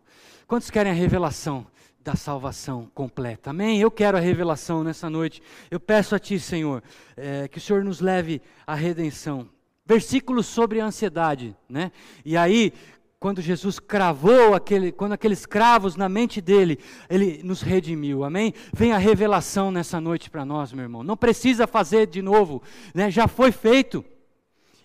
Quantos 0.52 0.70
querem 0.70 0.92
a 0.92 0.94
revelação 0.94 1.66
da 2.02 2.14
salvação 2.14 2.92
completa? 2.94 3.52
Amém? 3.52 3.80
Eu 3.80 3.90
quero 3.90 4.18
a 4.18 4.20
revelação 4.20 4.84
nessa 4.84 5.10
noite. 5.10 5.42
Eu 5.72 5.80
peço 5.80 6.14
a 6.14 6.20
Ti, 6.20 6.38
Senhor, 6.42 6.84
é, 7.16 7.48
que 7.48 7.58
o 7.58 7.62
Senhor 7.62 7.86
nos 7.86 8.02
leve 8.02 8.42
à 8.68 8.76
redenção. 8.76 9.48
Versículos 9.86 10.48
sobre 10.48 10.82
a 10.82 10.86
ansiedade, 10.86 11.56
né? 11.70 11.90
E 12.26 12.36
aí, 12.36 12.74
quando 13.18 13.42
Jesus 13.42 13.80
cravou 13.80 14.54
aquele, 14.54 14.92
quando 14.92 15.14
aqueles 15.14 15.46
cravos 15.46 15.96
na 15.96 16.10
mente 16.10 16.42
dele, 16.42 16.80
ele 17.10 17.42
nos 17.46 17.62
redimiu, 17.62 18.26
amém? 18.26 18.54
Vem 18.74 18.92
a 18.92 18.98
revelação 18.98 19.72
nessa 19.72 20.02
noite 20.02 20.30
para 20.30 20.44
nós, 20.44 20.74
meu 20.74 20.84
irmão. 20.84 21.02
Não 21.02 21.16
precisa 21.16 21.66
fazer 21.66 22.08
de 22.08 22.22
novo, 22.22 22.62
né? 22.94 23.10
Já 23.10 23.26
foi 23.26 23.54
feito. 23.54 24.04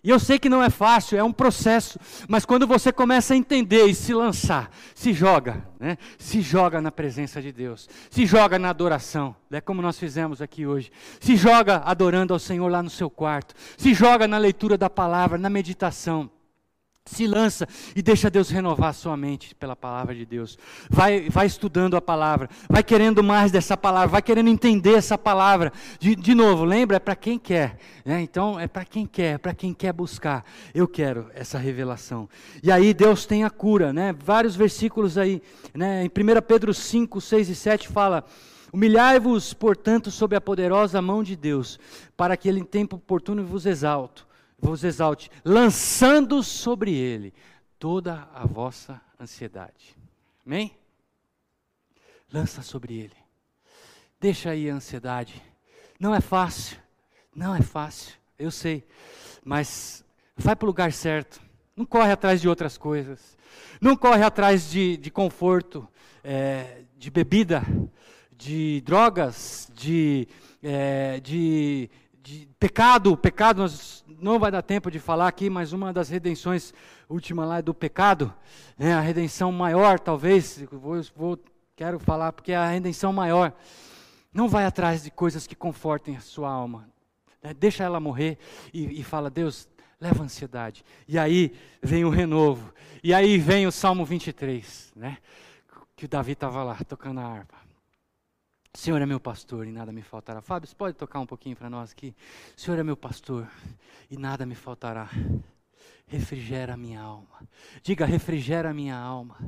E 0.06 0.10
eu 0.10 0.20
sei 0.20 0.38
que 0.38 0.48
não 0.48 0.62
é 0.62 0.70
fácil, 0.70 1.18
é 1.18 1.24
um 1.24 1.32
processo, 1.32 1.98
mas 2.28 2.44
quando 2.44 2.64
você 2.64 2.92
começa 2.92 3.34
a 3.34 3.36
entender 3.36 3.86
e 3.86 3.94
se 3.94 4.14
lançar, 4.14 4.70
se 4.94 5.12
joga, 5.12 5.66
né? 5.80 5.98
se 6.16 6.40
joga 6.40 6.80
na 6.80 6.92
presença 6.92 7.42
de 7.42 7.50
Deus, 7.50 7.88
se 8.08 8.24
joga 8.24 8.56
na 8.56 8.70
adoração, 8.70 9.34
é 9.50 9.60
como 9.60 9.82
nós 9.82 9.98
fizemos 9.98 10.40
aqui 10.40 10.64
hoje, 10.64 10.92
se 11.18 11.34
joga 11.34 11.78
adorando 11.78 12.32
ao 12.32 12.38
Senhor 12.38 12.68
lá 12.68 12.84
no 12.84 12.88
seu 12.88 13.10
quarto, 13.10 13.52
se 13.76 13.92
joga 13.94 14.28
na 14.28 14.38
leitura 14.38 14.78
da 14.78 14.88
palavra, 14.88 15.36
na 15.38 15.50
meditação 15.50 16.30
se 17.06 17.26
lança 17.26 17.66
e 17.94 18.02
deixa 18.02 18.28
Deus 18.28 18.50
renovar 18.50 18.90
a 18.90 18.92
sua 18.92 19.16
mente 19.16 19.54
pela 19.54 19.76
palavra 19.76 20.14
de 20.14 20.26
Deus. 20.26 20.58
Vai, 20.90 21.30
vai 21.30 21.46
estudando 21.46 21.96
a 21.96 22.00
palavra, 22.00 22.50
vai 22.68 22.82
querendo 22.82 23.22
mais 23.22 23.52
dessa 23.52 23.76
palavra, 23.76 24.08
vai 24.08 24.22
querendo 24.22 24.48
entender 24.48 24.94
essa 24.94 25.16
palavra. 25.16 25.72
De, 25.98 26.16
de 26.16 26.34
novo, 26.34 26.64
lembra? 26.64 26.96
É 26.96 27.00
para 27.00 27.14
quem 27.14 27.38
quer. 27.38 27.78
Né? 28.04 28.20
Então, 28.20 28.58
é 28.58 28.66
para 28.66 28.84
quem 28.84 29.06
quer, 29.06 29.34
é 29.34 29.38
para 29.38 29.54
quem 29.54 29.72
quer 29.72 29.92
buscar. 29.92 30.44
Eu 30.74 30.88
quero 30.88 31.30
essa 31.34 31.58
revelação. 31.58 32.28
E 32.62 32.70
aí 32.70 32.92
Deus 32.92 33.24
tem 33.24 33.44
a 33.44 33.50
cura. 33.50 33.92
Né? 33.92 34.14
Vários 34.18 34.56
versículos 34.56 35.16
aí. 35.16 35.40
Né? 35.72 36.04
Em 36.04 36.08
1 36.08 36.42
Pedro 36.46 36.74
5, 36.74 37.20
6 37.20 37.48
e 37.48 37.54
7 37.54 37.88
fala. 37.88 38.24
Humilhai-vos, 38.72 39.54
portanto, 39.54 40.10
sob 40.10 40.34
a 40.36 40.40
poderosa 40.40 41.00
mão 41.00 41.22
de 41.22 41.36
Deus, 41.36 41.78
para 42.16 42.36
que 42.36 42.48
ele 42.48 42.60
em 42.60 42.64
tempo 42.64 42.96
oportuno 42.96 43.44
vos 43.44 43.64
exalte 43.64 44.26
vos 44.58 44.84
exalte, 44.84 45.30
lançando 45.44 46.42
sobre 46.42 46.94
ele 46.94 47.32
toda 47.78 48.28
a 48.34 48.46
vossa 48.46 49.00
ansiedade. 49.20 49.96
Amém? 50.44 50.76
Lança 52.32 52.62
sobre 52.62 52.94
ele. 52.94 53.16
Deixa 54.20 54.50
aí 54.50 54.70
a 54.70 54.74
ansiedade. 54.74 55.42
Não 55.98 56.14
é 56.14 56.20
fácil, 56.20 56.78
não 57.34 57.54
é 57.54 57.62
fácil, 57.62 58.14
eu 58.38 58.50
sei, 58.50 58.86
mas 59.44 60.04
vai 60.36 60.54
para 60.54 60.66
o 60.66 60.68
lugar 60.68 60.92
certo. 60.92 61.40
Não 61.74 61.84
corre 61.84 62.12
atrás 62.12 62.40
de 62.40 62.48
outras 62.48 62.78
coisas. 62.78 63.36
Não 63.80 63.96
corre 63.96 64.22
atrás 64.22 64.70
de, 64.70 64.96
de 64.96 65.10
conforto, 65.10 65.86
é, 66.24 66.82
de 66.96 67.10
bebida, 67.10 67.62
de 68.36 68.80
drogas, 68.82 69.70
de, 69.74 70.26
é, 70.62 71.20
de, 71.20 71.90
de 72.26 72.48
pecado. 72.58 73.16
Pecado 73.16 73.58
nós 73.62 74.04
não 74.20 74.36
vai 74.36 74.50
dar 74.50 74.60
tempo 74.60 74.90
de 74.90 74.98
falar 74.98 75.28
aqui, 75.28 75.48
mas 75.48 75.72
uma 75.72 75.92
das 75.92 76.08
redenções 76.08 76.74
última 77.08 77.46
lá 77.46 77.58
é 77.58 77.62
do 77.62 77.72
pecado, 77.72 78.34
né, 78.76 78.94
a 78.94 79.00
redenção 79.00 79.52
maior, 79.52 80.00
talvez, 80.00 80.60
vou, 80.72 81.00
vou, 81.14 81.38
quero 81.76 82.00
falar 82.00 82.32
porque 82.32 82.50
é 82.50 82.56
a 82.56 82.68
redenção 82.68 83.12
maior. 83.12 83.52
Não 84.32 84.48
vai 84.48 84.64
atrás 84.64 85.04
de 85.04 85.10
coisas 85.10 85.46
que 85.46 85.54
confortem 85.54 86.16
a 86.16 86.20
sua 86.20 86.50
alma. 86.50 86.88
Né, 87.40 87.54
deixa 87.54 87.84
ela 87.84 88.00
morrer 88.00 88.38
e, 88.74 89.00
e 89.00 89.04
fala, 89.04 89.30
Deus, 89.30 89.68
leva 90.00 90.22
a 90.22 90.24
ansiedade. 90.24 90.84
E 91.06 91.16
aí 91.16 91.54
vem 91.80 92.04
o 92.04 92.10
renovo. 92.10 92.74
E 93.04 93.14
aí 93.14 93.38
vem 93.38 93.68
o 93.68 93.72
Salmo 93.72 94.04
23, 94.04 94.92
né? 94.96 95.18
Que 95.94 96.06
o 96.06 96.08
Davi 96.08 96.32
estava 96.32 96.64
lá 96.64 96.76
tocando 96.86 97.20
a 97.20 97.24
harpa. 97.24 97.55
Senhor 98.76 99.00
é 99.00 99.06
meu 99.06 99.18
pastor 99.18 99.66
e 99.66 99.72
nada 99.72 99.90
me 99.90 100.02
faltará. 100.02 100.42
Fábio, 100.42 100.68
você 100.68 100.74
pode 100.74 100.94
tocar 100.94 101.18
um 101.18 101.24
pouquinho 101.26 101.56
para 101.56 101.70
nós 101.70 101.92
aqui? 101.92 102.14
Senhor 102.54 102.78
é 102.78 102.82
meu 102.82 102.96
pastor 102.96 103.48
e 104.10 104.18
nada 104.18 104.44
me 104.44 104.54
faltará. 104.54 105.08
Refrigera 106.06 106.74
a 106.74 106.76
minha 106.76 107.00
alma. 107.00 107.48
Diga, 107.82 108.04
refrigera 108.04 108.70
a 108.70 108.74
minha 108.74 108.94
alma. 108.94 109.38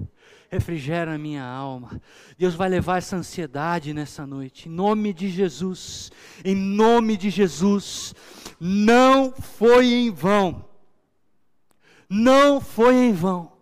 Refrigera 0.50 1.14
a 1.14 1.18
minha 1.18 1.44
alma. 1.44 2.00
Deus 2.38 2.54
vai 2.54 2.70
levar 2.70 2.96
essa 2.96 3.16
ansiedade 3.16 3.92
nessa 3.92 4.26
noite. 4.26 4.66
Em 4.66 4.72
nome 4.72 5.12
de 5.12 5.28
Jesus. 5.28 6.10
Em 6.42 6.54
nome 6.54 7.14
de 7.18 7.28
Jesus. 7.28 8.14
Não 8.58 9.30
foi 9.30 9.92
em 9.92 10.10
vão. 10.10 10.64
Não 12.08 12.62
foi 12.62 12.94
em 12.94 13.12
vão 13.12 13.52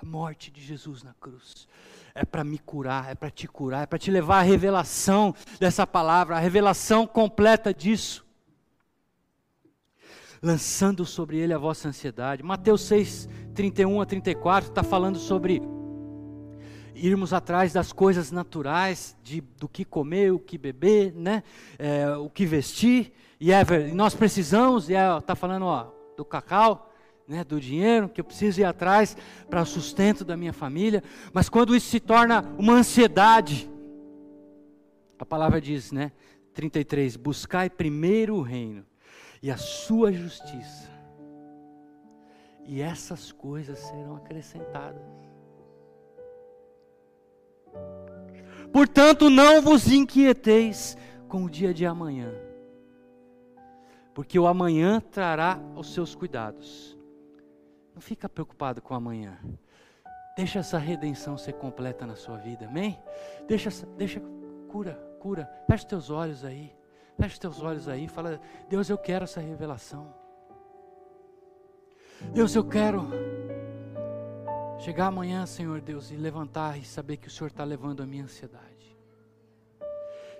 a 0.00 0.06
morte 0.06 0.50
de 0.50 0.62
Jesus 0.62 1.02
na 1.02 1.12
cruz 1.12 1.68
é 2.14 2.24
para 2.24 2.44
me 2.44 2.58
curar, 2.58 3.10
é 3.10 3.14
para 3.14 3.30
te 3.30 3.46
curar, 3.46 3.82
é 3.82 3.86
para 3.86 3.98
te 3.98 4.10
levar 4.10 4.38
à 4.38 4.42
revelação 4.42 5.34
dessa 5.58 5.86
palavra, 5.86 6.36
a 6.36 6.40
revelação 6.40 7.06
completa 7.06 7.72
disso. 7.72 8.26
Lançando 10.42 11.04
sobre 11.04 11.38
ele 11.38 11.52
a 11.52 11.58
vossa 11.58 11.88
ansiedade. 11.88 12.42
Mateus 12.42 12.82
6, 12.82 13.28
31 13.54 14.00
a 14.00 14.06
34 14.06 14.70
está 14.70 14.82
falando 14.82 15.18
sobre 15.18 15.60
irmos 16.94 17.32
atrás 17.32 17.72
das 17.72 17.92
coisas 17.92 18.30
naturais, 18.30 19.16
de, 19.22 19.40
do 19.40 19.68
que 19.68 19.84
comer, 19.84 20.32
o 20.32 20.38
que 20.38 20.58
beber, 20.58 21.14
né? 21.14 21.42
É, 21.78 22.10
o 22.16 22.28
que 22.28 22.44
vestir. 22.44 23.12
E, 23.40 23.52
é, 23.52 23.64
nós 23.94 24.14
precisamos, 24.14 24.88
e 24.88 24.92
está 24.92 25.32
é, 25.32 25.36
falando 25.36 25.64
ó, 25.64 25.90
do 26.16 26.24
cacau, 26.24 26.89
né, 27.30 27.44
do 27.44 27.60
dinheiro, 27.60 28.08
que 28.08 28.20
eu 28.20 28.24
preciso 28.24 28.60
ir 28.60 28.64
atrás 28.64 29.16
para 29.48 29.62
o 29.62 29.64
sustento 29.64 30.24
da 30.24 30.36
minha 30.36 30.52
família, 30.52 31.00
mas 31.32 31.48
quando 31.48 31.76
isso 31.76 31.86
se 31.86 32.00
torna 32.00 32.44
uma 32.58 32.72
ansiedade, 32.72 33.70
a 35.16 35.24
palavra 35.24 35.60
diz, 35.60 35.92
né, 35.92 36.10
33, 36.52 37.14
buscai 37.14 37.70
primeiro 37.70 38.34
o 38.34 38.42
reino 38.42 38.84
e 39.40 39.48
a 39.48 39.56
sua 39.56 40.10
justiça, 40.10 40.90
e 42.66 42.82
essas 42.82 43.30
coisas 43.30 43.78
serão 43.78 44.16
acrescentadas. 44.16 45.00
Portanto, 48.72 49.30
não 49.30 49.62
vos 49.62 49.86
inquieteis 49.86 50.96
com 51.28 51.44
o 51.44 51.50
dia 51.50 51.72
de 51.72 51.86
amanhã, 51.86 52.34
porque 54.14 54.36
o 54.36 54.48
amanhã 54.48 55.00
trará 55.00 55.60
os 55.76 55.94
seus 55.94 56.12
cuidados. 56.16 56.98
Não 57.94 58.00
fica 58.00 58.28
preocupado 58.28 58.80
com 58.80 58.94
amanhã. 58.94 59.38
Deixa 60.36 60.60
essa 60.60 60.78
redenção 60.78 61.36
ser 61.36 61.54
completa 61.54 62.06
na 62.06 62.14
sua 62.14 62.36
vida, 62.36 62.66
amém? 62.66 62.98
Deixa, 63.46 63.70
deixa, 63.96 64.20
cura, 64.68 64.94
cura. 65.18 65.50
Fecha 65.66 65.84
os 65.84 65.88
teus 65.88 66.10
olhos 66.10 66.44
aí. 66.44 66.74
Fecha 67.16 67.34
os 67.34 67.38
teus 67.38 67.62
olhos 67.62 67.88
aí. 67.88 68.08
Fala, 68.08 68.40
Deus, 68.68 68.88
eu 68.88 68.96
quero 68.96 69.24
essa 69.24 69.40
revelação. 69.40 70.14
Deus, 72.32 72.54
eu 72.54 72.64
quero. 72.64 73.08
Chegar 74.78 75.08
amanhã, 75.08 75.44
Senhor 75.44 75.80
Deus, 75.80 76.10
e 76.10 76.16
levantar 76.16 76.78
e 76.78 76.84
saber 76.84 77.18
que 77.18 77.28
o 77.28 77.30
Senhor 77.30 77.48
está 77.48 77.64
levando 77.64 78.02
a 78.02 78.06
minha 78.06 78.24
ansiedade. 78.24 78.96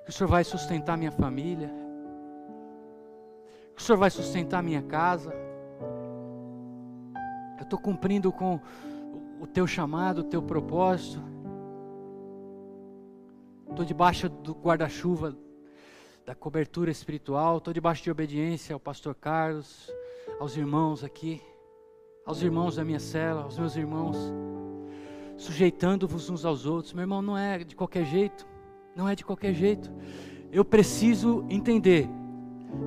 Que 0.05 0.11
o 0.11 0.13
Senhor 0.13 0.31
vai 0.31 0.45
sustentar 0.45 0.97
minha 0.97 1.13
família. 1.13 1.71
Que 3.77 3.83
o 3.83 3.85
Senhor 3.85 3.99
vai 3.99 4.11
sustentar 4.11 4.63
minha 4.63 4.83
casa. 4.83 5.50
Eu 7.61 7.65
estou 7.65 7.79
cumprindo 7.79 8.33
com 8.33 8.59
o 9.39 9.47
teu 9.47 9.67
chamado, 9.67 10.23
o 10.23 10.25
teu 10.25 10.43
propósito. 10.43 11.23
Estou 13.69 13.85
debaixo 13.85 14.31
do 14.31 14.55
guarda-chuva 14.55 15.37
da 16.25 16.35
cobertura 16.35 16.91
espiritual, 16.91 17.59
estou 17.59 17.75
debaixo 17.75 18.03
de 18.03 18.11
obediência 18.11 18.73
ao 18.73 18.81
pastor 18.81 19.15
Carlos, 19.15 19.93
aos 20.41 20.57
irmãos 20.57 21.05
aqui, 21.05 21.43
aos 22.25 22.41
irmãos 22.41 22.77
da 22.77 22.85
minha 22.85 22.99
cela, 22.99 23.43
aos 23.43 23.59
meus 23.59 23.77
irmãos, 23.77 24.17
sujeitando-vos 25.37 26.31
uns 26.31 26.47
aos 26.47 26.65
outros. 26.65 26.95
Meu 26.95 27.03
irmão, 27.03 27.21
não 27.21 27.37
é 27.37 27.59
de 27.59 27.77
qualquer 27.77 28.07
jeito, 28.07 28.47
não 28.97 29.07
é 29.07 29.15
de 29.15 29.25
qualquer 29.25 29.53
jeito. 29.53 29.93
Eu 30.51 30.65
preciso 30.65 31.45
entender, 31.51 32.09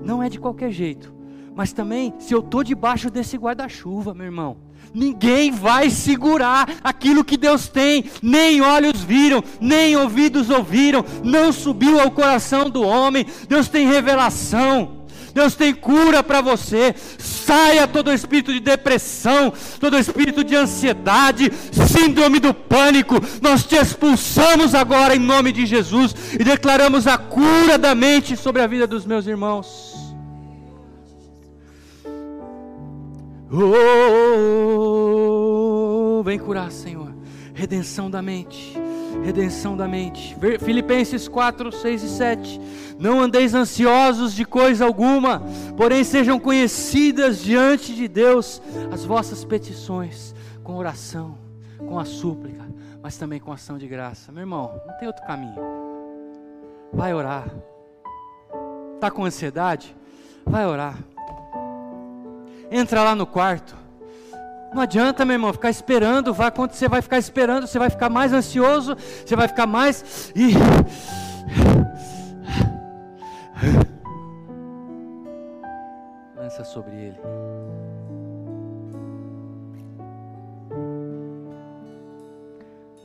não 0.04 0.24
é 0.24 0.30
de 0.30 0.40
qualquer 0.40 0.72
jeito, 0.72 1.14
mas 1.56 1.72
também 1.72 2.14
se 2.20 2.34
eu 2.34 2.40
estou 2.40 2.64
debaixo 2.64 3.12
desse 3.12 3.38
guarda-chuva, 3.38 4.14
meu 4.14 4.26
irmão, 4.26 4.58
Ninguém 4.94 5.52
vai 5.52 5.90
segurar 5.90 6.70
aquilo 6.84 7.24
que 7.24 7.38
Deus 7.38 7.68
tem, 7.68 8.06
nem 8.22 8.62
olhos 8.62 9.02
viram, 9.04 9.44
nem 9.60 9.96
ouvidos 9.96 10.50
ouviram, 10.50 11.04
não 11.24 11.52
subiu 11.52 12.00
ao 12.00 12.12
coração 12.12 12.70
do 12.70 12.84
homem. 12.84 13.26
Deus 13.48 13.68
tem 13.68 13.88
revelação. 13.88 15.04
Deus 15.34 15.56
tem 15.56 15.74
cura 15.74 16.24
para 16.24 16.42
você. 16.42 16.94
Saia 17.18 17.88
todo 17.88 18.14
espírito 18.14 18.54
de 18.54 18.60
depressão, 18.60 19.52
todo 19.80 19.98
espírito 19.98 20.44
de 20.44 20.56
ansiedade, 20.56 21.52
síndrome 21.88 22.40
do 22.40 22.54
pânico. 22.54 23.16
Nós 23.42 23.66
te 23.66 23.76
expulsamos 23.76 24.76
agora 24.76 25.16
em 25.16 25.20
nome 25.20 25.52
de 25.52 25.66
Jesus 25.66 26.16
e 26.40 26.44
declaramos 26.44 27.08
a 27.08 27.18
cura 27.18 27.78
da 27.78 27.96
mente 27.96 28.38
sobre 28.38 28.62
a 28.62 28.68
vida 28.68 28.86
dos 28.86 29.06
meus 29.06 29.26
irmãos. 29.26 29.93
Oh, 33.56 35.44
vem 36.24 36.40
curar, 36.40 36.72
Senhor. 36.72 37.14
Redenção 37.54 38.10
da 38.10 38.20
mente. 38.20 38.76
Redenção 39.24 39.78
da 39.78 39.88
mente. 39.88 40.36
Filipenses 40.60 41.28
4, 41.28 41.72
6 41.72 42.04
e 42.04 42.10
7. 42.10 42.60
Não 42.98 43.22
andeis 43.22 43.54
ansiosos 43.54 44.34
de 44.34 44.44
coisa 44.44 44.86
alguma, 44.86 45.44
porém 45.78 46.04
sejam 46.04 46.40
conhecidas 46.40 47.44
diante 47.44 47.94
de 47.94 48.08
Deus 48.08 48.60
as 48.92 49.06
vossas 49.06 49.46
petições, 49.46 50.34
com 50.64 50.76
oração, 50.76 51.38
com 51.78 52.00
a 52.00 52.06
súplica, 52.06 52.66
mas 53.04 53.18
também 53.18 53.40
com 53.40 53.52
ação 53.52 53.78
de 53.78 53.88
graça. 53.88 54.32
Meu 54.32 54.42
irmão, 54.42 54.82
não 54.88 54.98
tem 54.98 55.08
outro 55.08 55.24
caminho. 55.28 55.62
Vai 56.92 57.14
orar. 57.14 57.54
Está 58.96 59.12
com 59.12 59.24
ansiedade? 59.26 59.96
Vai 60.44 60.66
orar 60.66 60.98
entra 62.74 63.04
lá 63.04 63.16
no 63.16 63.28
quarto. 63.28 63.76
Não 64.74 64.82
adianta, 64.82 65.24
meu 65.24 65.36
irmão, 65.36 65.54
ficar 65.54 65.70
esperando, 65.70 66.34
vai 66.34 66.48
acontecer, 66.48 66.90
vai 66.90 67.02
ficar 67.02 67.20
esperando, 67.20 67.68
você 67.68 67.78
vai 67.78 67.92
ficar 67.92 68.10
mais 68.10 68.34
ansioso, 68.34 68.98
você 69.24 69.36
vai 69.36 69.48
ficar 69.48 69.68
mais 69.68 70.34
e 70.36 70.54
lança 76.36 76.64
sobre 76.64 76.96
ele. 76.96 77.20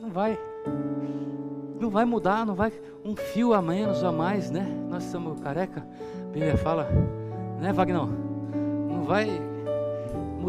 Não 0.01 0.09
vai. 0.09 0.39
Não 1.79 1.89
vai 1.91 2.03
mudar, 2.03 2.45
não 2.47 2.55
vai 2.55 2.73
um 3.05 3.15
fio 3.15 3.53
a 3.53 3.61
menos 3.61 4.01
ou 4.01 4.09
a 4.09 4.11
mais, 4.11 4.49
né? 4.49 4.65
Nós 4.89 5.03
somos 5.03 5.39
careca. 5.39 5.85
A 6.27 6.31
Bíblia 6.31 6.57
fala, 6.57 6.89
né, 7.61 7.71
Wagner? 7.71 8.07
Não 8.87 9.03
vai 9.03 9.39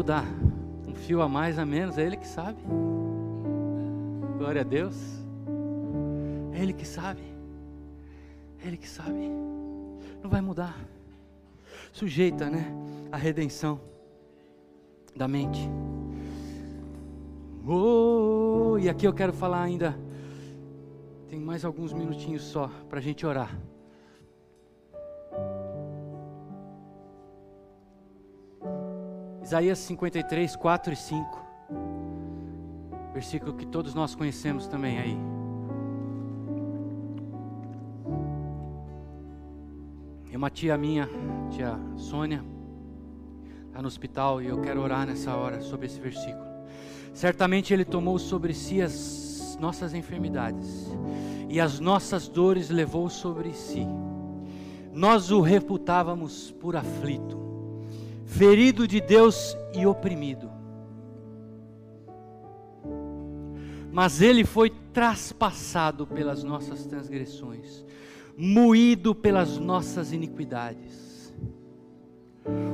mudar. 0.01 0.25
Um 0.87 0.95
fio 0.95 1.21
a 1.21 1.29
mais, 1.29 1.59
a 1.59 1.65
menos, 1.65 1.95
é 1.95 2.01
Ele 2.03 2.17
que 2.17 2.27
sabe. 2.27 2.59
Glória 4.35 4.61
a 4.61 4.63
Deus. 4.63 4.95
É 6.53 6.59
Ele 6.59 6.73
que 6.73 6.87
sabe. 6.87 7.21
É 8.63 8.67
Ele 8.67 8.77
que 8.77 8.89
sabe. 8.89 9.29
Não 10.23 10.27
vai 10.27 10.41
mudar. 10.41 10.75
Sujeita, 11.93 12.49
né? 12.49 12.73
A 13.11 13.17
redenção 13.17 13.79
da 15.15 15.27
mente. 15.27 15.69
Oh, 17.67 18.79
e 18.79 18.89
aqui 18.89 19.05
eu 19.05 19.13
quero 19.13 19.31
falar 19.31 19.61
ainda. 19.61 19.95
Tem 21.29 21.39
mais 21.39 21.63
alguns 21.63 21.93
minutinhos 21.93 22.41
só 22.41 22.71
para 22.89 22.97
a 22.97 23.01
gente 23.03 23.23
orar. 23.23 23.55
Isaías 29.51 29.79
53, 29.79 30.55
4 30.55 30.93
e 30.93 30.95
5. 30.95 31.45
Versículo 33.13 33.53
que 33.53 33.65
todos 33.65 33.93
nós 33.93 34.15
conhecemos 34.15 34.65
também 34.65 34.97
aí. 34.97 35.17
E 40.31 40.37
uma 40.37 40.49
tia 40.49 40.77
minha, 40.77 41.09
tia 41.49 41.77
Sônia, 41.97 42.41
está 43.67 43.81
no 43.81 43.89
hospital 43.89 44.41
e 44.41 44.47
eu 44.47 44.61
quero 44.61 44.79
orar 44.81 45.05
nessa 45.05 45.35
hora 45.35 45.59
sobre 45.59 45.87
esse 45.87 45.99
versículo. 45.99 46.47
Certamente 47.13 47.73
Ele 47.73 47.83
tomou 47.83 48.17
sobre 48.17 48.53
si 48.53 48.81
as 48.81 49.57
nossas 49.59 49.93
enfermidades 49.93 50.87
e 51.49 51.59
as 51.59 51.77
nossas 51.77 52.29
dores 52.29 52.69
levou 52.69 53.09
sobre 53.09 53.51
si. 53.51 53.85
Nós 54.93 55.29
o 55.29 55.41
reputávamos 55.41 56.51
por 56.51 56.77
aflito 56.77 57.40
ferido 58.31 58.87
de 58.87 59.01
Deus 59.01 59.57
e 59.73 59.85
oprimido. 59.85 60.49
Mas 63.91 64.21
ele 64.21 64.45
foi 64.45 64.69
traspassado 64.93 66.07
pelas 66.07 66.41
nossas 66.41 66.85
transgressões, 66.85 67.85
moído 68.37 69.13
pelas 69.13 69.57
nossas 69.57 70.13
iniquidades. 70.13 71.35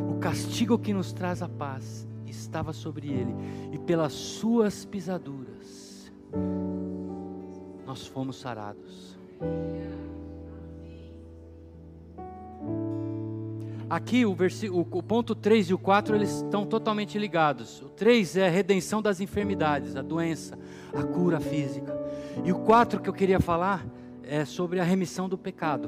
O 0.10 0.20
castigo 0.20 0.78
que 0.78 0.94
nos 0.94 1.12
traz 1.12 1.42
a 1.42 1.50
paz 1.50 2.08
estava 2.28 2.72
sobre 2.72 3.08
ele, 3.08 3.34
e 3.72 3.80
pelas 3.80 4.14
suas 4.14 4.86
pisaduras 4.86 6.12
nós 7.84 8.06
fomos 8.06 8.40
sarados. 8.40 9.18
Aqui 13.90 14.26
o, 14.26 14.36
o 14.72 15.04
ponto 15.04 15.34
3 15.34 15.70
e 15.70 15.74
o 15.74 15.78
4 15.78 16.16
eles 16.16 16.42
estão 16.42 16.66
totalmente 16.66 17.18
ligados. 17.18 17.82
O 17.82 17.90
3 17.90 18.36
é 18.36 18.48
a 18.48 18.50
redenção 18.50 19.02
das 19.02 19.22
enfermidades, 19.22 19.96
a 19.96 20.02
doença, 20.02 20.60
a 20.94 21.04
cura 21.04 21.40
física. 21.40 21.98
E 22.44 22.52
o 22.52 22.60
4 22.60 23.00
que 23.00 23.10
eu 23.10 23.14
queria 23.14 23.40
falar 23.40 23.86
é 24.24 24.44
sobre 24.44 24.82
a 24.82 24.84
remissão 24.84 25.30
do 25.30 25.38
pecado. 25.38 25.88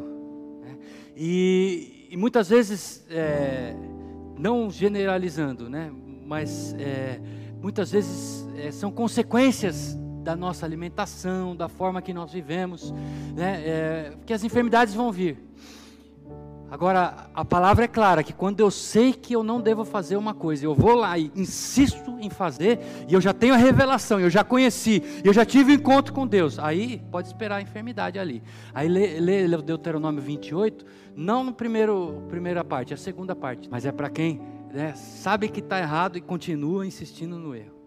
Né? 0.62 0.78
E, 1.16 2.08
e, 2.10 2.16
muitas 2.16 2.48
vezes, 2.48 3.06
é, 3.10 3.76
não 4.38 4.72
generalizando, 4.72 5.70
né? 5.70 5.92
mas 6.26 6.74
é, 6.80 7.20
muitas 7.62 7.92
vezes 7.92 8.48
é, 8.56 8.72
são 8.72 8.92
consequências 8.92 9.98
da 10.24 10.38
nossa 10.38 10.66
alimentação, 10.66 11.54
da 11.54 11.68
forma 11.68 12.02
que 12.02 12.14
nós 12.14 12.32
vivemos, 12.32 12.94
né? 13.36 13.62
É, 13.66 14.14
que 14.26 14.34
as 14.34 14.44
enfermidades 14.44 14.94
vão 14.94 15.12
vir. 15.12 15.38
Agora, 16.72 17.30
a 17.34 17.44
palavra 17.44 17.86
é 17.86 17.88
clara 17.88 18.24
que 18.24 18.32
quando 18.32 18.60
eu 18.60 18.70
sei 18.70 19.12
que 19.12 19.34
eu 19.34 19.42
não 19.42 19.60
devo 19.60 19.84
fazer 19.84 20.18
uma 20.18 20.36
coisa, 20.36 20.66
eu 20.66 20.76
vou 20.76 20.94
lá 20.94 21.18
e 21.18 21.32
insisto 21.36 22.18
em 22.20 22.30
fazer, 22.30 22.80
e 23.08 23.14
eu 23.14 23.20
já 23.20 23.34
tenho 23.34 23.56
a 23.56 23.58
revelação, 23.58 24.20
eu 24.20 24.30
já 24.30 24.44
conheci, 24.44 25.02
eu 25.24 25.34
já 25.34 25.44
tive 25.44 25.72
um 25.72 25.76
encontro 25.76 26.14
com 26.14 26.28
Deus, 26.28 26.60
aí 26.60 27.02
pode 27.12 27.28
esperar 27.28 27.58
a 27.58 27.62
enfermidade 27.62 28.20
ali. 28.20 28.44
Aí 28.74 28.88
lê, 28.88 29.20
lê, 29.20 29.48
Deuteronômio 29.62 30.22
28, 30.22 30.86
não 31.16 31.52
primeiro 31.52 32.24
primeira 32.30 32.64
parte, 32.64 32.94
a 32.94 32.98
segunda 32.98 33.36
parte, 33.36 33.68
mas 33.70 33.86
é 33.86 33.92
para 33.92 34.10
quem 34.10 34.40
né, 34.72 34.94
sabe 34.94 35.50
que 35.50 35.60
está 35.62 35.80
errado 35.80 36.18
e 36.18 36.22
continua 36.22 36.86
insistindo 36.86 37.40
no 37.40 37.56
erro. 37.56 37.80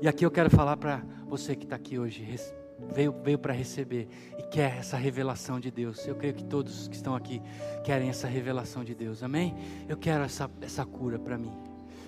E 0.00 0.06
aqui 0.06 0.24
eu 0.24 0.30
quero 0.30 0.50
falar 0.50 0.76
para 0.76 1.02
você 1.28 1.56
que 1.56 1.64
está 1.64 1.74
aqui 1.74 1.98
hoje, 1.98 2.22
veio, 2.92 3.14
veio 3.22 3.38
para 3.38 3.52
receber 3.52 4.08
e 4.38 4.42
quer 4.42 4.78
essa 4.78 4.96
revelação 4.96 5.58
de 5.58 5.70
Deus. 5.70 6.06
Eu 6.06 6.14
creio 6.14 6.34
que 6.34 6.44
todos 6.44 6.88
que 6.88 6.94
estão 6.94 7.14
aqui 7.14 7.42
querem 7.84 8.08
essa 8.08 8.26
revelação 8.26 8.84
de 8.84 8.94
Deus, 8.94 9.22
amém? 9.22 9.54
Eu 9.88 9.96
quero 9.96 10.24
essa, 10.24 10.50
essa 10.60 10.84
cura 10.84 11.18
para 11.18 11.38
mim, 11.38 11.52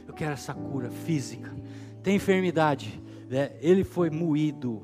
eu 0.07 0.15
quero 0.15 0.33
essa 0.33 0.55
cura 0.55 0.91
física. 0.91 1.55
Tem 2.03 2.17
enfermidade, 2.17 3.03
né? 3.29 3.53
ele 3.61 3.85
foi 3.85 4.11
moído. 4.11 4.83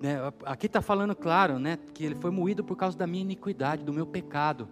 Né? 0.00 0.16
Aqui 0.44 0.66
está 0.66 0.82
falando 0.82 1.14
claro 1.14 1.58
né? 1.58 1.78
que 1.94 2.04
ele 2.04 2.14
foi 2.14 2.30
moído 2.30 2.62
por 2.62 2.76
causa 2.76 2.96
da 2.96 3.06
minha 3.06 3.22
iniquidade, 3.22 3.84
do 3.84 3.92
meu 3.92 4.06
pecado. 4.06 4.68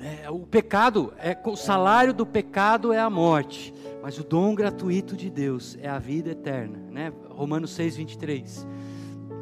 É, 0.00 0.30
o 0.30 0.46
pecado, 0.46 1.12
é, 1.18 1.36
o 1.44 1.56
salário 1.56 2.14
do 2.14 2.24
pecado 2.24 2.92
é 2.92 3.00
a 3.00 3.10
morte, 3.10 3.74
mas 4.02 4.18
o 4.18 4.24
dom 4.24 4.54
gratuito 4.54 5.16
de 5.16 5.28
Deus 5.28 5.76
é 5.80 5.88
a 5.88 5.98
vida 5.98 6.30
eterna, 6.30 6.78
né? 6.90 7.12
Romanos 7.28 7.70
6, 7.72 7.96
23. 7.96 8.66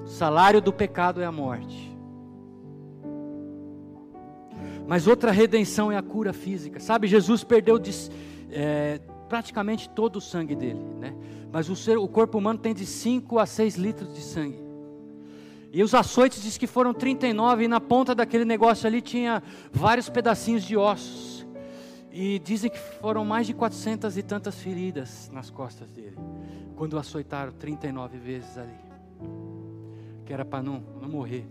O 0.04 0.08
salário 0.08 0.60
do 0.60 0.72
pecado 0.72 1.20
é 1.20 1.24
a 1.24 1.32
morte. 1.32 1.94
Mas 4.86 5.06
outra 5.06 5.30
redenção 5.30 5.90
é 5.90 5.96
a 5.96 6.02
cura 6.02 6.32
física. 6.32 6.78
Sabe, 6.78 7.06
Jesus 7.08 7.42
perdeu 7.42 7.78
de, 7.78 7.90
é, 8.50 9.00
praticamente 9.28 9.88
todo 9.90 10.16
o 10.16 10.20
sangue 10.20 10.54
dele, 10.54 10.80
né? 10.98 11.14
Mas 11.52 11.68
o, 11.68 11.76
ser, 11.76 11.98
o 11.98 12.08
corpo 12.08 12.38
humano 12.38 12.58
tem 12.58 12.74
de 12.74 12.86
5 12.86 13.38
a 13.38 13.46
6 13.46 13.76
litros 13.76 14.14
de 14.14 14.20
sangue. 14.20 14.64
E 15.72 15.82
os 15.82 15.94
açoites 15.94 16.42
diz 16.42 16.56
que 16.56 16.66
foram 16.66 16.94
39 16.94 17.64
e 17.64 17.68
na 17.68 17.80
ponta 17.80 18.14
daquele 18.14 18.44
negócio 18.44 18.86
ali 18.86 19.02
tinha 19.02 19.42
vários 19.72 20.08
pedacinhos 20.08 20.64
de 20.64 20.76
ossos. 20.76 21.45
E 22.18 22.38
dizem 22.38 22.70
que 22.70 22.78
foram 22.78 23.26
mais 23.26 23.46
de 23.46 23.52
400 23.52 24.16
e 24.16 24.22
tantas 24.22 24.58
feridas 24.58 25.30
nas 25.30 25.50
costas 25.50 25.90
dele, 25.90 26.16
quando 26.74 26.98
açoitaram 26.98 27.52
39 27.52 28.16
vezes 28.16 28.56
ali. 28.56 28.72
Que 30.24 30.32
era 30.32 30.42
para 30.42 30.62
não, 30.62 30.82
não 30.98 31.10
morrer. 31.10 31.46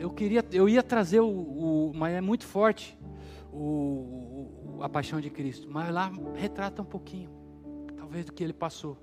Eu 0.00 0.10
queria, 0.10 0.44
eu 0.50 0.68
ia 0.68 0.82
trazer 0.82 1.20
o, 1.20 1.28
o 1.28 1.92
mas 1.94 2.12
é 2.12 2.20
muito 2.20 2.44
forte 2.44 2.98
o, 3.52 4.78
o, 4.78 4.78
a 4.82 4.88
paixão 4.88 5.20
de 5.20 5.30
Cristo, 5.30 5.68
mas 5.70 5.94
lá 5.94 6.10
retrata 6.34 6.82
um 6.82 6.84
pouquinho, 6.84 7.30
talvez 7.96 8.24
do 8.24 8.32
que 8.32 8.42
ele 8.42 8.52
passou, 8.52 8.98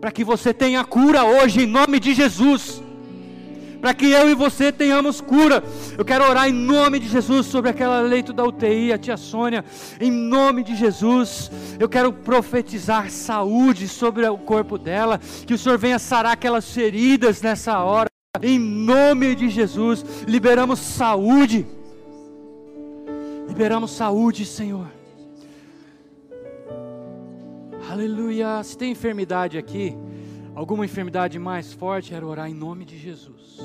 para 0.00 0.10
que 0.10 0.24
você 0.24 0.52
tenha 0.52 0.84
cura 0.84 1.24
hoje 1.24 1.60
em 1.60 1.66
nome 1.68 2.00
de 2.00 2.14
Jesus 2.14 2.82
para 3.80 3.94
que 3.94 4.10
eu 4.10 4.28
e 4.28 4.34
você 4.34 4.72
tenhamos 4.72 5.20
cura. 5.20 5.62
Eu 5.96 6.04
quero 6.04 6.24
orar 6.28 6.48
em 6.48 6.52
nome 6.52 6.98
de 6.98 7.08
Jesus 7.08 7.46
sobre 7.46 7.70
aquela 7.70 8.00
leito 8.00 8.32
da 8.32 8.44
UTI, 8.44 8.92
a 8.92 8.98
tia 8.98 9.16
Sônia, 9.16 9.64
em 10.00 10.10
nome 10.10 10.62
de 10.62 10.74
Jesus. 10.74 11.50
Eu 11.78 11.88
quero 11.88 12.12
profetizar 12.12 13.10
saúde 13.10 13.88
sobre 13.88 14.26
o 14.26 14.38
corpo 14.38 14.78
dela, 14.78 15.20
que 15.46 15.54
o 15.54 15.58
Senhor 15.58 15.78
venha 15.78 15.98
sarar 15.98 16.32
aquelas 16.32 16.70
feridas 16.70 17.40
nessa 17.40 17.78
hora. 17.80 18.08
Em 18.42 18.58
nome 18.58 19.34
de 19.34 19.48
Jesus, 19.48 20.04
liberamos 20.26 20.78
saúde. 20.78 21.66
Liberamos 23.48 23.92
saúde, 23.92 24.44
Senhor. 24.44 24.86
Aleluia. 27.90 28.62
Se 28.62 28.76
tem 28.76 28.92
enfermidade 28.92 29.56
aqui, 29.56 29.96
alguma 30.58 30.84
enfermidade 30.84 31.38
mais 31.38 31.72
forte, 31.72 32.12
era 32.12 32.26
orar 32.26 32.50
em 32.50 32.54
nome 32.54 32.84
de 32.84 32.98
Jesus. 32.98 33.60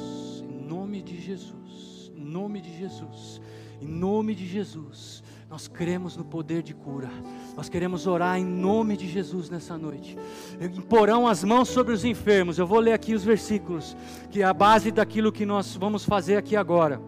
Em 0.48 0.64
nome 0.64 1.02
de 1.02 1.20
Jesus. 1.20 2.12
Em 2.16 2.24
nome 2.24 2.62
de 2.62 2.78
Jesus. 2.78 3.42
Em 3.82 3.88
nome 3.88 4.36
de 4.36 4.46
Jesus. 4.46 5.24
Nós 5.50 5.68
cremos 5.68 6.16
no 6.16 6.24
poder 6.24 6.62
de 6.62 6.72
cura. 6.72 7.10
Nós 7.58 7.68
queremos 7.68 8.06
orar 8.06 8.38
em 8.38 8.46
nome 8.46 8.96
de 8.96 9.10
Jesus 9.10 9.50
nessa 9.50 9.76
noite. 9.76 10.16
Imporão 10.62 11.28
as 11.28 11.44
mãos 11.44 11.68
sobre 11.68 11.94
os 11.94 12.06
enfermos. 12.06 12.60
Eu 12.60 12.68
vou 12.68 12.80
ler 12.80 12.94
aqui 12.94 13.16
os 13.16 13.24
versículos, 13.24 13.98
que 14.30 14.44
é 14.44 14.46
a 14.46 14.54
base 14.54 14.92
daquilo 14.92 15.32
que 15.32 15.48
nós 15.48 15.76
vamos 15.76 16.06
fazer 16.06 16.38
aqui 16.38 16.56
agora. 16.56 17.02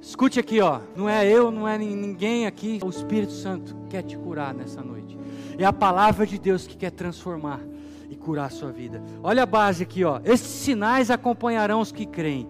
Escute 0.00 0.40
aqui, 0.40 0.60
ó. 0.60 0.80
Não 0.96 1.08
é 1.08 1.24
eu, 1.24 1.52
não 1.52 1.68
é 1.68 1.78
ninguém 1.78 2.46
aqui. 2.46 2.80
O 2.84 2.90
Espírito 2.90 3.32
Santo 3.32 3.76
quer 3.88 4.02
te 4.02 4.18
curar 4.18 4.52
nessa 4.52 4.82
noite. 4.82 5.16
É 5.56 5.64
a 5.64 5.72
palavra 5.72 6.26
de 6.26 6.36
Deus 6.36 6.66
que 6.66 6.76
quer 6.76 6.90
transformar 6.90 7.60
e 8.08 8.16
curar 8.16 8.46
a 8.46 8.50
sua 8.50 8.72
vida. 8.72 9.02
Olha 9.22 9.42
a 9.42 9.46
base 9.46 9.82
aqui, 9.82 10.04
ó. 10.04 10.20
Estes 10.24 10.50
sinais 10.50 11.10
acompanharão 11.10 11.80
os 11.80 11.92
que 11.92 12.06
creem. 12.06 12.48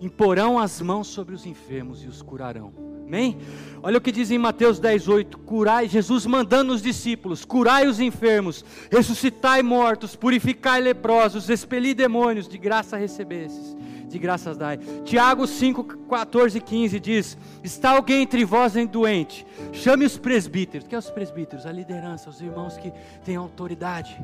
Imporão 0.00 0.58
as 0.58 0.80
mãos 0.80 1.08
sobre 1.08 1.34
os 1.34 1.44
enfermos 1.44 2.02
e 2.02 2.08
os 2.08 2.22
curarão. 2.22 2.72
Amém? 3.06 3.38
Olha 3.82 3.98
o 3.98 4.00
que 4.00 4.12
diz 4.12 4.30
em 4.30 4.38
Mateus 4.38 4.78
18: 4.78 5.36
curai, 5.38 5.88
Jesus 5.88 6.24
mandando 6.24 6.72
os 6.72 6.80
discípulos: 6.80 7.44
curai 7.44 7.86
os 7.88 7.98
enfermos, 7.98 8.64
ressuscitai 8.90 9.62
mortos, 9.62 10.14
purificai 10.14 10.80
leprosos, 10.80 11.50
expeli 11.50 11.92
demônios, 11.92 12.48
de 12.48 12.56
graça 12.56 12.96
recebesses, 12.96 13.76
de 14.08 14.16
graças 14.16 14.56
dai. 14.56 14.78
Tiago 15.04 15.44
5, 15.46 16.06
14 16.08 16.56
e 16.56 16.60
15 16.60 17.00
diz: 17.00 17.36
Está 17.64 17.90
alguém 17.90 18.22
entre 18.22 18.44
vós 18.44 18.76
em 18.76 18.86
doente, 18.86 19.44
chame 19.72 20.06
os 20.06 20.16
presbíteros. 20.16 20.86
Que 20.86 20.94
é 20.94 20.98
os 20.98 21.10
presbíteros? 21.10 21.66
A 21.66 21.72
liderança, 21.72 22.30
os 22.30 22.40
irmãos 22.40 22.78
que 22.78 22.92
têm 23.24 23.34
autoridade 23.34 24.16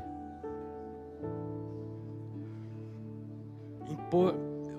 impor, 3.91 4.35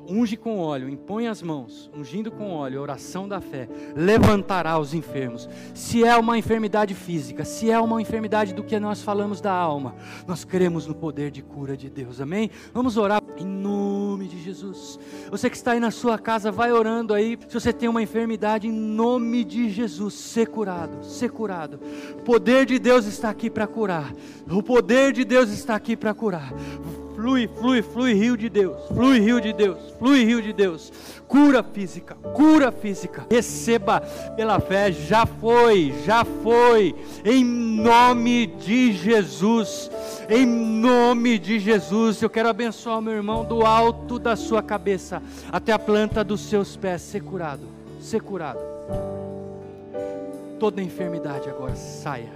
unge 0.09 0.37
com 0.37 0.57
óleo, 0.59 0.89
impõe 0.89 1.27
as 1.27 1.41
mãos, 1.41 1.91
ungindo 1.93 2.31
com 2.31 2.51
óleo, 2.51 2.81
oração 2.81 3.27
da 3.27 3.41
fé, 3.41 3.67
levantará 3.95 4.79
os 4.79 4.93
enfermos. 4.93 5.49
Se 5.73 6.03
é 6.03 6.15
uma 6.15 6.37
enfermidade 6.37 6.93
física, 6.93 7.43
se 7.43 7.69
é 7.69 7.79
uma 7.79 8.01
enfermidade 8.01 8.53
do 8.53 8.63
que 8.63 8.79
nós 8.79 9.01
falamos 9.01 9.41
da 9.41 9.51
alma, 9.51 9.95
nós 10.25 10.45
cremos 10.45 10.87
no 10.87 10.95
poder 10.95 11.29
de 11.29 11.41
cura 11.41 11.75
de 11.75 11.89
Deus, 11.89 12.21
amém? 12.21 12.49
Vamos 12.73 12.97
orar 12.97 13.21
em 13.37 13.45
nome 13.45 14.27
de 14.27 14.41
Jesus. 14.41 14.97
Você 15.29 15.49
que 15.49 15.57
está 15.57 15.71
aí 15.71 15.79
na 15.79 15.91
sua 15.91 16.17
casa, 16.17 16.51
vai 16.51 16.71
orando 16.71 17.13
aí. 17.13 17.37
Se 17.47 17.53
você 17.53 17.73
tem 17.73 17.89
uma 17.89 18.01
enfermidade, 18.01 18.67
em 18.67 18.71
nome 18.71 19.43
de 19.43 19.69
Jesus, 19.69 20.13
ser 20.13 20.47
curado, 20.47 21.03
ser 21.03 21.29
curado. 21.29 21.79
O 22.17 22.23
poder 22.23 22.65
de 22.65 22.79
Deus 22.79 23.05
está 23.05 23.29
aqui 23.29 23.49
para 23.49 23.67
curar. 23.67 24.13
O 24.49 24.63
poder 24.63 25.11
de 25.11 25.25
Deus 25.25 25.49
está 25.49 25.75
aqui 25.75 25.95
para 25.95 26.13
curar 26.13 26.53
Flui, 27.17 27.47
flui, 27.47 27.81
flui, 27.81 28.13
rio 28.13 28.37
de 28.37 28.47
Deus. 28.47 28.77
Flui, 28.89 29.19
rio 29.19 29.41
de 29.41 29.51
Deus. 29.51 29.79
Flui, 29.97 30.23
rio 30.23 30.39
de 30.39 30.53
Deus. 30.53 30.93
Cura 31.27 31.63
física, 31.63 32.13
cura 32.13 32.71
física. 32.71 33.25
Receba 33.27 34.01
pela 34.35 34.59
fé. 34.59 34.91
Já 34.91 35.25
foi, 35.25 35.95
já 36.05 36.23
foi. 36.23 36.93
Em 37.25 37.43
nome 37.43 38.45
de 38.45 38.93
Jesus. 38.93 39.89
Em 40.29 40.45
nome 40.45 41.39
de 41.39 41.57
Jesus. 41.57 42.21
Eu 42.21 42.29
quero 42.29 42.49
abençoar 42.49 43.01
meu 43.01 43.13
irmão 43.13 43.43
do 43.43 43.65
alto 43.65 44.19
da 44.19 44.35
sua 44.35 44.61
cabeça 44.61 45.19
até 45.51 45.71
a 45.71 45.79
planta 45.79 46.23
dos 46.23 46.41
seus 46.41 46.77
pés. 46.77 47.01
Ser 47.01 47.23
curado, 47.23 47.63
ser 47.99 48.21
curado. 48.21 48.61
Toda 50.59 50.83
enfermidade 50.83 51.49
agora 51.49 51.75
saia. 51.75 52.29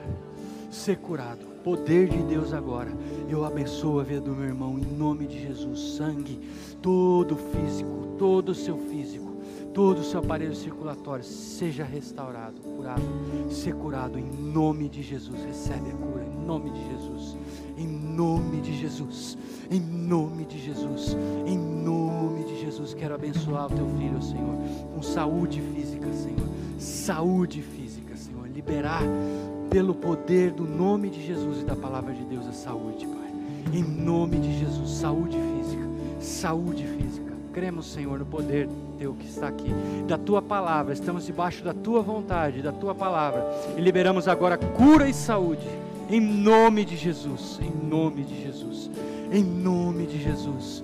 Ser 0.71 0.97
curado 0.97 1.50
Poder 1.63 2.09
de 2.09 2.23
Deus 2.23 2.53
agora. 2.53 2.91
Eu 3.29 3.45
abençoo 3.45 3.99
a 3.99 4.03
vida 4.03 4.21
do 4.21 4.31
meu 4.31 4.47
irmão 4.47 4.79
em 4.79 4.97
nome 4.97 5.27
de 5.27 5.39
Jesus. 5.39 5.79
Sangue, 5.95 6.39
todo 6.81 7.35
físico, 7.35 8.15
todo 8.17 8.49
o 8.49 8.55
seu 8.55 8.77
físico, 8.77 9.37
todo 9.73 9.99
o 9.99 10.03
seu 10.03 10.19
aparelho 10.19 10.55
circulatório 10.55 11.23
seja 11.23 11.83
restaurado, 11.83 12.59
curado, 12.61 13.03
ser 13.49 13.75
curado 13.75 14.17
em 14.17 14.25
nome 14.25 14.89
de 14.89 15.03
Jesus. 15.03 15.43
Recebe 15.43 15.91
a 15.91 15.93
cura 15.93 16.25
em 16.25 16.45
nome 16.45 16.71
de 16.71 16.83
Jesus. 16.89 17.37
Em 17.77 17.87
nome 17.87 18.61
de 18.61 18.77
Jesus. 18.77 19.37
Em 19.69 19.79
nome 19.79 20.45
de 20.45 20.59
Jesus. 20.59 21.15
Em 21.45 21.57
nome 21.57 22.43
de 22.43 22.59
Jesus. 22.59 22.93
Quero 22.93 23.13
abençoar 23.13 23.67
o 23.67 23.75
teu 23.75 23.87
filho, 23.97 24.21
Senhor, 24.21 24.57
com 24.93 25.01
saúde 25.01 25.61
física, 25.73 26.11
Senhor. 26.11 26.49
Saúde 26.79 27.61
física, 27.61 28.17
Senhor. 28.17 28.47
Liberar 28.47 29.03
pelo 29.71 29.95
poder 29.95 30.51
do 30.51 30.65
nome 30.65 31.09
de 31.09 31.25
Jesus 31.25 31.61
e 31.61 31.63
da 31.63 31.77
palavra 31.77 32.13
de 32.13 32.25
Deus, 32.25 32.45
a 32.45 32.51
saúde, 32.51 33.07
Pai. 33.07 33.31
Em 33.73 33.81
nome 33.81 34.37
de 34.37 34.59
Jesus, 34.59 34.91
saúde 34.91 35.37
física, 35.37 35.87
saúde 36.19 36.85
física. 36.85 37.31
Cremos, 37.53 37.85
Senhor, 37.85 38.19
no 38.19 38.25
poder 38.25 38.67
teu 38.99 39.13
que 39.13 39.25
está 39.25 39.47
aqui, 39.47 39.73
da 40.05 40.17
tua 40.17 40.41
palavra. 40.41 40.93
Estamos 40.93 41.25
debaixo 41.25 41.63
da 41.63 41.73
tua 41.73 42.01
vontade, 42.01 42.61
da 42.61 42.73
tua 42.73 42.93
palavra. 42.93 43.45
E 43.77 43.81
liberamos 43.81 44.27
agora 44.27 44.57
cura 44.57 45.07
e 45.07 45.13
saúde. 45.13 45.65
Em 46.09 46.19
nome 46.19 46.83
de 46.83 46.97
Jesus, 46.97 47.57
em 47.61 47.71
nome 47.87 48.23
de 48.23 48.43
Jesus, 48.43 48.91
em 49.31 49.41
nome 49.41 50.05
de 50.05 50.21
Jesus. 50.21 50.83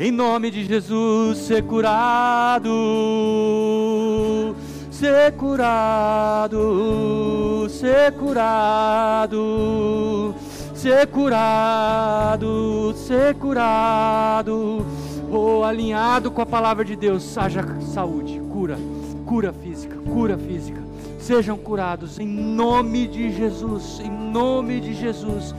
Em 0.00 0.12
nome 0.12 0.48
de 0.52 0.64
Jesus, 0.64 1.38
ser 1.38 1.64
curado 1.64 2.70
ser 4.98 5.32
curado, 5.34 6.56
ser 7.70 8.12
curado, 8.14 9.36
ser 10.74 11.06
curado, 11.06 12.92
ser 12.96 13.36
curado. 13.36 14.84
Oh, 15.30 15.62
alinhado 15.62 16.32
com 16.32 16.42
a 16.42 16.46
palavra 16.46 16.84
de 16.84 16.96
Deus, 16.96 17.38
haja 17.38 17.64
saúde, 17.94 18.40
cura, 18.50 18.76
cura 19.24 19.52
física, 19.52 19.96
cura 19.98 20.36
física. 20.36 20.82
Sejam 21.20 21.56
curados 21.56 22.18
em 22.18 22.26
nome 22.26 23.06
de 23.06 23.30
Jesus, 23.30 24.00
em 24.00 24.10
nome 24.10 24.80
de 24.80 24.94
Jesus. 24.94 25.54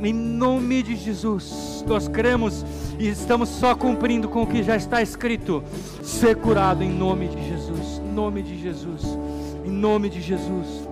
Em 0.00 0.12
nome 0.12 0.82
de 0.82 0.96
Jesus, 0.96 1.82
nós 1.86 2.06
cremos 2.08 2.64
e 2.98 3.08
estamos 3.08 3.48
só 3.48 3.74
cumprindo 3.74 4.28
com 4.28 4.42
o 4.42 4.46
que 4.46 4.62
já 4.62 4.76
está 4.76 5.00
escrito. 5.00 5.64
Ser 6.02 6.36
curado 6.36 6.84
em 6.84 6.90
nome 6.90 7.28
de 7.28 7.48
Jesus 7.48 7.83
nome 8.14 8.42
de 8.42 8.56
Jesus. 8.56 9.02
Em 9.64 9.70
nome 9.70 10.08
de 10.08 10.20
Jesus. 10.20 10.88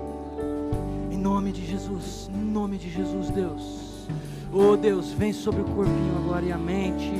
Em 1.11 1.17
nome 1.17 1.53
de 1.53 1.65
Jesus. 1.65 2.29
Em 2.35 2.45
nome 2.45 2.77
de 2.77 2.91
Jesus, 2.91 3.31
Deus. 3.31 4.09
Oh 4.53 4.77
Deus, 4.77 5.13
vem 5.13 5.33
sobre 5.33 5.63
o 5.63 5.65
corpinho 5.65 6.17
agora 6.25 6.45
e 6.45 6.53
a 6.53 6.59
mente. 6.59 7.13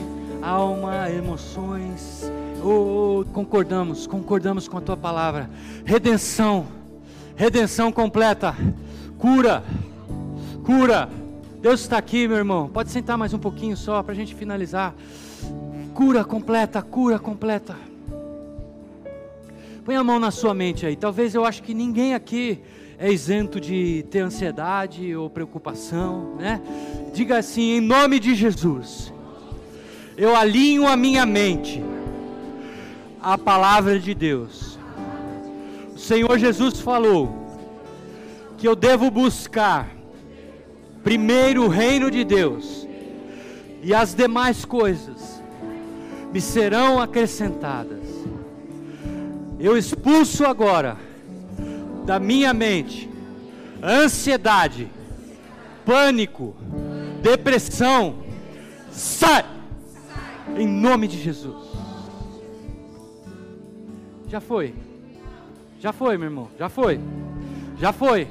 alma, 0.43 1.09
emoções. 1.09 2.31
Oh, 2.65 3.25
concordamos, 3.33 4.07
concordamos 4.09 4.67
com 4.67 4.77
a 4.77 4.81
tua 4.81 4.97
palavra. 4.97 5.49
Redenção, 5.85 6.67
redenção 7.37 7.93
completa, 7.93 8.57
cura, 9.19 9.63
cura. 10.65 11.09
Deus 11.61 11.81
está 11.81 11.97
aqui, 11.97 12.27
meu 12.27 12.39
irmão. 12.39 12.69
Pode 12.69 12.91
sentar 12.91 13.17
mais 13.17 13.33
um 13.33 13.39
pouquinho 13.39 13.77
só 13.77 14.03
para 14.03 14.13
a 14.13 14.17
gente 14.17 14.35
finalizar. 14.35 14.95
Cura 15.95 16.25
completa, 16.25 16.83
cura 16.83 17.21
completa. 17.21 17.92
Põe 19.85 19.97
a 19.97 20.05
mão 20.05 20.21
na 20.21 20.31
sua 20.31 20.55
mente 20.55 20.87
aí. 20.87 20.95
Talvez 20.95 21.35
eu 21.35 21.45
acho 21.45 21.61
que 21.61 21.75
ninguém 21.75 22.15
aqui 22.15 22.61
é 22.97 23.11
isento 23.11 23.61
de 23.61 24.05
ter 24.11 24.21
ansiedade 24.21 25.15
ou 25.17 25.29
preocupação, 25.29 26.37
né? 26.37 26.61
Diga 27.13 27.39
assim, 27.39 27.79
em 27.79 27.81
nome 27.81 28.21
de 28.21 28.33
Jesus, 28.33 29.13
eu 30.17 30.37
alinho 30.37 30.87
a 30.87 30.97
minha 30.97 31.27
mente 31.27 31.83
à 33.21 33.37
palavra 33.37 33.99
de 33.99 34.15
Deus. 34.15 34.79
O 35.97 35.99
Senhor 35.99 36.39
Jesus 36.39 36.81
falou 36.81 37.35
que 38.57 38.69
eu 38.69 38.77
devo 38.77 39.11
buscar 39.11 39.91
primeiro 41.03 41.65
o 41.65 41.69
reino 41.69 42.09
de 42.09 42.23
Deus 42.23 42.87
e 43.83 43.93
as 43.93 44.15
demais 44.15 44.65
coisas 44.65 45.43
me 46.33 46.41
serão 46.41 47.01
acrescentadas. 47.01 48.02
Eu 49.63 49.79
expulso 49.79 50.45
agora 50.45 50.97
da 52.05 52.19
minha 52.19 52.53
mente 52.53 53.09
ansiedade, 53.81 54.91
pânico, 55.87 56.57
depressão, 57.23 58.17
sai 58.91 59.45
em 60.57 60.67
nome 60.67 61.07
de 61.07 61.23
Jesus. 61.23 61.71
Já 64.27 64.41
foi, 64.41 64.75
já 65.79 65.93
foi, 65.93 66.19
meu 66.19 66.27
irmão, 66.27 66.49
já 66.59 66.69
foi, 66.69 66.99
já 67.79 67.93
foi, 67.93 68.27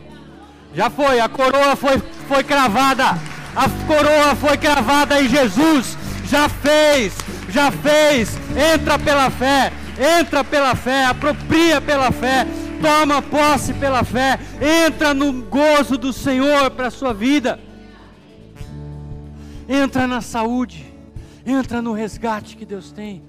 já 0.75 0.89
foi. 0.89 1.21
A 1.21 1.29
coroa 1.29 1.77
foi, 1.77 1.97
foi 2.27 2.43
cravada, 2.43 3.05
a 3.55 3.69
coroa 3.87 4.35
foi 4.35 4.57
cravada 4.57 5.21
em 5.21 5.29
Jesus. 5.29 5.97
Já 6.25 6.49
fez, 6.49 7.13
já 7.47 7.71
fez. 7.71 8.37
Entra 8.73 8.99
pela 8.99 9.29
fé, 9.29 9.71
entra 9.99 10.43
pela 10.43 10.75
fé, 10.75 11.05
apropria 11.05 11.81
pela 11.81 12.11
fé 12.11 12.45
toma 12.81 13.21
posse 13.21 13.73
pela 13.75 14.03
fé, 14.03 14.39
entra 14.87 15.13
no 15.13 15.31
gozo 15.43 15.97
do 15.97 16.11
Senhor 16.11 16.71
para 16.71 16.87
a 16.87 16.91
sua 16.91 17.13
vida, 17.13 17.59
entra 19.69 20.07
na 20.07 20.19
saúde, 20.19 20.91
entra 21.45 21.81
no 21.81 21.93
resgate 21.93 22.57
que 22.57 22.65
Deus 22.65 22.91
tem. 22.91 23.21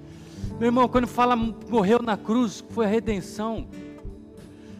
Meu 0.59 0.69
irmão, 0.69 0.89
quando 0.89 1.07
fala 1.07 1.37
morreu 1.37 2.01
na 2.03 2.17
cruz, 2.17 2.65
foi 2.71 2.87
a 2.87 2.89
redenção, 2.89 3.69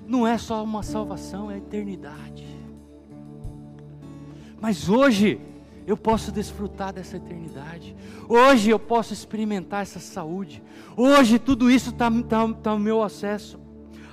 não 0.07 0.27
é 0.27 0.39
só 0.39 0.65
uma 0.65 0.83
salvação, 0.83 1.51
é 1.51 1.55
a 1.55 1.59
eternidade. 1.59 2.47
Mas 4.61 4.89
hoje 4.89 5.41
eu 5.87 5.97
posso 5.97 6.31
desfrutar 6.31 6.93
dessa 6.93 7.17
eternidade. 7.17 7.97
Hoje 8.29 8.71
eu 8.71 8.79
posso 8.79 9.13
experimentar 9.13 9.83
essa 9.83 9.99
saúde. 9.99 10.63
Hoje 10.97 11.39
tudo 11.39 11.71
isso 11.71 11.91
está 11.91 12.11
tá, 12.11 12.49
tá 12.55 12.71
ao 12.71 12.79
meu 12.79 13.03
acesso. 13.03 13.59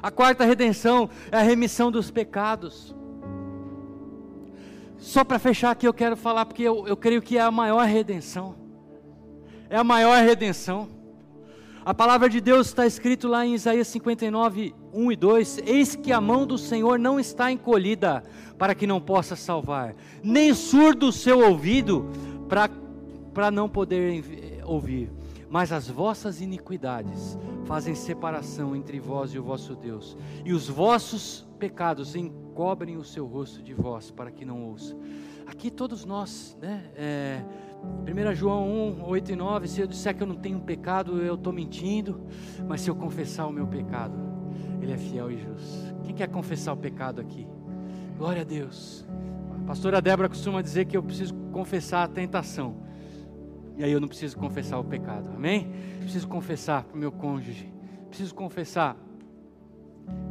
A 0.02 0.10
quarta 0.10 0.46
redenção 0.46 1.10
é 1.32 1.38
a 1.38 1.42
remissão 1.42 1.92
dos 1.92 2.10
pecados. 2.10 2.96
Só 4.98 5.24
para 5.24 5.40
fechar 5.40 5.72
aqui, 5.72 5.88
eu 5.88 5.94
quero 5.94 6.18
falar, 6.18 6.46
porque 6.46 6.64
eu, 6.64 6.88
eu 6.88 6.98
creio 6.98 7.22
que 7.22 7.38
é 7.38 7.42
a 7.42 7.52
maior 7.52 7.86
redenção. 7.86 8.56
É 9.70 9.78
a 9.78 9.84
maior 9.84 10.22
redenção. 10.24 10.99
A 11.86 11.94
palavra 11.94 12.30
de 12.30 12.42
Deus 12.42 12.68
está 12.68 12.86
escrito 12.86 13.28
lá 13.28 13.46
em 13.46 13.56
Isaías 13.56 13.88
59, 13.88 14.76
1 14.94 15.12
e 15.12 15.16
2: 15.16 15.58
Eis 15.66 15.96
que 15.96 16.12
a 16.12 16.20
mão 16.20 16.46
do 16.46 16.58
Senhor 16.58 17.00
não 17.00 17.20
está 17.20 17.52
encolhida 17.52 18.24
para 18.58 18.76
que 18.76 18.86
não 18.86 19.00
possa 19.00 19.36
salvar, 19.36 19.96
nem 20.22 20.54
surdo 20.54 21.08
o 21.08 21.12
seu 21.12 21.40
ouvido 21.40 22.10
para 23.34 23.50
não 23.50 23.70
poder 23.70 24.62
ouvir 24.66 25.10
mas 25.50 25.72
as 25.72 25.90
vossas 25.90 26.42
iniquidades 26.42 27.38
fazem 27.66 27.96
separação 27.96 28.76
entre 28.76 29.00
vós 29.00 29.34
e 29.34 29.40
o 29.40 29.44
vosso 29.44 29.76
Deus, 29.76 30.16
e 30.46 30.54
os 30.54 30.70
vossos 30.70 31.48
pecados 31.58 32.16
encobrem 32.16 32.98
o 32.98 33.04
seu 33.04 33.26
rosto 33.26 33.62
de 33.62 33.74
vós, 33.74 34.12
para 34.12 34.32
que 34.32 34.46
não 34.46 34.64
ouça. 34.64 34.96
Aqui 35.48 35.72
todos 35.72 36.06
nós, 36.06 36.56
né? 36.62 36.92
É, 36.96 37.44
1 38.06 38.36
João 38.36 38.68
1, 39.00 39.04
8 39.04 39.32
e 39.32 39.36
9, 39.36 39.68
se 39.68 39.82
eu 39.82 39.88
disser 39.88 40.16
que 40.16 40.24
eu 40.24 40.28
não 40.28 40.36
tenho 40.36 40.60
pecado, 40.60 41.22
eu 41.22 41.36
estou 41.36 41.54
mentindo, 41.54 42.22
mas 42.68 42.82
se 42.82 42.90
eu 42.90 42.96
confessar 42.96 43.48
o 43.48 43.52
meu 43.52 43.68
pecado, 43.68 44.18
Ele 44.82 44.92
é 44.92 44.98
fiel 44.98 45.32
e 45.32 45.38
justo. 45.38 45.96
Quem 46.04 46.14
quer 46.14 46.28
confessar 46.28 46.74
o 46.74 46.78
pecado 46.78 47.22
aqui? 47.22 47.48
Glória 48.18 48.42
a 48.42 48.46
Deus. 48.46 49.06
A 49.62 49.68
pastora 49.68 50.02
Débora 50.02 50.28
costuma 50.28 50.62
dizer 50.62 50.86
que 50.86 50.98
eu 50.98 51.04
preciso 51.04 51.34
confessar 51.52 52.04
a 52.04 52.08
tentação. 52.08 52.78
E 53.78 53.84
aí 53.84 53.92
eu 53.92 54.02
não 54.02 54.08
preciso 54.08 54.38
confessar 54.38 54.78
o 54.80 54.84
pecado, 54.84 55.30
amém? 55.34 55.72
Preciso 56.00 56.28
confessar 56.28 56.84
para 56.84 56.96
o 56.96 57.00
meu 57.00 57.12
cônjuge, 57.12 57.72
preciso 58.10 58.36
confessar 58.36 58.98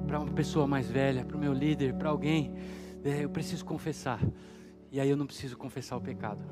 para 0.06 0.18
uma 0.18 0.32
pessoa 0.32 0.66
mais 0.66 0.90
velha, 0.90 1.24
para 1.24 1.36
o 1.36 1.40
meu 1.40 1.52
líder, 1.52 1.94
para 1.94 2.10
alguém. 2.10 2.52
É, 3.04 3.24
eu 3.24 3.30
preciso 3.30 3.64
confessar. 3.64 4.20
E 4.90 5.00
aí 5.00 5.08
eu 5.08 5.16
não 5.16 5.26
preciso 5.26 5.56
confessar 5.56 5.96
o 5.96 6.00
pecado. 6.00 6.42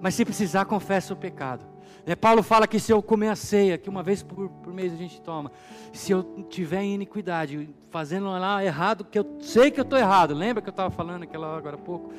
Mas 0.00 0.14
se 0.14 0.24
precisar, 0.24 0.64
confessa 0.64 1.12
o 1.12 1.16
pecado. 1.16 1.64
É, 2.06 2.16
Paulo 2.16 2.42
fala 2.42 2.66
que 2.66 2.80
se 2.80 2.92
eu 2.92 3.02
comer 3.02 3.28
a 3.28 3.36
ceia, 3.36 3.76
que 3.76 3.88
uma 3.88 4.02
vez 4.02 4.22
por, 4.22 4.48
por 4.48 4.72
mês 4.72 4.92
a 4.92 4.96
gente 4.96 5.20
toma, 5.20 5.52
se 5.92 6.12
eu 6.12 6.22
tiver 6.48 6.82
em 6.82 6.94
iniquidade, 6.94 7.68
fazendo 7.90 8.28
lá 8.30 8.64
errado, 8.64 9.04
que 9.04 9.18
eu 9.18 9.36
sei 9.40 9.70
que 9.70 9.78
eu 9.78 9.84
estou 9.84 9.98
errado, 9.98 10.34
lembra 10.34 10.62
que 10.62 10.68
eu 10.68 10.72
estava 10.72 10.90
falando 10.90 11.24
aquela 11.24 11.48
hora 11.48 11.58
agora 11.58 11.76
há 11.76 11.78
pouco? 11.78 12.12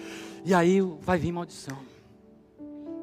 E 0.45 0.53
aí 0.53 0.82
vai 1.01 1.17
vir 1.17 1.32
maldição. 1.32 1.77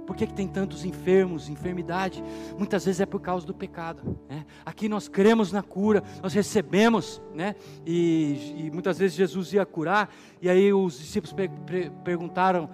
Por 0.06 0.16
que, 0.16 0.26
que 0.26 0.32
tem 0.32 0.48
tantos 0.48 0.86
enfermos, 0.86 1.50
enfermidade? 1.50 2.24
Muitas 2.56 2.86
vezes 2.86 2.98
é 2.98 3.04
por 3.04 3.20
causa 3.20 3.46
do 3.46 3.52
pecado. 3.52 4.18
Né? 4.26 4.46
Aqui 4.64 4.88
nós 4.88 5.06
cremos 5.06 5.52
na 5.52 5.62
cura, 5.62 6.02
nós 6.22 6.32
recebemos, 6.32 7.20
né? 7.34 7.54
E, 7.84 8.54
e 8.56 8.70
muitas 8.72 8.98
vezes 8.98 9.14
Jesus 9.14 9.52
ia 9.52 9.66
curar, 9.66 10.08
e 10.40 10.48
aí 10.48 10.72
os 10.72 10.98
discípulos 10.98 11.36
perguntaram: 12.02 12.70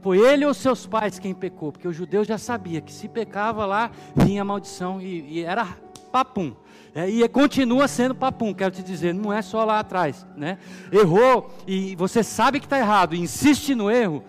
foi 0.00 0.18
ele 0.18 0.44
ou 0.44 0.54
seus 0.54 0.86
pais 0.86 1.18
quem 1.18 1.34
pecou? 1.34 1.72
Porque 1.72 1.88
o 1.88 1.92
judeu 1.92 2.24
já 2.24 2.38
sabia 2.38 2.80
que 2.80 2.92
se 2.92 3.08
pecava 3.08 3.66
lá, 3.66 3.90
vinha 4.14 4.44
maldição, 4.44 5.00
e, 5.00 5.38
e 5.38 5.44
era 5.44 5.66
papum. 6.12 6.54
É, 6.94 7.08
e 7.08 7.28
continua 7.28 7.86
sendo 7.86 8.14
papum, 8.14 8.54
quero 8.54 8.74
te 8.74 8.82
dizer, 8.82 9.12
não 9.12 9.32
é 9.32 9.42
só 9.42 9.64
lá 9.64 9.78
atrás, 9.78 10.26
né? 10.36 10.58
Errou 10.90 11.54
e 11.66 11.94
você 11.96 12.22
sabe 12.22 12.58
que 12.58 12.66
está 12.66 12.78
errado, 12.78 13.14
insiste 13.14 13.74
no 13.74 13.90
erro, 13.90 14.24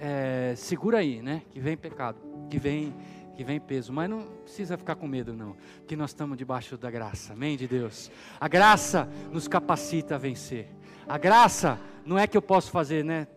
é, 0.00 0.54
segura 0.56 0.98
aí, 0.98 1.22
né? 1.22 1.42
Que 1.50 1.60
vem 1.60 1.76
pecado, 1.76 2.18
que 2.50 2.58
vem, 2.58 2.94
que 3.36 3.44
vem 3.44 3.60
peso. 3.60 3.92
Mas 3.92 4.10
não 4.10 4.22
precisa 4.42 4.76
ficar 4.76 4.96
com 4.96 5.06
medo, 5.06 5.32
não. 5.32 5.56
Que 5.86 5.94
nós 5.94 6.10
estamos 6.10 6.36
debaixo 6.36 6.76
da 6.76 6.90
graça, 6.90 7.34
amém 7.34 7.56
de 7.56 7.68
Deus. 7.68 8.10
A 8.40 8.48
graça 8.48 9.08
nos 9.30 9.46
capacita 9.46 10.16
a 10.16 10.18
vencer. 10.18 10.68
A 11.06 11.16
graça 11.16 11.78
não 12.04 12.18
é 12.18 12.26
que 12.26 12.36
eu 12.36 12.42
posso 12.42 12.70
fazer, 12.70 13.04
né? 13.04 13.28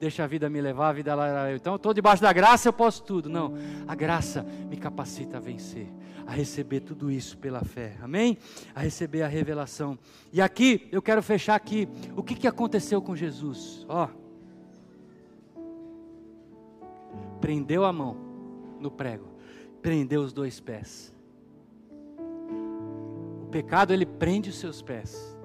Deixa 0.00 0.24
a 0.24 0.26
vida 0.26 0.50
me 0.50 0.60
levar, 0.60 0.88
a 0.88 0.92
vida 0.92 1.14
lá. 1.14 1.52
Então 1.54 1.74
eu 1.74 1.76
estou 1.76 1.94
debaixo 1.94 2.22
da 2.22 2.32
graça, 2.32 2.68
eu 2.68 2.72
posso 2.72 3.04
tudo. 3.04 3.28
Não. 3.28 3.54
A 3.86 3.94
graça 3.94 4.42
me 4.42 4.76
capacita 4.76 5.36
a 5.36 5.40
vencer 5.40 5.86
a 6.26 6.32
receber 6.32 6.78
tudo 6.78 7.10
isso 7.10 7.36
pela 7.38 7.64
fé, 7.64 7.96
amém? 8.00 8.38
A 8.72 8.78
receber 8.78 9.22
a 9.22 9.26
revelação. 9.26 9.98
E 10.32 10.40
aqui, 10.40 10.88
eu 10.92 11.02
quero 11.02 11.20
fechar 11.20 11.56
aqui, 11.56 11.88
o 12.16 12.22
que, 12.22 12.36
que 12.36 12.46
aconteceu 12.46 13.02
com 13.02 13.16
Jesus? 13.16 13.84
Ó, 13.88 14.08
prendeu 17.40 17.84
a 17.84 17.92
mão 17.92 18.16
no 18.78 18.92
prego, 18.92 19.26
prendeu 19.82 20.22
os 20.22 20.32
dois 20.32 20.60
pés. 20.60 21.12
O 23.42 23.48
pecado 23.50 23.92
ele 23.92 24.06
prende 24.06 24.50
os 24.50 24.58
seus 24.60 24.80
pés. 24.80 25.36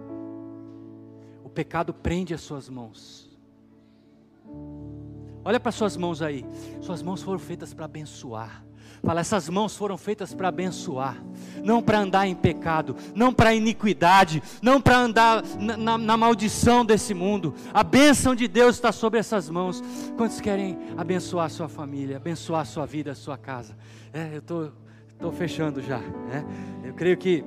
O 1.44 1.50
pecado 1.50 1.96
prende 1.96 2.32
as 2.32 2.42
suas 2.42 2.70
mãos. 2.70 3.25
Olha 5.44 5.60
para 5.60 5.72
suas 5.72 5.96
mãos 5.96 6.24
aí. 6.24 6.44
Suas 6.82 7.04
mãos 7.04 7.22
foram 7.22 7.38
feitas 7.38 7.74
para 7.74 7.86
abençoar. 7.86 8.66
Fala, 9.04 9.22
essas 9.22 9.48
mãos 9.48 9.76
foram 9.76 9.98
feitas 9.98 10.34
para 10.34 10.48
abençoar, 10.48 11.24
não 11.64 11.82
para 11.82 12.00
andar 12.00 12.28
em 12.28 12.34
pecado, 12.34 12.96
não 13.14 13.32
para 13.32 13.54
iniquidade, 13.54 14.42
não 14.64 14.82
para 14.82 14.98
andar 14.98 15.44
na, 15.60 15.78
na, 15.78 15.98
na, 15.98 16.18
maldição 16.18 16.84
desse 16.84 17.14
mundo. 17.14 17.54
A 17.72 17.84
bênção 17.84 18.34
de 18.34 18.48
Deus 18.48 18.76
está 18.76 18.92
sobre 18.92 19.20
essas 19.20 19.48
mãos. 19.48 19.84
Quantos 20.18 20.42
querem 20.42 20.78
abençoar 20.98 21.46
a 21.46 21.50
sua 21.50 21.70
família, 21.70 22.18
abençoar 22.18 22.62
a 22.62 22.66
sua 22.66 22.88
vida, 22.88 23.12
a 23.12 23.16
sua 23.16 23.38
casa? 23.38 23.78
É, 24.12 24.34
eu 24.34 24.40
estou 24.40 24.72
tô, 25.20 25.30
tô 25.30 25.32
fechando 25.32 25.82
já. 25.82 26.00
Né? 26.00 26.44
Eu 26.84 26.94
creio 26.96 27.18
que 27.18 27.44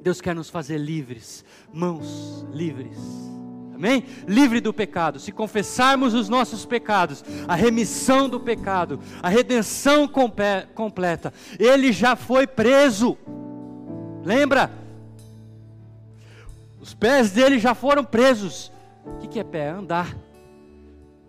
Deus 0.00 0.20
quer 0.20 0.36
nos 0.36 0.48
fazer 0.48 0.78
livres, 0.78 1.44
mãos 1.72 2.46
livres 2.52 3.37
Amém? 3.78 4.04
Livre 4.26 4.60
do 4.60 4.74
pecado. 4.74 5.20
Se 5.20 5.30
confessarmos 5.30 6.12
os 6.12 6.28
nossos 6.28 6.66
pecados, 6.66 7.24
a 7.46 7.54
remissão 7.54 8.28
do 8.28 8.40
pecado, 8.40 8.98
a 9.22 9.28
redenção 9.28 10.08
completa. 10.08 11.32
Ele 11.60 11.92
já 11.92 12.16
foi 12.16 12.44
preso. 12.44 13.16
Lembra? 14.24 14.68
Os 16.80 16.92
pés 16.92 17.30
dele 17.30 17.60
já 17.60 17.72
foram 17.72 18.02
presos. 18.02 18.72
O 19.04 19.28
que, 19.28 19.38
é 19.38 19.44
pé? 19.44 19.70
Andar. 19.70 20.16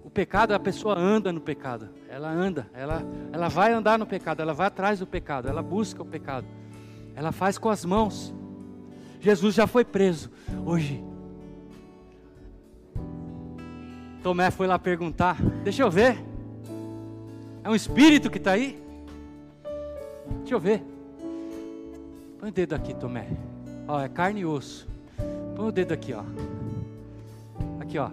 O 0.03 0.09
pecado, 0.09 0.51
a 0.53 0.59
pessoa 0.59 0.97
anda 0.97 1.31
no 1.31 1.39
pecado. 1.39 1.89
Ela 2.09 2.31
anda, 2.31 2.67
ela, 2.73 3.03
ela 3.31 3.47
vai 3.47 3.71
andar 3.71 3.99
no 3.99 4.07
pecado, 4.07 4.41
ela 4.41 4.55
vai 4.55 4.65
atrás 4.65 4.97
do 4.97 5.05
pecado, 5.05 5.47
ela 5.47 5.61
busca 5.61 6.01
o 6.01 6.05
pecado. 6.05 6.47
Ela 7.15 7.31
faz 7.31 7.59
com 7.59 7.69
as 7.69 7.85
mãos. 7.85 8.33
Jesus 9.19 9.53
já 9.53 9.67
foi 9.67 9.85
preso. 9.85 10.31
Hoje, 10.65 11.03
Tomé 14.23 14.51
foi 14.51 14.67
lá 14.67 14.77
perguntar: 14.77 15.41
Deixa 15.63 15.83
eu 15.83 15.89
ver. 15.91 16.17
É 17.63 17.69
um 17.69 17.75
espírito 17.75 18.29
que 18.29 18.37
está 18.37 18.51
aí? 18.51 18.81
Deixa 20.39 20.55
eu 20.55 20.59
ver. 20.59 20.83
Põe 22.39 22.49
o 22.49 22.53
dedo 22.53 22.73
aqui, 22.73 22.93
Tomé. 22.93 23.27
Ó, 23.87 23.99
é 23.99 24.07
carne 24.07 24.41
e 24.41 24.45
osso. 24.45 24.87
Põe 25.55 25.67
o 25.67 25.71
dedo 25.71 25.93
aqui, 25.93 26.13
ó. 26.13 26.23
Aqui, 27.79 27.97
ó 27.97 28.09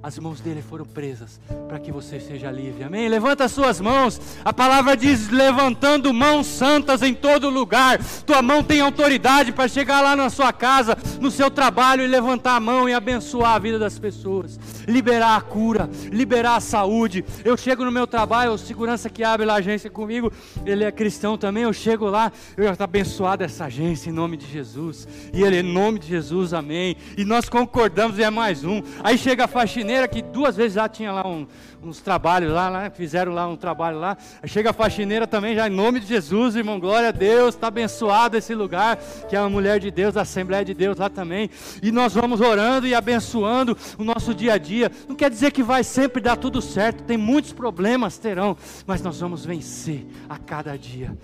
as 0.00 0.16
mãos 0.18 0.40
dele 0.40 0.62
foram 0.62 0.84
presas 0.84 1.40
para 1.66 1.78
que 1.78 1.90
você 1.90 2.20
seja 2.20 2.50
livre. 2.52 2.84
Amém? 2.84 3.08
Levanta 3.08 3.44
as 3.44 3.52
suas 3.52 3.80
mãos. 3.80 4.20
A 4.44 4.52
palavra 4.52 4.96
diz: 4.96 5.28
levantando 5.28 6.12
mãos 6.14 6.46
santas 6.46 7.02
em 7.02 7.12
todo 7.12 7.50
lugar. 7.50 7.98
Tua 8.24 8.40
mão 8.40 8.62
tem 8.62 8.80
autoridade 8.80 9.50
para 9.50 9.66
chegar 9.66 10.00
lá 10.00 10.14
na 10.14 10.30
sua 10.30 10.52
casa, 10.52 10.96
no 11.20 11.30
seu 11.30 11.50
trabalho 11.50 12.04
e 12.04 12.06
levantar 12.06 12.54
a 12.54 12.60
mão 12.60 12.88
e 12.88 12.94
abençoar 12.94 13.54
a 13.54 13.58
vida 13.58 13.78
das 13.78 13.98
pessoas. 13.98 14.58
Liberar 14.86 15.36
a 15.36 15.40
cura, 15.40 15.90
liberar 16.12 16.56
a 16.56 16.60
saúde. 16.60 17.24
Eu 17.44 17.56
chego 17.56 17.84
no 17.84 17.90
meu 17.90 18.06
trabalho, 18.06 18.52
o 18.52 18.58
segurança 18.58 19.10
que 19.10 19.24
abre 19.24 19.44
lá 19.44 19.54
a 19.54 19.58
agência 19.58 19.90
comigo, 19.90 20.32
ele 20.64 20.84
é 20.84 20.92
cristão 20.92 21.36
também. 21.36 21.64
Eu 21.64 21.72
chego 21.72 22.06
lá, 22.06 22.30
eu 22.56 22.64
já 22.64 22.72
estou 22.72 22.84
abençoado 22.84 23.42
essa 23.42 23.64
agência 23.64 24.10
em 24.10 24.12
nome 24.12 24.36
de 24.36 24.46
Jesus. 24.46 25.08
E 25.34 25.42
ele, 25.42 25.58
em 25.58 25.62
nome 25.62 25.98
de 25.98 26.06
Jesus, 26.06 26.54
amém. 26.54 26.96
E 27.16 27.24
nós 27.24 27.48
concordamos 27.48 28.16
e 28.18 28.22
é 28.22 28.30
mais 28.30 28.64
um. 28.64 28.80
Aí 29.02 29.18
chega 29.18 29.44
a 29.44 29.48
faxineira 29.48 29.87
faxineira 29.88 30.06
que 30.06 30.20
duas 30.20 30.54
vezes 30.54 30.74
já 30.74 30.86
tinha 30.86 31.10
lá 31.10 31.26
um, 31.26 31.46
uns 31.82 32.00
trabalhos 32.00 32.52
lá, 32.52 32.68
lá, 32.68 32.90
fizeram 32.90 33.32
lá 33.32 33.48
um 33.48 33.56
trabalho 33.56 33.98
lá. 33.98 34.18
Chega 34.44 34.70
a 34.70 34.72
faxineira 34.74 35.26
também, 35.26 35.54
já 35.54 35.66
em 35.66 35.70
nome 35.70 35.98
de 35.98 36.06
Jesus, 36.06 36.56
irmão, 36.56 36.78
glória 36.78 37.08
a 37.08 37.12
Deus, 37.12 37.54
está 37.54 37.68
abençoado 37.68 38.36
esse 38.36 38.54
lugar, 38.54 38.98
que 39.28 39.34
é 39.34 39.40
uma 39.40 39.48
mulher 39.48 39.80
de 39.80 39.90
Deus, 39.90 40.16
a 40.16 40.22
Assembleia 40.22 40.62
de 40.62 40.74
Deus 40.74 40.98
lá 40.98 41.08
também. 41.08 41.48
E 41.82 41.90
nós 41.90 42.12
vamos 42.12 42.42
orando 42.42 42.86
e 42.86 42.94
abençoando 42.94 43.76
o 43.96 44.04
nosso 44.04 44.34
dia 44.34 44.54
a 44.54 44.58
dia. 44.58 44.92
Não 45.08 45.16
quer 45.16 45.30
dizer 45.30 45.52
que 45.52 45.62
vai 45.62 45.82
sempre 45.82 46.20
dar 46.20 46.36
tudo 46.36 46.60
certo, 46.60 47.04
tem 47.04 47.16
muitos 47.16 47.54
problemas, 47.54 48.18
terão, 48.18 48.58
mas 48.86 49.00
nós 49.00 49.18
vamos 49.20 49.46
vencer 49.46 50.06
a 50.28 50.36
cada 50.36 50.76
dia. 50.76 51.16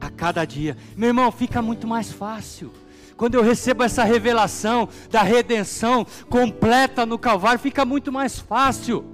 A 0.00 0.10
cada 0.10 0.44
dia, 0.44 0.76
meu 0.96 1.08
irmão, 1.10 1.30
fica 1.30 1.62
muito 1.62 1.86
mais 1.86 2.10
fácil 2.10 2.72
quando 3.20 3.34
eu 3.34 3.42
recebo 3.42 3.82
essa 3.82 4.02
revelação 4.02 4.88
da 5.10 5.22
redenção 5.22 6.06
completa 6.30 7.04
no 7.04 7.18
Calvário, 7.18 7.60
fica 7.60 7.84
muito 7.84 8.10
mais 8.10 8.38
fácil. 8.38 9.04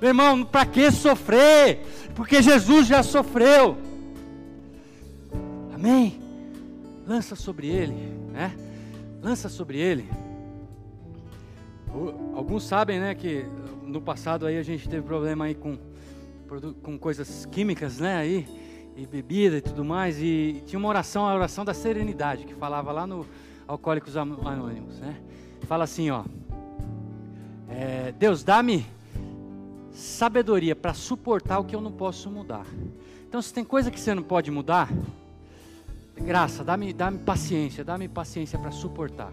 Meu 0.00 0.08
irmão, 0.08 0.42
para 0.46 0.64
que 0.64 0.90
sofrer? 0.90 1.80
Porque 2.14 2.40
Jesus 2.40 2.86
já 2.86 3.02
sofreu. 3.02 3.76
Amém? 5.74 6.18
Lança 7.06 7.36
sobre 7.36 7.66
ele, 7.66 7.92
né? 8.32 8.56
Lança 9.22 9.50
sobre 9.50 9.78
ele. 9.78 10.08
Alguns 12.34 12.64
sabem, 12.64 12.98
né, 12.98 13.14
que 13.14 13.44
no 13.82 14.00
passado 14.00 14.46
aí 14.46 14.56
a 14.56 14.62
gente 14.62 14.88
teve 14.88 15.02
problema 15.02 15.44
aí 15.44 15.54
com, 15.54 15.76
com 16.82 16.98
coisas 16.98 17.44
químicas, 17.44 17.98
né, 17.98 18.16
aí 18.16 18.48
e 18.96 19.06
bebida 19.06 19.56
e 19.56 19.60
tudo 19.60 19.84
mais. 19.84 20.20
E 20.20 20.62
tinha 20.66 20.78
uma 20.78 20.88
oração, 20.88 21.28
a 21.28 21.34
oração 21.34 21.64
da 21.64 21.74
serenidade, 21.74 22.44
que 22.44 22.54
falava 22.54 22.92
lá 22.92 23.06
no 23.06 23.26
Alcoólicos 23.66 24.16
Anônimos, 24.16 24.98
né? 24.98 25.16
Fala 25.62 25.84
assim, 25.84 26.10
ó. 26.10 26.24
É, 27.68 28.12
Deus, 28.18 28.42
dá-me 28.42 28.84
sabedoria 29.92 30.74
para 30.74 30.94
suportar 30.94 31.58
o 31.58 31.64
que 31.64 31.74
eu 31.74 31.80
não 31.80 31.92
posso 31.92 32.30
mudar. 32.30 32.66
Então, 33.28 33.40
se 33.40 33.52
tem 33.54 33.64
coisa 33.64 33.90
que 33.90 34.00
você 34.00 34.14
não 34.14 34.22
pode 34.22 34.50
mudar, 34.50 34.88
graça, 36.16 36.64
dá-me 36.64 36.92
dá 36.92 37.12
paciência, 37.12 37.84
dá-me 37.84 38.08
paciência 38.08 38.58
para 38.58 38.70
suportar. 38.70 39.32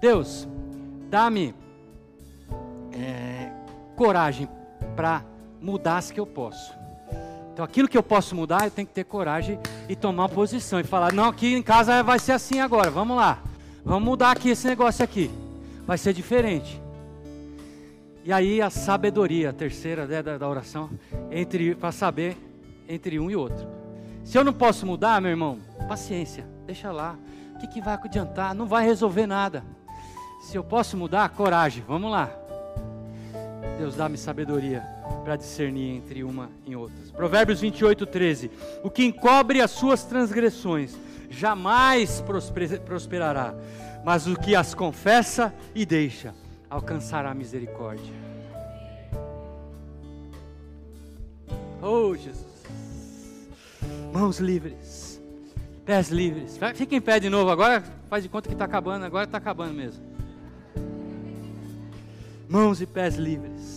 Deus, 0.00 0.46
dá-me 1.10 1.54
é, 2.92 3.50
coragem 3.96 4.48
para 4.94 5.24
mudar 5.60 5.98
as 5.98 6.10
que 6.10 6.20
eu 6.20 6.26
posso. 6.26 6.83
Então 7.54 7.64
aquilo 7.64 7.86
que 7.86 7.96
eu 7.96 8.02
posso 8.02 8.34
mudar, 8.34 8.64
eu 8.64 8.70
tenho 8.72 8.86
que 8.88 8.92
ter 8.92 9.04
coragem 9.04 9.60
e 9.88 9.94
tomar 9.94 10.28
posição 10.28 10.80
e 10.80 10.84
falar: 10.84 11.12
não, 11.12 11.26
aqui 11.26 11.54
em 11.54 11.62
casa 11.62 12.02
vai 12.02 12.18
ser 12.18 12.32
assim 12.32 12.58
agora, 12.58 12.90
vamos 12.90 13.16
lá, 13.16 13.38
vamos 13.84 14.02
mudar 14.02 14.32
aqui 14.32 14.50
esse 14.50 14.66
negócio 14.66 15.04
aqui, 15.04 15.30
vai 15.86 15.96
ser 15.96 16.12
diferente. 16.12 16.82
E 18.24 18.32
aí 18.32 18.60
a 18.60 18.70
sabedoria, 18.70 19.50
a 19.50 19.52
terceira 19.52 20.04
né, 20.04 20.20
da, 20.20 20.36
da 20.36 20.48
oração, 20.48 20.90
entre 21.30 21.76
para 21.76 21.92
saber 21.92 22.36
entre 22.88 23.20
um 23.20 23.30
e 23.30 23.36
outro. 23.36 23.68
Se 24.24 24.36
eu 24.36 24.42
não 24.42 24.52
posso 24.52 24.84
mudar, 24.84 25.20
meu 25.20 25.30
irmão, 25.30 25.60
paciência, 25.86 26.44
deixa 26.66 26.90
lá. 26.90 27.16
O 27.54 27.58
que, 27.60 27.68
que 27.68 27.80
vai 27.80 27.94
adiantar? 27.94 28.52
Não 28.52 28.66
vai 28.66 28.84
resolver 28.84 29.28
nada. 29.28 29.64
Se 30.42 30.56
eu 30.56 30.64
posso 30.64 30.96
mudar, 30.96 31.28
coragem, 31.28 31.84
vamos 31.86 32.10
lá. 32.10 32.28
Deus 33.78 33.94
dá-me 33.94 34.18
sabedoria 34.18 34.93
para 35.24 35.36
discernir 35.36 35.96
entre 35.96 36.22
uma 36.22 36.50
e 36.66 36.76
outras. 36.76 37.10
Provérbios 37.10 37.60
28, 37.60 38.04
13. 38.04 38.50
O 38.82 38.90
que 38.90 39.04
encobre 39.04 39.62
as 39.62 39.70
suas 39.70 40.04
transgressões 40.04 40.96
jamais 41.30 42.22
prosperará, 42.84 43.54
mas 44.04 44.26
o 44.26 44.36
que 44.36 44.54
as 44.54 44.74
confessa 44.74 45.52
e 45.74 45.86
deixa 45.86 46.34
alcançará 46.68 47.32
misericórdia. 47.34 48.12
Oh, 51.80 52.14
Jesus. 52.14 52.44
Mãos 54.12 54.38
livres, 54.38 55.20
pés 55.84 56.08
livres. 56.08 56.58
Fica 56.74 56.94
em 56.94 57.00
pé 57.00 57.18
de 57.18 57.28
novo 57.28 57.50
agora, 57.50 57.82
faz 58.08 58.22
de 58.22 58.28
conta 58.28 58.48
que 58.48 58.54
está 58.54 58.64
acabando, 58.64 59.04
agora 59.04 59.24
está 59.24 59.38
acabando 59.38 59.74
mesmo. 59.74 60.04
Mãos 62.48 62.80
e 62.80 62.86
pés 62.86 63.16
livres. 63.16 63.73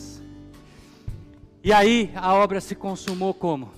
E 1.64 1.74
aí 1.74 2.12
a 2.16 2.34
obra 2.34 2.62
se 2.62 2.76
consumou 2.76 3.34
como? 3.34 3.70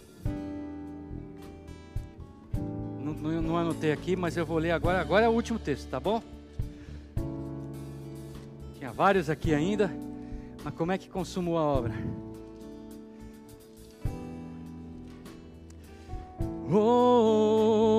Não, 3.03 3.13
não, 3.13 3.41
não, 3.41 3.57
anotei 3.57 3.91
aqui, 3.91 4.15
mas 4.15 4.37
eu 4.37 4.45
vou 4.45 4.57
ler 4.57 4.71
agora. 4.71 5.01
Agora 5.01 5.25
é 5.25 5.29
o 5.29 5.33
último 5.33 5.57
texto, 5.57 5.89
tá 5.89 5.99
bom? 5.99 6.21
Tinha 8.77 8.91
vários 8.91 9.29
aqui 9.29 9.53
ainda, 9.53 9.91
mas 10.63 10.73
como 10.73 10.91
é 10.91 10.97
que 10.97 11.09
consumou 11.09 11.57
a 11.57 11.63
obra? 11.63 11.93
Oh, 16.71 17.98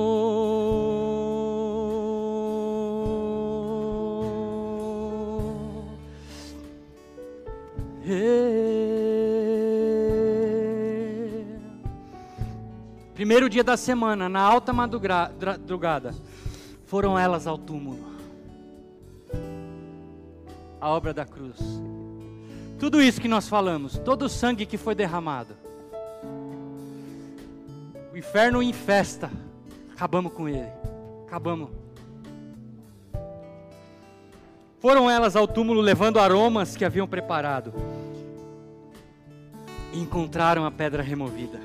Primeiro 13.30 13.48
dia 13.48 13.62
da 13.62 13.76
semana, 13.76 14.28
na 14.28 14.40
alta 14.40 14.72
madrugada, 14.72 16.12
foram 16.84 17.16
elas 17.16 17.46
ao 17.46 17.56
túmulo. 17.56 18.04
A 20.80 20.88
obra 20.88 21.14
da 21.14 21.24
cruz. 21.24 21.56
Tudo 22.76 23.00
isso 23.00 23.20
que 23.20 23.28
nós 23.28 23.48
falamos, 23.48 23.96
todo 23.98 24.22
o 24.22 24.28
sangue 24.28 24.66
que 24.66 24.76
foi 24.76 24.96
derramado. 24.96 25.54
O 28.12 28.16
inferno 28.16 28.60
em 28.60 28.72
festa. 28.72 29.30
Acabamos 29.92 30.32
com 30.32 30.48
ele. 30.48 30.72
Acabamos. 31.28 31.70
Foram 34.80 35.08
elas 35.08 35.36
ao 35.36 35.46
túmulo 35.46 35.80
levando 35.80 36.18
aromas 36.18 36.76
que 36.76 36.84
haviam 36.84 37.06
preparado. 37.06 37.72
E 39.92 40.00
encontraram 40.00 40.66
a 40.66 40.70
pedra 40.72 41.00
removida. 41.00 41.60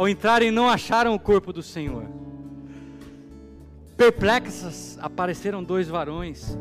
Ao 0.00 0.08
entrarem, 0.08 0.50
não 0.50 0.66
acharam 0.66 1.14
o 1.14 1.20
corpo 1.20 1.52
do 1.52 1.62
Senhor. 1.62 2.06
Perplexas, 3.98 4.98
apareceram 4.98 5.62
dois 5.62 5.88
varões. 5.88 6.56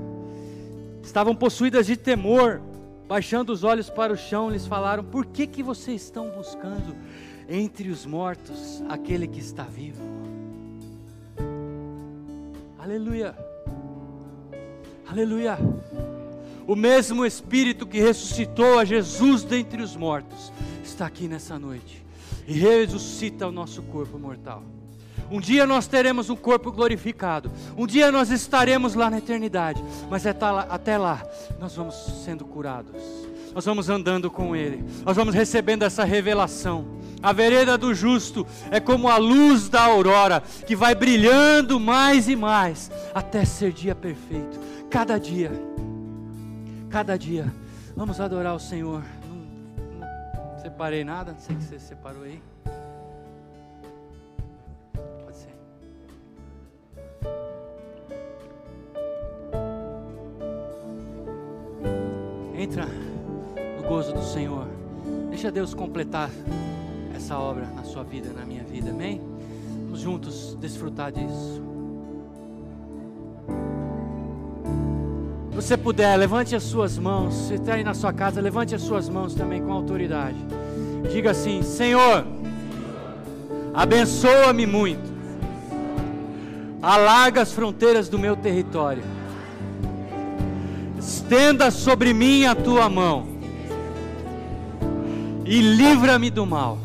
Estavam 1.01 1.33
possuídas 1.33 1.87
de 1.87 1.95
temor, 1.95 2.61
baixando 3.07 3.53
os 3.53 3.63
olhos 3.63 3.89
para 3.89 4.11
o 4.11 4.17
chão, 4.17 4.49
lhes 4.49 4.67
falaram: 4.67 5.05
Por 5.05 5.25
que, 5.25 5.47
que 5.47 5.63
vocês 5.63 6.03
estão 6.03 6.29
buscando 6.31 6.93
entre 7.47 7.87
os 7.87 8.05
mortos 8.05 8.83
aquele 8.89 9.25
que 9.25 9.39
está 9.39 9.63
vivo? 9.63 10.03
Aleluia. 12.77 13.33
Aleluia. 15.07 15.57
O 16.67 16.75
mesmo 16.75 17.25
Espírito 17.25 17.87
que 17.87 18.01
ressuscitou 18.01 18.79
a 18.79 18.83
Jesus 18.83 19.45
dentre 19.45 19.81
os 19.81 19.95
mortos 19.95 20.51
está 20.83 21.05
aqui 21.05 21.29
nessa 21.29 21.57
noite 21.57 22.08
e 22.49 22.53
ressuscita 22.53 23.47
o 23.47 23.51
nosso 23.51 23.81
corpo 23.83 24.19
mortal. 24.19 24.61
Um 25.31 25.39
dia 25.39 25.65
nós 25.65 25.87
teremos 25.87 26.29
um 26.29 26.35
corpo 26.35 26.71
glorificado. 26.71 27.49
Um 27.77 27.85
dia 27.85 28.11
nós 28.11 28.29
estaremos 28.31 28.95
lá 28.95 29.09
na 29.09 29.19
eternidade. 29.19 29.81
Mas 30.09 30.25
é 30.25 30.35
até 30.69 30.97
lá 30.97 31.23
nós 31.59 31.75
vamos 31.75 31.95
sendo 32.25 32.43
curados. 32.43 33.01
Nós 33.53 33.63
vamos 33.63 33.89
andando 33.89 34.29
com 34.29 34.55
Ele. 34.55 34.83
Nós 35.05 35.15
vamos 35.15 35.33
recebendo 35.33 35.83
essa 35.83 36.03
revelação. 36.03 36.99
A 37.21 37.31
vereda 37.31 37.77
do 37.77 37.93
justo 37.93 38.45
é 38.71 38.79
como 38.79 39.07
a 39.07 39.17
luz 39.17 39.69
da 39.69 39.83
aurora 39.83 40.41
que 40.65 40.75
vai 40.75 40.95
brilhando 40.95 41.79
mais 41.79 42.27
e 42.27 42.35
mais 42.35 42.89
até 43.13 43.45
ser 43.45 43.71
dia 43.71 43.93
perfeito. 43.93 44.59
Cada 44.89 45.17
dia 45.17 45.51
cada 46.89 47.17
dia. 47.17 47.53
Vamos 47.95 48.19
adorar 48.19 48.55
o 48.55 48.59
Senhor. 48.59 49.03
Separei 50.61 51.05
nada, 51.05 51.31
não 51.31 51.39
sei 51.39 51.55
que 51.55 51.63
você 51.63 51.79
separou 51.79 52.23
aí. 52.23 52.41
Pode 55.23 55.37
ser. 55.37 55.55
Entra 62.57 62.85
no 62.85 63.87
gozo 63.87 64.13
do 64.13 64.21
Senhor. 64.21 64.67
Deixa 65.29 65.49
Deus 65.49 65.73
completar 65.73 66.29
essa 67.15 67.39
obra 67.39 67.65
na 67.67 67.83
sua 67.85 68.03
vida, 68.03 68.33
na 68.33 68.45
minha 68.45 68.63
vida. 68.63 68.89
Amém? 68.89 69.21
Vamos 69.85 70.01
juntos 70.01 70.55
desfrutar 70.55 71.11
disso. 71.11 71.78
Você 75.69 75.77
puder, 75.77 76.17
levante 76.17 76.55
as 76.55 76.63
suas 76.63 76.97
mãos. 76.97 77.35
Você 77.35 77.53
está 77.53 77.75
aí 77.75 77.83
na 77.83 77.93
sua 77.93 78.11
casa, 78.11 78.41
levante 78.41 78.73
as 78.73 78.81
suas 78.81 79.07
mãos 79.07 79.35
também 79.35 79.61
com 79.61 79.71
autoridade. 79.71 80.37
Diga 81.11 81.29
assim: 81.29 81.61
Senhor, 81.61 82.25
abençoa-me 83.71 84.65
muito. 84.65 85.07
Alarga 86.81 87.43
as 87.43 87.51
fronteiras 87.53 88.09
do 88.09 88.17
meu 88.17 88.35
território. 88.35 89.03
Estenda 90.97 91.69
sobre 91.69 92.15
mim 92.15 92.45
a 92.45 92.55
tua 92.55 92.89
mão. 92.89 93.27
E 95.45 95.61
livra-me 95.61 96.31
do 96.31 96.47
mal. 96.47 96.79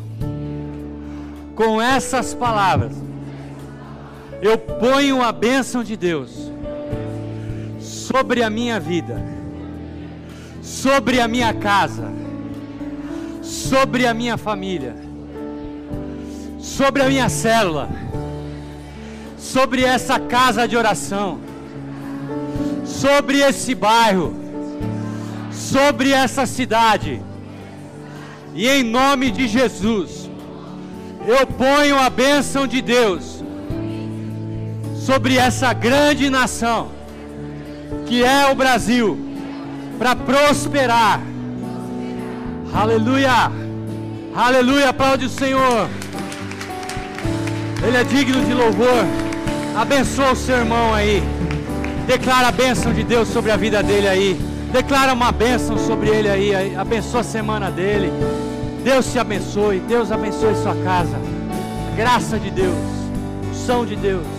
Com 1.55 1.81
essas 1.81 2.35
palavras, 2.35 2.93
eu 4.43 4.59
ponho 4.59 5.23
a 5.23 5.31
bênção 5.31 5.83
de 5.83 5.97
Deus 5.97 6.51
sobre 8.15 8.41
a 8.41 8.49
minha 8.49 8.79
vida, 8.79 9.21
sobre 10.61 11.19
a 11.19 11.27
minha 11.27 11.53
casa, 11.53 12.13
sobre 13.41 14.07
a 14.07 14.13
minha 14.13 14.37
família, 14.37 14.95
sobre 16.57 17.01
a 17.03 17.09
minha 17.09 17.27
célula, 17.27 17.89
sobre 19.37 19.83
essa 19.83 20.17
casa 20.17 20.65
de 20.65 20.77
oração, 20.77 21.41
sobre 22.85 23.39
esse 23.41 23.75
bairro, 23.75 24.33
sobre 25.51 26.13
essa 26.13 26.45
cidade. 26.45 27.21
E 28.53 28.65
em 28.65 28.81
nome 28.81 29.29
de 29.29 29.45
Jesus, 29.45 30.29
eu 31.27 31.45
ponho 31.45 31.99
a 31.99 32.09
bênção 32.09 32.65
de 32.65 32.81
Deus 32.81 33.43
sobre 35.05 35.35
essa 35.35 35.73
grande 35.73 36.29
nação 36.29 36.94
que 38.05 38.23
é 38.23 38.51
o 38.51 38.55
Brasil, 38.55 39.17
para 39.97 40.15
prosperar. 40.15 41.21
Aleluia, 42.73 43.51
aleluia, 44.35 44.89
aplaude 44.89 45.25
o 45.25 45.29
Senhor. 45.29 45.89
Ele 47.85 47.97
é 47.97 48.03
digno 48.03 48.43
de 48.43 48.53
louvor. 48.53 49.05
Abençoa 49.75 50.31
o 50.31 50.35
seu 50.35 50.57
irmão 50.57 50.93
aí. 50.93 51.23
Declara 52.07 52.47
a 52.47 52.51
bênção 52.51 52.93
de 52.93 53.03
Deus 53.03 53.27
sobre 53.27 53.51
a 53.51 53.57
vida 53.57 53.81
dele 53.83 54.07
aí. 54.07 54.39
Declara 54.71 55.13
uma 55.13 55.31
bênção 55.31 55.77
sobre 55.77 56.09
ele 56.09 56.29
aí. 56.29 56.75
Abençoa 56.75 57.21
a 57.21 57.23
semana 57.23 57.69
dele. 57.71 58.11
Deus 58.83 59.11
te 59.11 59.19
abençoe. 59.19 59.79
Deus 59.79 60.11
abençoe 60.11 60.55
sua 60.55 60.75
casa. 60.83 61.19
Graça 61.95 62.37
de 62.39 62.51
Deus. 62.51 62.77
São 63.65 63.85
de 63.85 63.95
Deus. 63.95 64.34